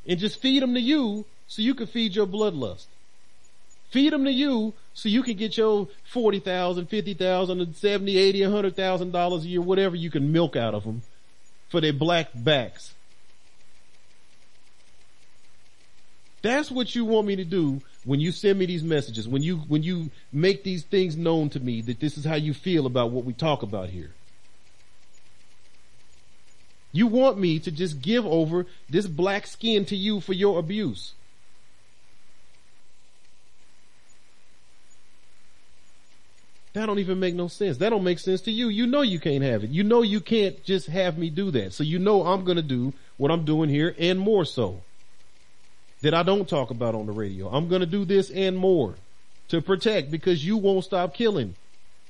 [0.09, 2.87] and just feed them to you so you can feed your bloodlust.
[3.91, 9.45] Feed them to you so you can get your 40,000, 50,000, 70, 80, 100,000 dollars
[9.45, 11.03] a year, whatever you can milk out of them
[11.69, 12.95] for their black backs.
[16.41, 19.59] That's what you want me to do when you send me these messages, when you,
[19.69, 23.11] when you make these things known to me that this is how you feel about
[23.11, 24.13] what we talk about here.
[26.99, 31.13] You want me to just give over this black skin to you for your abuse.
[36.73, 37.77] That don't even make no sense.
[37.77, 38.69] That don't make sense to you.
[38.69, 39.71] You know you can't have it.
[39.71, 41.73] You know you can't just have me do that.
[41.73, 44.81] So you know I'm gonna do what I'm doing here and more so.
[46.03, 47.49] That I don't talk about on the radio.
[47.49, 48.97] I'm gonna do this and more
[49.51, 51.55] to protect because you won't stop killing.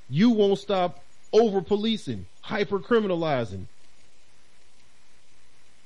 [0.09, 3.66] You won't stop over policing, hyper criminalizing,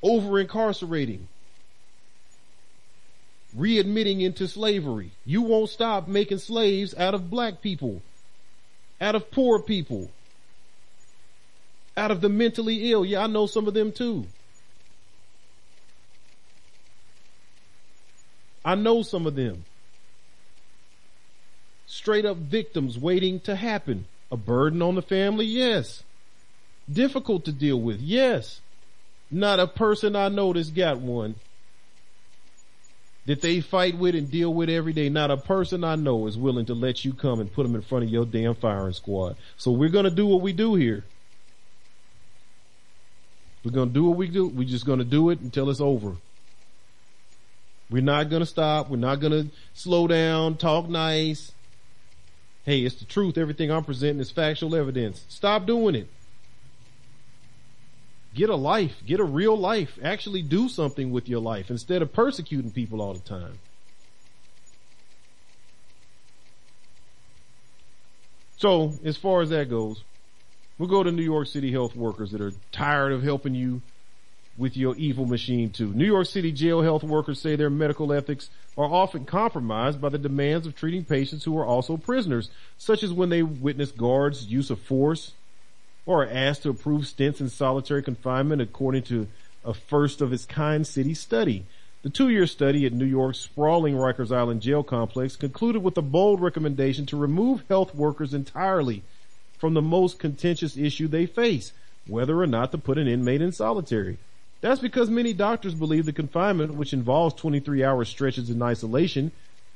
[0.02, 1.28] over incarcerating,
[3.56, 5.12] readmitting into slavery.
[5.24, 8.02] You won't stop making slaves out of black people,
[9.00, 10.10] out of poor people,
[11.96, 13.04] out of the mentally ill.
[13.04, 14.26] Yeah, I know some of them too.
[18.64, 19.64] I know some of them.
[21.86, 24.06] Straight up victims waiting to happen.
[24.30, 25.44] A burden on the family?
[25.44, 26.04] Yes.
[26.90, 28.00] Difficult to deal with?
[28.00, 28.60] Yes.
[29.32, 31.34] Not a person I know that's got one
[33.24, 35.08] that they fight with and deal with every day.
[35.08, 37.82] Not a person I know is willing to let you come and put them in
[37.82, 39.36] front of your damn firing squad.
[39.56, 41.04] So we're going to do what we do here.
[43.64, 44.48] We're going to do what we do.
[44.48, 46.16] We're just going to do it until it's over.
[47.90, 48.90] We're not going to stop.
[48.90, 51.52] We're not going to slow down, talk nice.
[52.64, 53.38] Hey, it's the truth.
[53.38, 55.24] Everything I'm presenting is factual evidence.
[55.28, 56.08] Stop doing it.
[58.34, 59.02] Get a life.
[59.06, 59.98] Get a real life.
[60.02, 63.58] Actually do something with your life instead of persecuting people all the time.
[68.56, 70.04] So, as far as that goes,
[70.78, 73.82] we'll go to New York City health workers that are tired of helping you
[74.56, 75.92] with your evil machine too.
[75.92, 80.18] New York City jail health workers say their medical ethics are often compromised by the
[80.18, 84.70] demands of treating patients who are also prisoners, such as when they witness guards' use
[84.70, 85.32] of force,
[86.06, 89.28] or are asked to approve stints in solitary confinement according to
[89.64, 91.64] a first of its kind city study.
[92.02, 96.40] The two-year study at New York's sprawling Rikers Island jail complex concluded with a bold
[96.40, 99.02] recommendation to remove health workers entirely
[99.56, 101.72] from the most contentious issue they face,
[102.08, 104.18] whether or not to put an inmate in solitary.
[104.60, 109.30] That's because many doctors believe the confinement, which involves 23 hour stretches in isolation,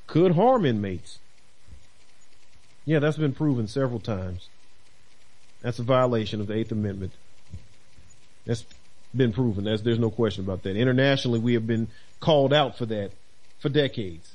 [0.09, 1.20] could harm inmates.
[2.85, 4.48] Yeah, that's been proven several times.
[5.66, 7.10] That's a violation of the Eighth Amendment.
[8.44, 8.64] That's
[9.12, 9.64] been proven.
[9.64, 10.76] That's, there's no question about that.
[10.76, 11.88] Internationally, we have been
[12.20, 13.10] called out for that
[13.59, 14.32] for decades.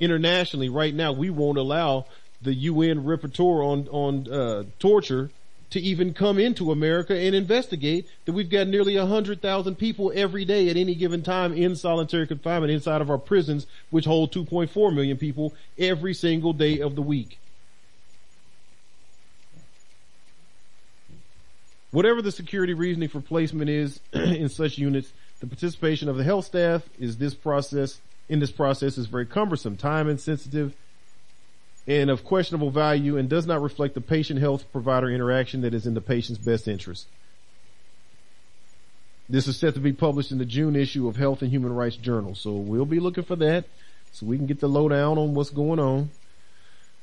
[0.00, 2.06] Internationally, right now, we won't allow
[2.40, 5.28] the UN rapporteur on on uh, torture
[5.72, 10.10] to even come into America and investigate that we've got nearly a hundred thousand people
[10.14, 14.32] every day at any given time in solitary confinement inside of our prisons, which hold
[14.32, 17.38] 2.4 million people every single day of the week.
[21.90, 26.44] Whatever the security reasoning for placement is in such units, the participation of the health
[26.44, 30.74] staff is this process in this process is very cumbersome, time insensitive,
[31.86, 35.86] and of questionable value and does not reflect the patient health provider interaction that is
[35.86, 37.06] in the patient's best interest.
[39.28, 41.96] This is set to be published in the June issue of Health and Human Rights
[41.96, 42.34] Journal.
[42.34, 43.64] So we'll be looking for that
[44.12, 46.10] so we can get the lowdown on what's going on.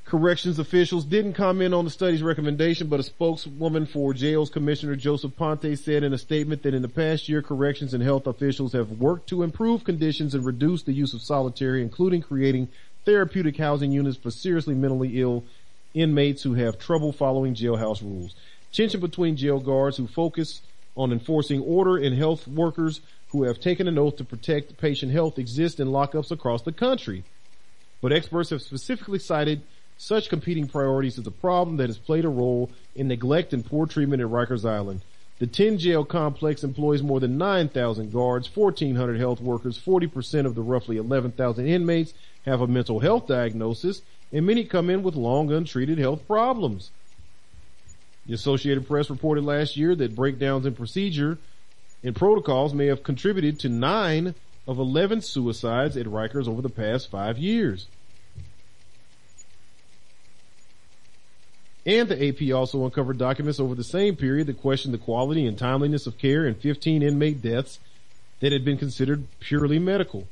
[0.05, 5.35] Corrections officials didn't comment on the study's recommendation, but a spokeswoman for jails commissioner Joseph
[5.35, 8.99] Ponte said in a statement that in the past year, corrections and health officials have
[8.99, 12.67] worked to improve conditions and reduce the use of solitary, including creating
[13.05, 15.43] therapeutic housing units for seriously mentally ill
[15.93, 18.35] inmates who have trouble following jailhouse rules.
[18.71, 20.61] Tension between jail guards who focus
[20.95, 25.39] on enforcing order and health workers who have taken an oath to protect patient health
[25.39, 27.23] exist in lockups across the country.
[28.01, 29.63] But experts have specifically cited
[29.97, 33.85] such competing priorities is a problem that has played a role in neglect and poor
[33.85, 35.01] treatment at Rikers Island.
[35.39, 40.61] The 10 jail complex employs more than 9,000 guards, 1,400 health workers, 40% of the
[40.61, 42.13] roughly 11,000 inmates
[42.45, 44.01] have a mental health diagnosis,
[44.31, 46.91] and many come in with long untreated health problems.
[48.25, 51.37] The Associated Press reported last year that breakdowns in procedure
[52.03, 54.35] and protocols may have contributed to nine
[54.67, 57.87] of 11 suicides at Rikers over the past five years.
[61.85, 65.57] And the AP also uncovered documents over the same period that questioned the quality and
[65.57, 67.79] timeliness of care in 15 inmate deaths
[68.39, 70.27] that had been considered purely medical.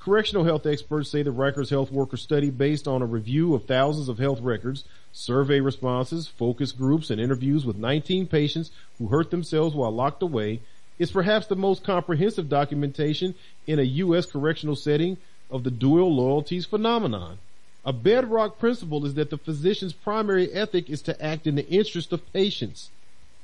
[0.00, 4.08] Correctional health experts say the Rikers Health Worker Study, based on a review of thousands
[4.08, 9.76] of health records, survey responses, focus groups, and interviews with 19 patients who hurt themselves
[9.76, 10.60] while locked away,
[10.98, 13.34] is perhaps the most comprehensive documentation
[13.66, 14.26] in a U.S.
[14.26, 15.18] correctional setting
[15.50, 17.38] of the dual loyalties phenomenon.
[17.84, 22.12] A bedrock principle is that the physician's primary ethic is to act in the interest
[22.12, 22.90] of patients,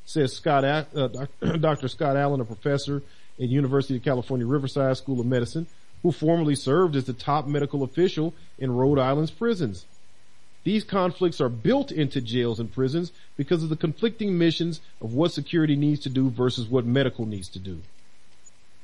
[0.04, 1.88] says Scott, uh, Dr.
[1.88, 3.02] Scott Allen, a professor
[3.38, 5.66] at University of California Riverside School of Medicine,
[6.02, 9.84] who formerly served as the top medical official in Rhode Island's prisons.
[10.64, 15.32] These conflicts are built into jails and prisons because of the conflicting missions of what
[15.32, 17.80] security needs to do versus what medical needs to do.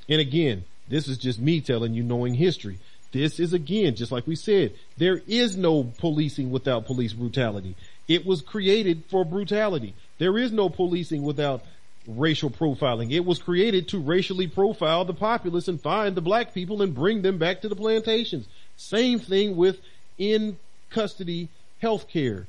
[0.09, 2.79] And again, this is just me telling you knowing history.
[3.15, 7.77] This is again, just like we said, there is no policing without police brutality.
[8.09, 9.95] It was created for brutality.
[10.19, 11.63] There is no policing without
[12.09, 13.13] racial profiling.
[13.13, 17.23] It was created to racially profile the populace and find the black people and bring
[17.23, 18.49] them back to the plantations.
[18.77, 19.79] Same thing with
[20.19, 20.59] in
[20.91, 22.49] custody health care.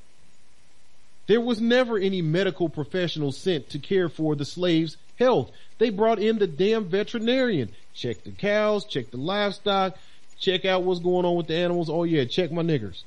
[1.28, 5.52] There was never any medical professional sent to care for the slaves' health.
[5.78, 7.70] They brought in the damn veterinarian.
[7.94, 9.96] Check the cows, check the livestock,
[10.40, 11.90] check out what's going on with the animals.
[11.90, 13.04] Oh yeah, check my niggers.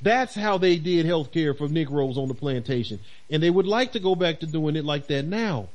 [0.00, 2.98] That's how they did health care for Negroes on the plantation.
[3.30, 5.68] And they would like to go back to doing it like that now.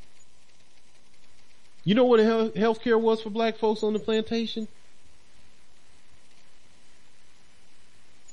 [1.85, 2.19] You know what
[2.57, 4.67] health care was for black folks on the plantation?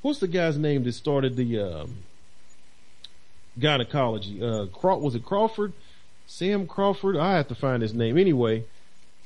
[0.02, 1.98] What's the guy's name that started the um,
[3.58, 4.42] gynecology?
[4.42, 5.72] Uh, Craw- was it Crawford?
[6.26, 7.16] Sam Crawford?
[7.16, 8.18] I have to find his name.
[8.18, 8.64] Anyway,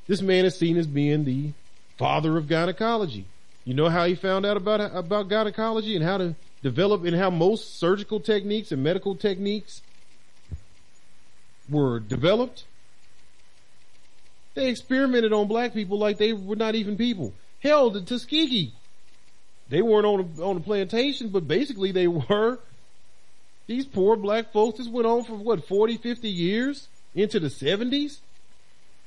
[0.08, 1.52] this man is seen as being the
[1.98, 3.26] father of gynecology.
[3.64, 7.30] You know how he found out about about gynecology and how to develop and how
[7.30, 9.82] most surgical techniques and medical techniques
[11.68, 12.64] were developed?
[14.54, 17.34] They experimented on black people like they were not even people.
[17.62, 18.72] Hell, the Tuskegee,
[19.68, 22.58] they weren't on a, on a plantation, but basically they were.
[23.66, 28.20] These poor black folks, this went on for what, 40, 50 years into the 70s?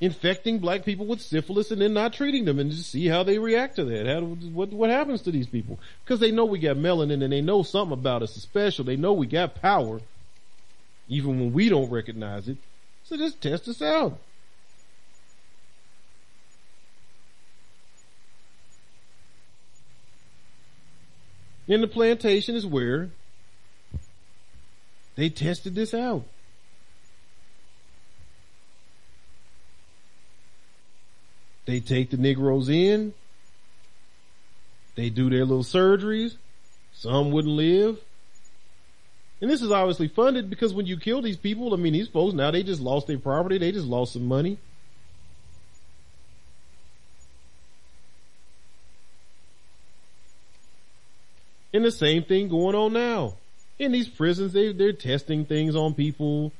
[0.02, 3.38] Infecting black people with syphilis and then not treating them and just see how they
[3.38, 4.08] react to that.
[4.08, 5.80] How, what, what happens to these people?
[6.08, 8.84] Cause they know we got melanin and they know something about us is special.
[8.84, 10.02] They know we got power
[11.08, 12.58] even when we don't recognize it.
[13.04, 14.18] So just test us out.
[21.68, 23.12] In the plantation is where
[25.16, 26.26] they tested this out.
[31.66, 33.14] They take the Negroes in.
[34.96, 36.36] They do their little surgeries.
[36.94, 38.00] Some wouldn't live.
[39.42, 42.34] And this is obviously funded because when you kill these people, I mean, these folks
[42.34, 44.58] now they just lost their property, they just lost some money.
[51.74, 53.36] And the same thing going on now.
[53.80, 56.52] In these prisons, they, they're testing things on people.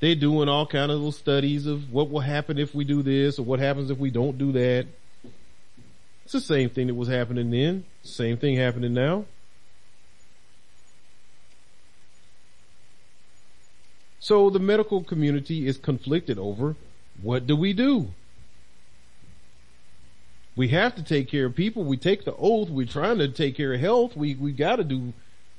[0.00, 3.38] They're doing all kind of little studies of what will happen if we do this
[3.38, 4.86] or what happens if we don't do that.
[6.24, 7.84] It's the same thing that was happening then.
[8.02, 9.24] Same thing happening now.
[14.18, 16.74] So the medical community is conflicted over
[17.22, 18.08] what do we do?
[20.56, 21.84] We have to take care of people.
[21.84, 22.68] We take the oath.
[22.68, 24.16] We're trying to take care of health.
[24.16, 25.12] We, we gotta do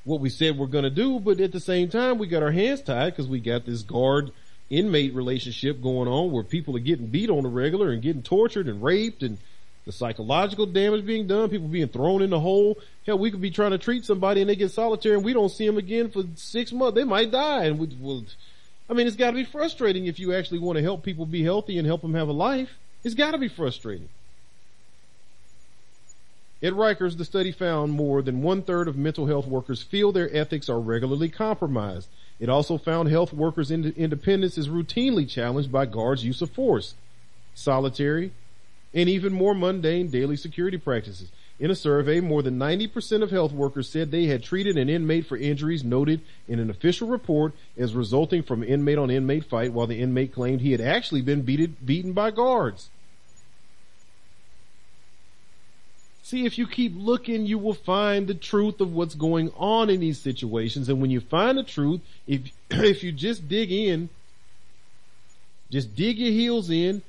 [0.07, 2.81] what we said we're gonna do, but at the same time, we got our hands
[2.81, 4.31] tied because we got this guard
[4.69, 8.67] inmate relationship going on where people are getting beat on the regular and getting tortured
[8.67, 9.37] and raped and
[9.85, 12.77] the psychological damage being done, people being thrown in the hole.
[13.05, 15.49] Hell, we could be trying to treat somebody and they get solitary and we don't
[15.49, 16.95] see them again for six months.
[16.95, 18.25] They might die and we will,
[18.89, 21.77] I mean, it's gotta be frustrating if you actually want to help people be healthy
[21.77, 22.69] and help them have a life.
[23.03, 24.09] It's gotta be frustrating.
[26.61, 30.35] At Rikers, the study found more than one third of mental health workers feel their
[30.35, 32.09] ethics are regularly compromised.
[32.39, 36.95] It also found health workers' ind- independence is routinely challenged by guards' use of force,
[37.53, 38.31] solitary,
[38.91, 41.29] and even more mundane daily security practices.
[41.59, 45.27] In a survey, more than 90% of health workers said they had treated an inmate
[45.27, 49.87] for injuries noted in an official report as resulting from inmate on inmate fight while
[49.87, 52.89] the inmate claimed he had actually been beated, beaten by guards.
[56.27, 60.01] See, if you keep looking, you will find the truth of what's going on in
[60.01, 60.89] these situations.
[60.89, 64.09] And when you find the truth, if, if you just dig in,
[65.71, 67.01] just dig your heels in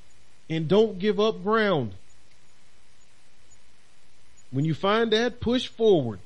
[0.49, 1.95] and don't give up ground.
[4.53, 6.21] When you find that, push forward.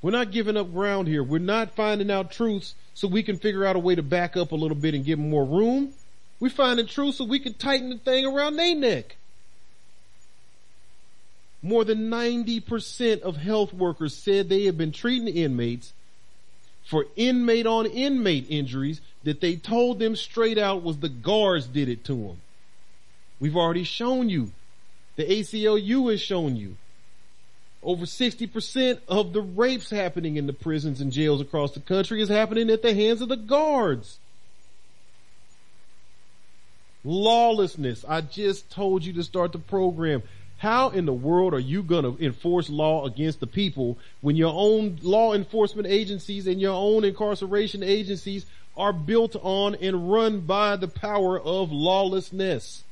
[0.00, 1.22] We're not giving up ground here.
[1.22, 4.52] We're not finding out truths so we can figure out a way to back up
[4.52, 5.92] a little bit and give them more room.
[6.40, 9.16] We're finding truth so we can tighten the thing around their neck.
[11.62, 15.92] More than 90% of health workers said they have been treating inmates
[16.84, 21.88] for inmate on inmate injuries that they told them straight out was the guards did
[21.88, 22.40] it to them.
[23.40, 24.52] We've already shown you.
[25.16, 26.76] The ACLU has shown you.
[27.82, 32.28] Over 60% of the rapes happening in the prisons and jails across the country is
[32.28, 34.18] happening at the hands of the guards.
[37.04, 38.04] Lawlessness.
[38.08, 40.22] I just told you to start the program.
[40.58, 44.52] How in the world are you going to enforce law against the people when your
[44.52, 48.44] own law enforcement agencies and your own incarceration agencies
[48.76, 52.82] are built on and run by the power of lawlessness?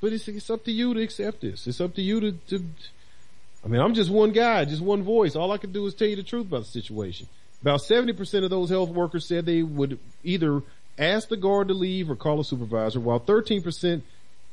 [0.00, 1.66] But it's, it's up to you to accept this.
[1.66, 2.64] It's up to you to, to,
[3.62, 5.36] I mean, I'm just one guy, just one voice.
[5.36, 7.26] All I can do is tell you the truth about the situation.
[7.60, 10.62] About 70% of those health workers said they would either
[10.98, 14.02] ask the guard to leave or call a supervisor, while 13%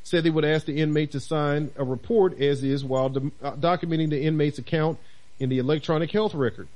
[0.03, 4.09] said they would ask the inmate to sign a report as is while uh, documenting
[4.09, 4.97] the inmate's account
[5.39, 6.67] in the electronic health record.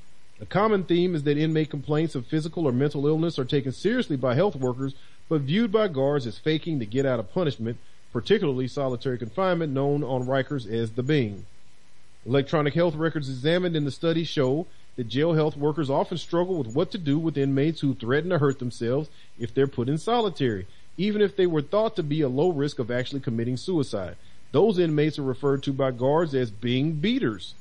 [0.41, 4.17] A common theme is that inmate complaints of physical or mental illness are taken seriously
[4.17, 4.93] by health workers,
[5.29, 7.77] but viewed by guards as faking to get out of punishment,
[8.11, 11.45] particularly solitary confinement known on Rikers as the Bing.
[12.25, 16.73] Electronic health records examined in the study show that jail health workers often struggle with
[16.73, 20.67] what to do with inmates who threaten to hurt themselves if they're put in solitary,
[20.97, 24.15] even if they were thought to be a low risk of actually committing suicide.
[24.51, 27.55] Those inmates are referred to by guards as being beaters.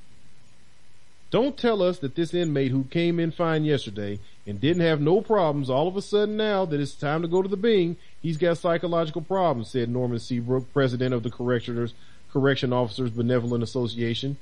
[1.30, 5.20] Don't tell us that this inmate who came in fine yesterday and didn't have no
[5.20, 8.36] problems all of a sudden now that it's time to go to the Bing, he's
[8.36, 11.94] got psychological problems, said Norman Seabrook, president of the Correctioners,
[12.32, 14.36] Correction Officers Benevolent Association.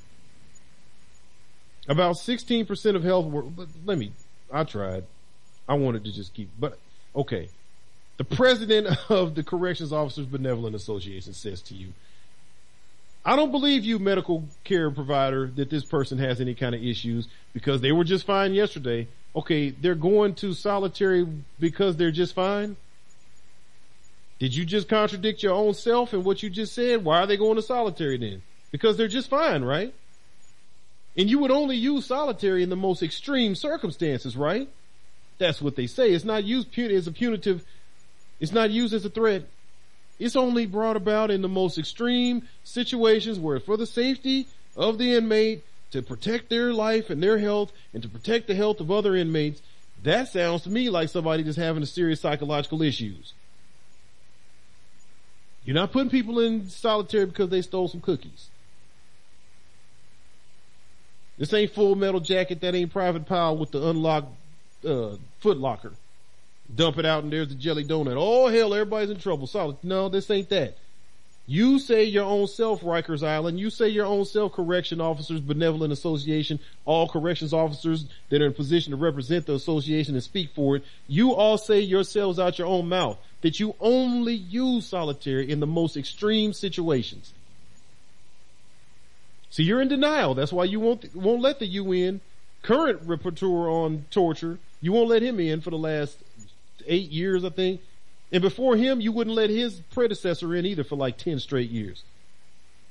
[1.89, 4.13] About 16% of health work, but let me,
[4.53, 5.05] I tried.
[5.69, 6.79] I wanted to just keep, but
[7.15, 7.49] okay.
[8.19, 11.93] The president of the Corrections Officers Benevolent Association says to you,
[13.25, 17.29] I don't believe you medical care provider that this person has any kind of issues
[17.53, 19.07] because they were just fine yesterday.
[19.35, 21.27] Okay, they're going to solitary
[21.61, 22.77] because they're just fine.
[24.41, 27.05] Did you just contradict your own self and what you just said?
[27.05, 28.43] Why are they going to solitary then?
[28.73, 29.95] Because they're just fine, right?
[31.17, 34.69] And you would only use solitary in the most extreme circumstances, right?
[35.39, 36.13] That's what they say.
[36.13, 37.65] It's not used pun- as a punitive,
[38.41, 39.45] it's not used as a threat.
[40.19, 45.15] It's only brought about in the most extreme situations where for the safety of the
[45.15, 49.15] inmate, to protect their life and their health and to protect the health of other
[49.15, 49.61] inmates,
[50.03, 53.35] that sounds to me like somebody just having a serious psychological issues.
[55.65, 58.49] You're not putting people in solitary because they stole some cookies.
[61.39, 62.61] This ain't full metal jacket.
[62.61, 64.29] That ain't private Pyle with the unlocked,
[64.87, 65.93] uh, foot locker.
[66.75, 68.17] Dump it out and there's the jelly donut.
[68.17, 69.47] Oh hell, everybody's in trouble.
[69.47, 69.77] Solid.
[69.83, 70.77] No, this ain't that.
[71.47, 73.59] You say your own self, Rikers Island.
[73.59, 78.55] You say your own self, Correction Officers Benevolent Association, all corrections officers that are in
[78.55, 80.85] position to represent the association and speak for it.
[81.09, 85.67] You all say yourselves out your own mouth that you only use solitary in the
[85.67, 87.33] most extreme situations.
[89.53, 90.35] So you're in denial.
[90.35, 92.23] That's why you won't, won't let the UN
[92.63, 96.17] current rapporteur on torture, you won't let him in for the last
[96.87, 97.83] eight years, I think.
[98.33, 102.03] And before him, you wouldn't let his predecessor in either for like 10 straight years.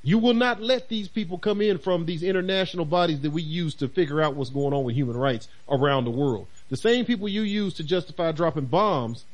[0.04, 3.74] You will not let these people come in from these international bodies that we use
[3.76, 6.46] to figure out what's going on with human rights around the world.
[6.70, 9.26] The same people you use to justify dropping bombs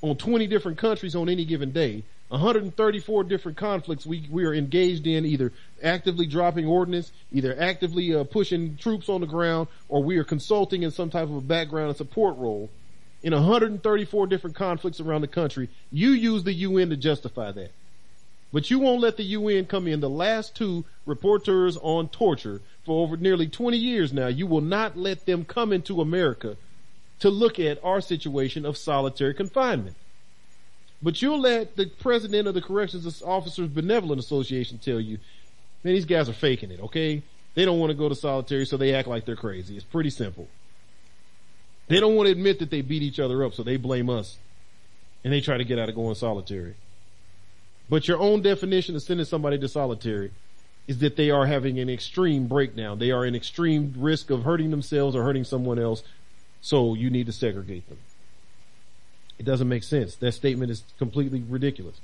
[0.00, 5.06] on 20 different countries on any given day, 134 different conflicts we, we are engaged
[5.06, 5.52] in, either
[5.82, 10.82] actively dropping ordnance, either actively uh, pushing troops on the ground, or we are consulting
[10.82, 12.70] in some type of a background and support role
[13.22, 15.68] in 134 different conflicts around the country.
[15.90, 17.70] You use the UN to justify that.
[18.50, 20.00] But you won't let the UN come in.
[20.00, 24.96] The last two reporters on torture for over nearly 20 years now, you will not
[24.96, 26.56] let them come into America
[27.20, 29.96] to look at our situation of solitary confinement.
[31.02, 35.18] But you'll let the president of the Corrections Officers Benevolent Association tell you,
[35.82, 37.22] man, these guys are faking it, okay?
[37.54, 39.76] They don't want to go to solitary, so they act like they're crazy.
[39.76, 40.48] It's pretty simple.
[41.88, 44.38] They don't want to admit that they beat each other up, so they blame us.
[45.24, 46.74] And they try to get out of going solitary.
[47.90, 50.30] But your own definition of sending somebody to solitary
[50.88, 52.98] is that they are having an extreme breakdown.
[52.98, 56.02] They are in extreme risk of hurting themselves or hurting someone else.
[56.60, 57.98] So you need to segregate them.
[59.42, 60.14] It doesn't make sense.
[60.14, 61.96] That statement is completely ridiculous.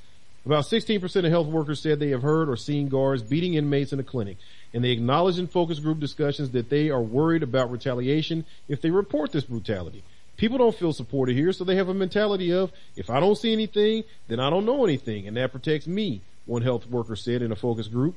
[0.44, 4.00] About 16% of health workers said they have heard or seen guards beating inmates in
[4.00, 4.38] a clinic
[4.74, 8.90] and they acknowledge in focus group discussions that they are worried about retaliation if they
[8.90, 10.02] report this brutality.
[10.36, 13.52] People don't feel supported here, so they have a mentality of, if I don't see
[13.52, 17.52] anything, then I don't know anything, and that protects me, one health worker said in
[17.52, 18.16] a focus group.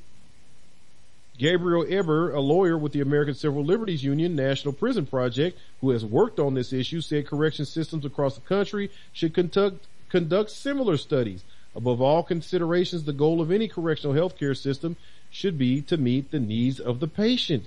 [1.42, 6.04] Gabriel Eber, a lawyer with the American Civil Liberties Union National Prison Project, who has
[6.04, 11.42] worked on this issue, said correction systems across the country should conduct, conduct similar studies.
[11.74, 14.94] Above all considerations, the goal of any correctional healthcare system
[15.32, 17.66] should be to meet the needs of the patient.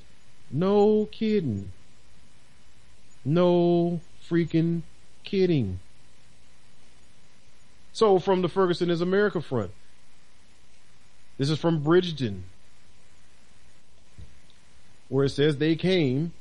[0.50, 1.74] No kidding.
[3.26, 4.84] No freaking
[5.26, 5.82] kidding.
[7.92, 9.72] So from the Ferguson is America front.
[11.38, 12.46] This is from Bridgeton.
[15.16, 16.34] Where it says they came,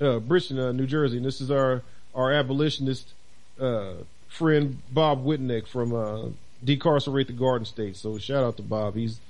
[0.00, 1.18] uh, New Jersey.
[1.18, 1.82] And this is our,
[2.14, 3.12] our abolitionist,
[3.60, 3.92] uh,
[4.28, 6.30] friend Bob Witanek from, uh,
[6.64, 7.98] Decarcerate the Garden State.
[7.98, 8.94] So shout out to Bob.
[8.94, 9.20] He's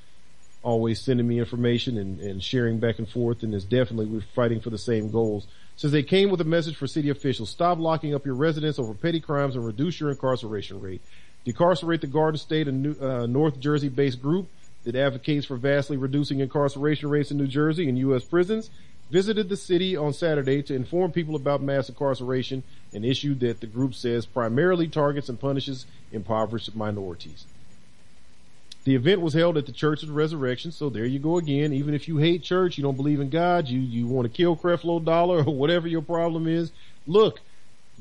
[0.63, 4.61] always sending me information and, and sharing back and forth and is definitely we're fighting
[4.61, 5.49] for the same goals.
[5.75, 7.51] Says they came with a message for city officials.
[7.51, 11.03] Stop locking up your residents over petty crimes and reduce your incarceration rate.
[11.45, 14.49] Decarcerate the Garden State, a New, uh, North Jersey based group
[14.85, 18.25] that advocates for vastly reducing incarceration rates in New Jersey and U.S.
[18.25, 18.71] prisons,
[19.11, 23.67] visited the city on Saturday to inform people about mass incarceration, an issue that the
[23.67, 27.47] group says primarily targets and punishes impoverished minorities.
[28.85, 31.73] The event was held at the Church of the Resurrection, so there you go again.
[31.75, 34.57] Even if you hate church, you don't believe in God, you, you want to kill
[34.57, 36.73] Creflo Dollar or whatever your problem is,
[37.07, 37.41] look,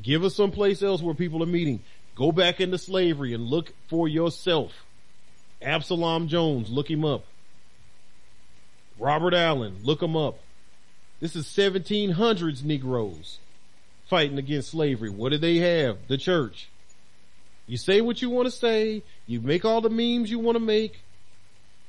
[0.02, 1.82] give us some place else where people are meeting.
[2.16, 4.72] Go back into slavery and look for yourself.
[5.68, 7.26] Absalom Jones, look him up.
[8.98, 10.40] Robert Allen, look him up.
[11.20, 13.40] This is 1700s Negroes
[14.10, 15.10] fighting against slavery.
[15.10, 15.98] What do they have?
[16.08, 16.70] The church.
[17.68, 19.04] You say what you want to say.
[19.26, 21.02] You make all the memes you want to make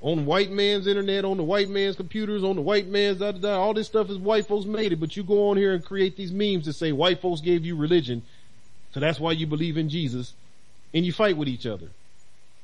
[0.01, 3.39] on white man's internet, on the white man's computers, on the white man's da, da,
[3.39, 3.61] da.
[3.61, 6.17] all this stuff is white folks made it, but you go on here and create
[6.17, 8.23] these memes that say white folks gave you religion,
[8.93, 10.35] so that's why you believe in Jesus,
[10.95, 11.89] and you fight with each other.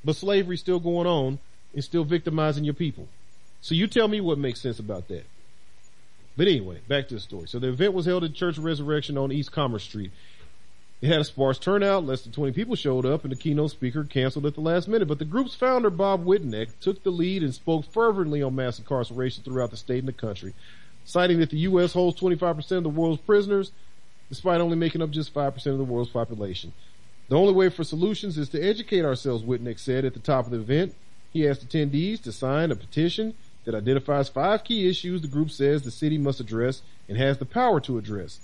[0.05, 1.39] But slavery's still going on
[1.73, 3.09] and still victimizing your people.
[3.61, 5.25] So you tell me what makes sense about that.
[6.37, 7.47] But anyway, back to the story.
[7.49, 10.11] So the event was held at Church Resurrection on East Commerce Street.
[11.01, 12.05] It had a sparse turnout.
[12.05, 15.07] Less than 20 people showed up and the keynote speaker canceled at the last minute.
[15.07, 19.45] But the group's founder, Bob Witanek, took the lead and spoke fervently on mass incarceration
[19.45, 20.55] throughout the state and the country,
[21.05, 21.93] citing that the U.S.
[21.93, 23.71] holds 25% of the world's prisoners,
[24.29, 26.73] despite only making up just 5% of the world's population.
[27.29, 30.51] The only way for solutions is to educate ourselves, Witanek said at the top of
[30.51, 30.95] the event.
[31.33, 33.35] He asked attendees to sign a petition
[33.65, 37.47] that identifies five key issues the group says the city must address and has the
[37.47, 38.41] power to address.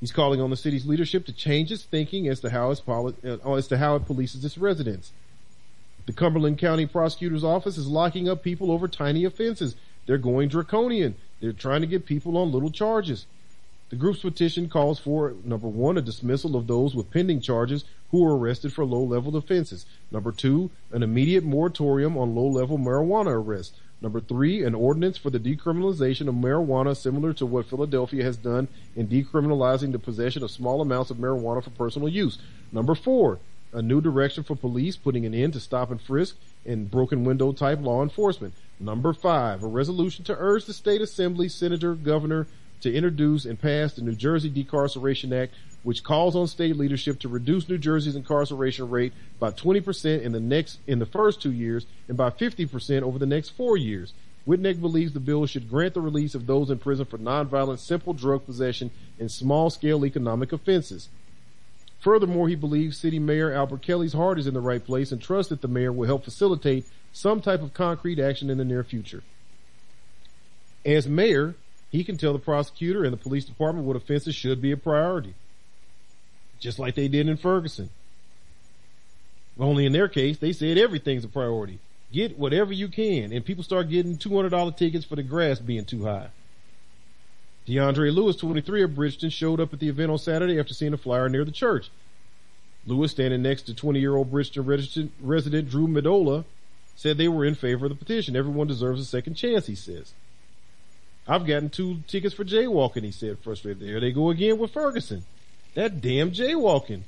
[0.00, 3.54] He's calling on the city's leadership to change its thinking as to how, poli- uh,
[3.54, 5.12] as to how it polices its residents.
[6.06, 9.76] The Cumberland County Prosecutor's Office is locking up people over tiny offenses.
[10.06, 11.16] They're going draconian.
[11.40, 13.26] They're trying to get people on little charges.
[13.90, 18.22] The group's petition calls for number one, a dismissal of those with pending charges who
[18.22, 19.84] were arrested for low level offenses.
[20.12, 23.76] Number two, an immediate moratorium on low level marijuana arrests.
[24.00, 28.68] Number three, an ordinance for the decriminalization of marijuana similar to what Philadelphia has done
[28.94, 32.38] in decriminalizing the possession of small amounts of marijuana for personal use.
[32.70, 33.40] Number four,
[33.72, 37.52] a new direction for police putting an end to stop and frisk and broken window
[37.52, 38.54] type law enforcement.
[38.78, 42.46] Number five, a resolution to urge the state assembly, senator, governor
[42.80, 47.28] to introduce and pass the New Jersey Decarceration Act, which calls on state leadership to
[47.28, 51.86] reduce New Jersey's incarceration rate by 20% in the next, in the first two years
[52.08, 54.12] and by 50% over the next four years.
[54.46, 58.12] Witanek believes the bill should grant the release of those in prison for nonviolent simple
[58.12, 61.08] drug possession and small scale economic offenses.
[62.00, 65.50] Furthermore, he believes City Mayor Albert Kelly's heart is in the right place and trusts
[65.50, 69.22] that the mayor will help facilitate some type of concrete action in the near future.
[70.84, 71.56] As mayor,
[71.90, 75.34] he can tell the prosecutor and the police department what offenses should be a priority.
[76.58, 77.90] Just like they did in Ferguson.
[79.58, 81.80] Only in their case, they said everything's a priority.
[82.12, 83.32] Get whatever you can.
[83.32, 86.28] And people start getting $200 tickets for the grass being too high.
[87.66, 90.96] DeAndre Lewis, 23 of Bridgeton, showed up at the event on Saturday after seeing a
[90.96, 91.90] flyer near the church.
[92.86, 96.44] Lewis, standing next to 20-year-old Bridgeton resident Drew Medola,
[96.96, 98.34] said they were in favor of the petition.
[98.34, 100.14] Everyone deserves a second chance, he says.
[101.30, 103.80] I've gotten two tickets for jaywalking, he said, frustrated.
[103.86, 105.22] There they go again with Ferguson.
[105.74, 107.02] That damn jaywalking.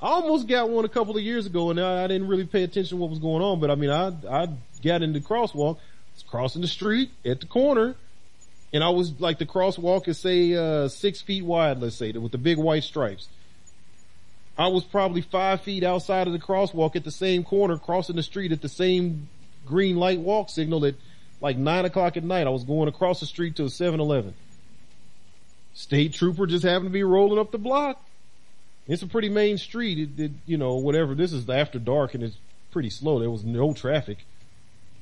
[0.00, 2.64] I almost got one a couple of years ago and I, I didn't really pay
[2.64, 4.48] attention to what was going on, but I mean, I, I
[4.82, 5.78] got into crosswalk,
[6.14, 7.94] was crossing the street at the corner,
[8.72, 12.32] and I was like the crosswalk is say, uh, six feet wide, let's say, with
[12.32, 13.28] the big white stripes.
[14.58, 18.24] I was probably five feet outside of the crosswalk at the same corner, crossing the
[18.24, 19.28] street at the same
[19.64, 20.96] green light walk signal at
[21.42, 22.46] like nine o'clock at night.
[22.46, 24.32] I was going across the street to a 7-Eleven.
[25.74, 28.02] State trooper just happened to be rolling up the block.
[28.86, 29.98] It's a pretty main street.
[29.98, 31.14] It, it, you know, whatever.
[31.14, 32.36] This is after dark and it's
[32.70, 33.18] pretty slow.
[33.18, 34.24] There was no traffic.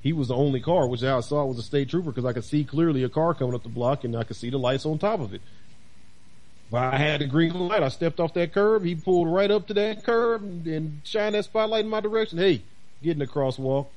[0.02, 2.44] He was the only car, which I saw was a state trooper because I could
[2.44, 4.98] see clearly a car coming up the block and I could see the lights on
[4.98, 5.42] top of it.
[6.70, 7.82] But I had the green light.
[7.82, 8.84] I stepped off that curb.
[8.84, 12.38] He pulled right up to that curb and, and shined that spotlight in my direction.
[12.38, 12.62] Hey,
[13.02, 13.88] get in the crosswalk.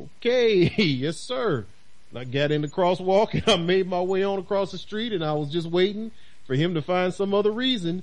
[0.00, 1.66] Okay, yes sir.
[2.10, 5.12] And I got in the crosswalk and I made my way on across the street
[5.12, 6.10] and I was just waiting
[6.46, 8.02] for him to find some other reason.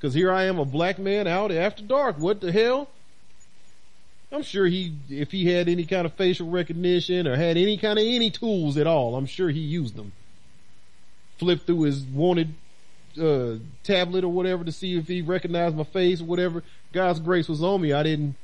[0.00, 2.18] Cause here I am a black man out after dark.
[2.18, 2.88] What the hell?
[4.30, 7.98] I'm sure he, if he had any kind of facial recognition or had any kind
[7.98, 10.12] of any tools at all, I'm sure he used them.
[11.38, 12.54] Flipped through his wanted,
[13.20, 16.62] uh, tablet or whatever to see if he recognized my face or whatever.
[16.92, 17.92] God's grace was on me.
[17.92, 18.36] I didn't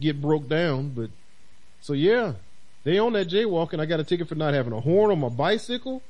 [0.00, 1.10] get broke down, but
[1.86, 2.32] so yeah,
[2.82, 3.78] they on that jaywalking.
[3.78, 6.02] I got a ticket for not having a horn on my bicycle.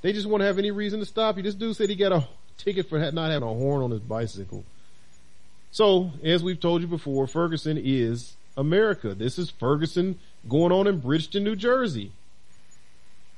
[0.00, 1.42] They just want to have any reason to stop you.
[1.42, 4.62] This dude said he got a ticket for not having a horn on his bicycle.
[5.72, 9.12] So, as we've told you before, Ferguson is America.
[9.12, 12.12] This is Ferguson going on in Bridgeton, New Jersey.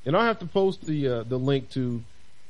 [0.04, 2.02] And I'll have to post the, uh, the link to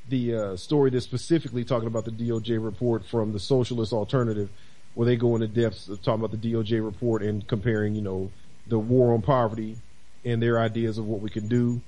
[0.08, 4.48] the, uh, story that's specifically talking about the DOJ report from the Socialist Alternative,
[4.94, 8.30] where they go into depths talking about the DOJ report and comparing, you know,
[8.66, 9.76] the war on poverty
[10.24, 11.80] and their ideas of what we can do,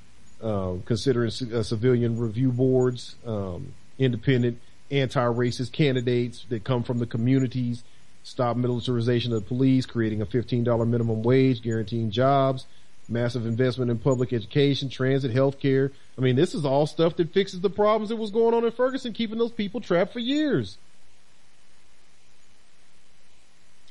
[0.43, 4.59] um, considering uh, civilian review boards, um, independent
[4.91, 7.83] anti-racist candidates that come from the communities,
[8.23, 12.67] stop militarization of the police, creating a $15 minimum wage, guaranteeing jobs,
[13.09, 15.91] massive investment in public education, transit, healthcare.
[16.19, 18.73] I mean, this is all stuff that fixes the problems that was going on in
[18.73, 20.79] Ferguson, keeping those people trapped for years.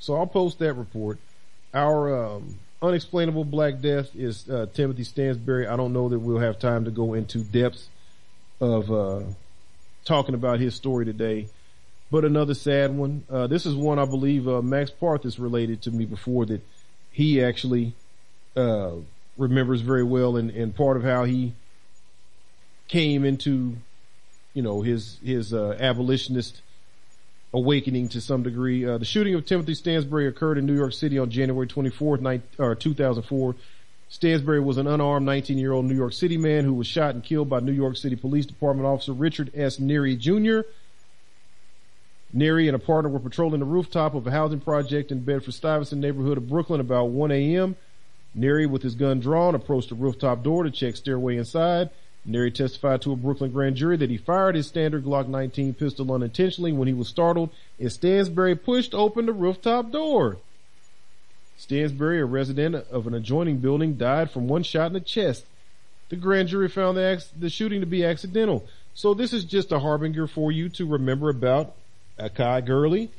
[0.06, 1.18] So I'll post that report.
[1.74, 5.66] Our um, unexplainable black death is uh, Timothy Stansbury.
[5.66, 7.90] I don't know that we'll have time to go into depths
[8.62, 9.22] of uh,
[10.04, 11.48] talking about his story today,
[12.12, 13.24] but another sad one.
[13.32, 16.62] Uh, this is one I believe uh, Max Parth is related to me before that
[17.12, 17.96] he actually
[18.56, 18.92] uh,
[19.40, 21.54] remembers very well, and, and part of how he
[22.88, 23.76] came into,
[24.54, 26.62] you know, his his uh, abolitionist
[27.56, 28.86] awakening to some degree.
[28.86, 32.76] Uh, the shooting of Timothy Stansbury occurred in New York City on January 24th, or
[32.76, 33.56] 2004.
[34.10, 37.62] Stansbury was an unarmed 19-year-old New York City man who was shot and killed by
[37.62, 39.78] New York City Police Department officer Richard S.
[39.78, 40.68] Neary Jr.
[42.36, 46.38] Neary and a partner were patrolling the rooftop of a housing project in Bedford-Stuyvesant neighborhood
[46.38, 47.78] of Brooklyn about 1 a.m.
[48.38, 51.90] Neary, with his gun drawn, approached the rooftop door to check stairway inside.
[52.28, 56.12] Neary testified to a Brooklyn grand jury that he fired his standard Glock 19 pistol
[56.12, 60.38] unintentionally when he was startled and Stansbury pushed open the rooftop door.
[61.58, 65.46] Stansbury, a resident of an adjoining building, died from one shot in the chest.
[66.10, 68.68] The grand jury found the, the shooting to be accidental.
[68.94, 71.74] So this is just a harbinger for you to remember about
[72.20, 73.10] Akai Gurley,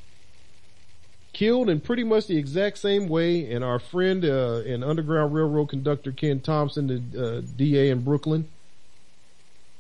[1.33, 3.51] killed in pretty much the exact same way.
[3.51, 8.49] And our friend uh, and Underground Railroad conductor Ken Thompson, the uh, DA in Brooklyn,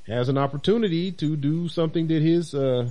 [0.07, 2.91] has an opportunity to do something that his uh,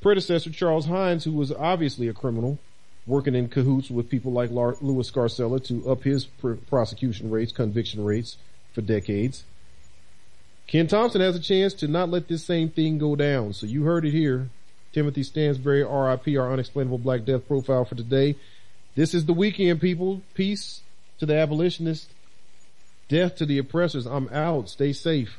[0.00, 2.58] predecessor Charles Hynes, who was obviously a criminal,
[3.06, 8.04] working in cahoots with people like Louis Scarcella to up his pr- prosecution rates, conviction
[8.04, 8.36] rates
[8.72, 9.44] for decades.
[10.66, 13.52] Ken Thompson has a chance to not let this same thing go down.
[13.52, 14.50] So you heard it here.
[14.92, 18.34] Timothy Stansbury, RIP, our unexplainable Black Death profile for today.
[18.94, 20.22] This is the weekend, people.
[20.34, 20.80] Peace
[21.18, 22.08] to the abolitionists.
[23.08, 24.06] Death to the oppressors.
[24.06, 24.68] I'm out.
[24.68, 25.38] Stay safe.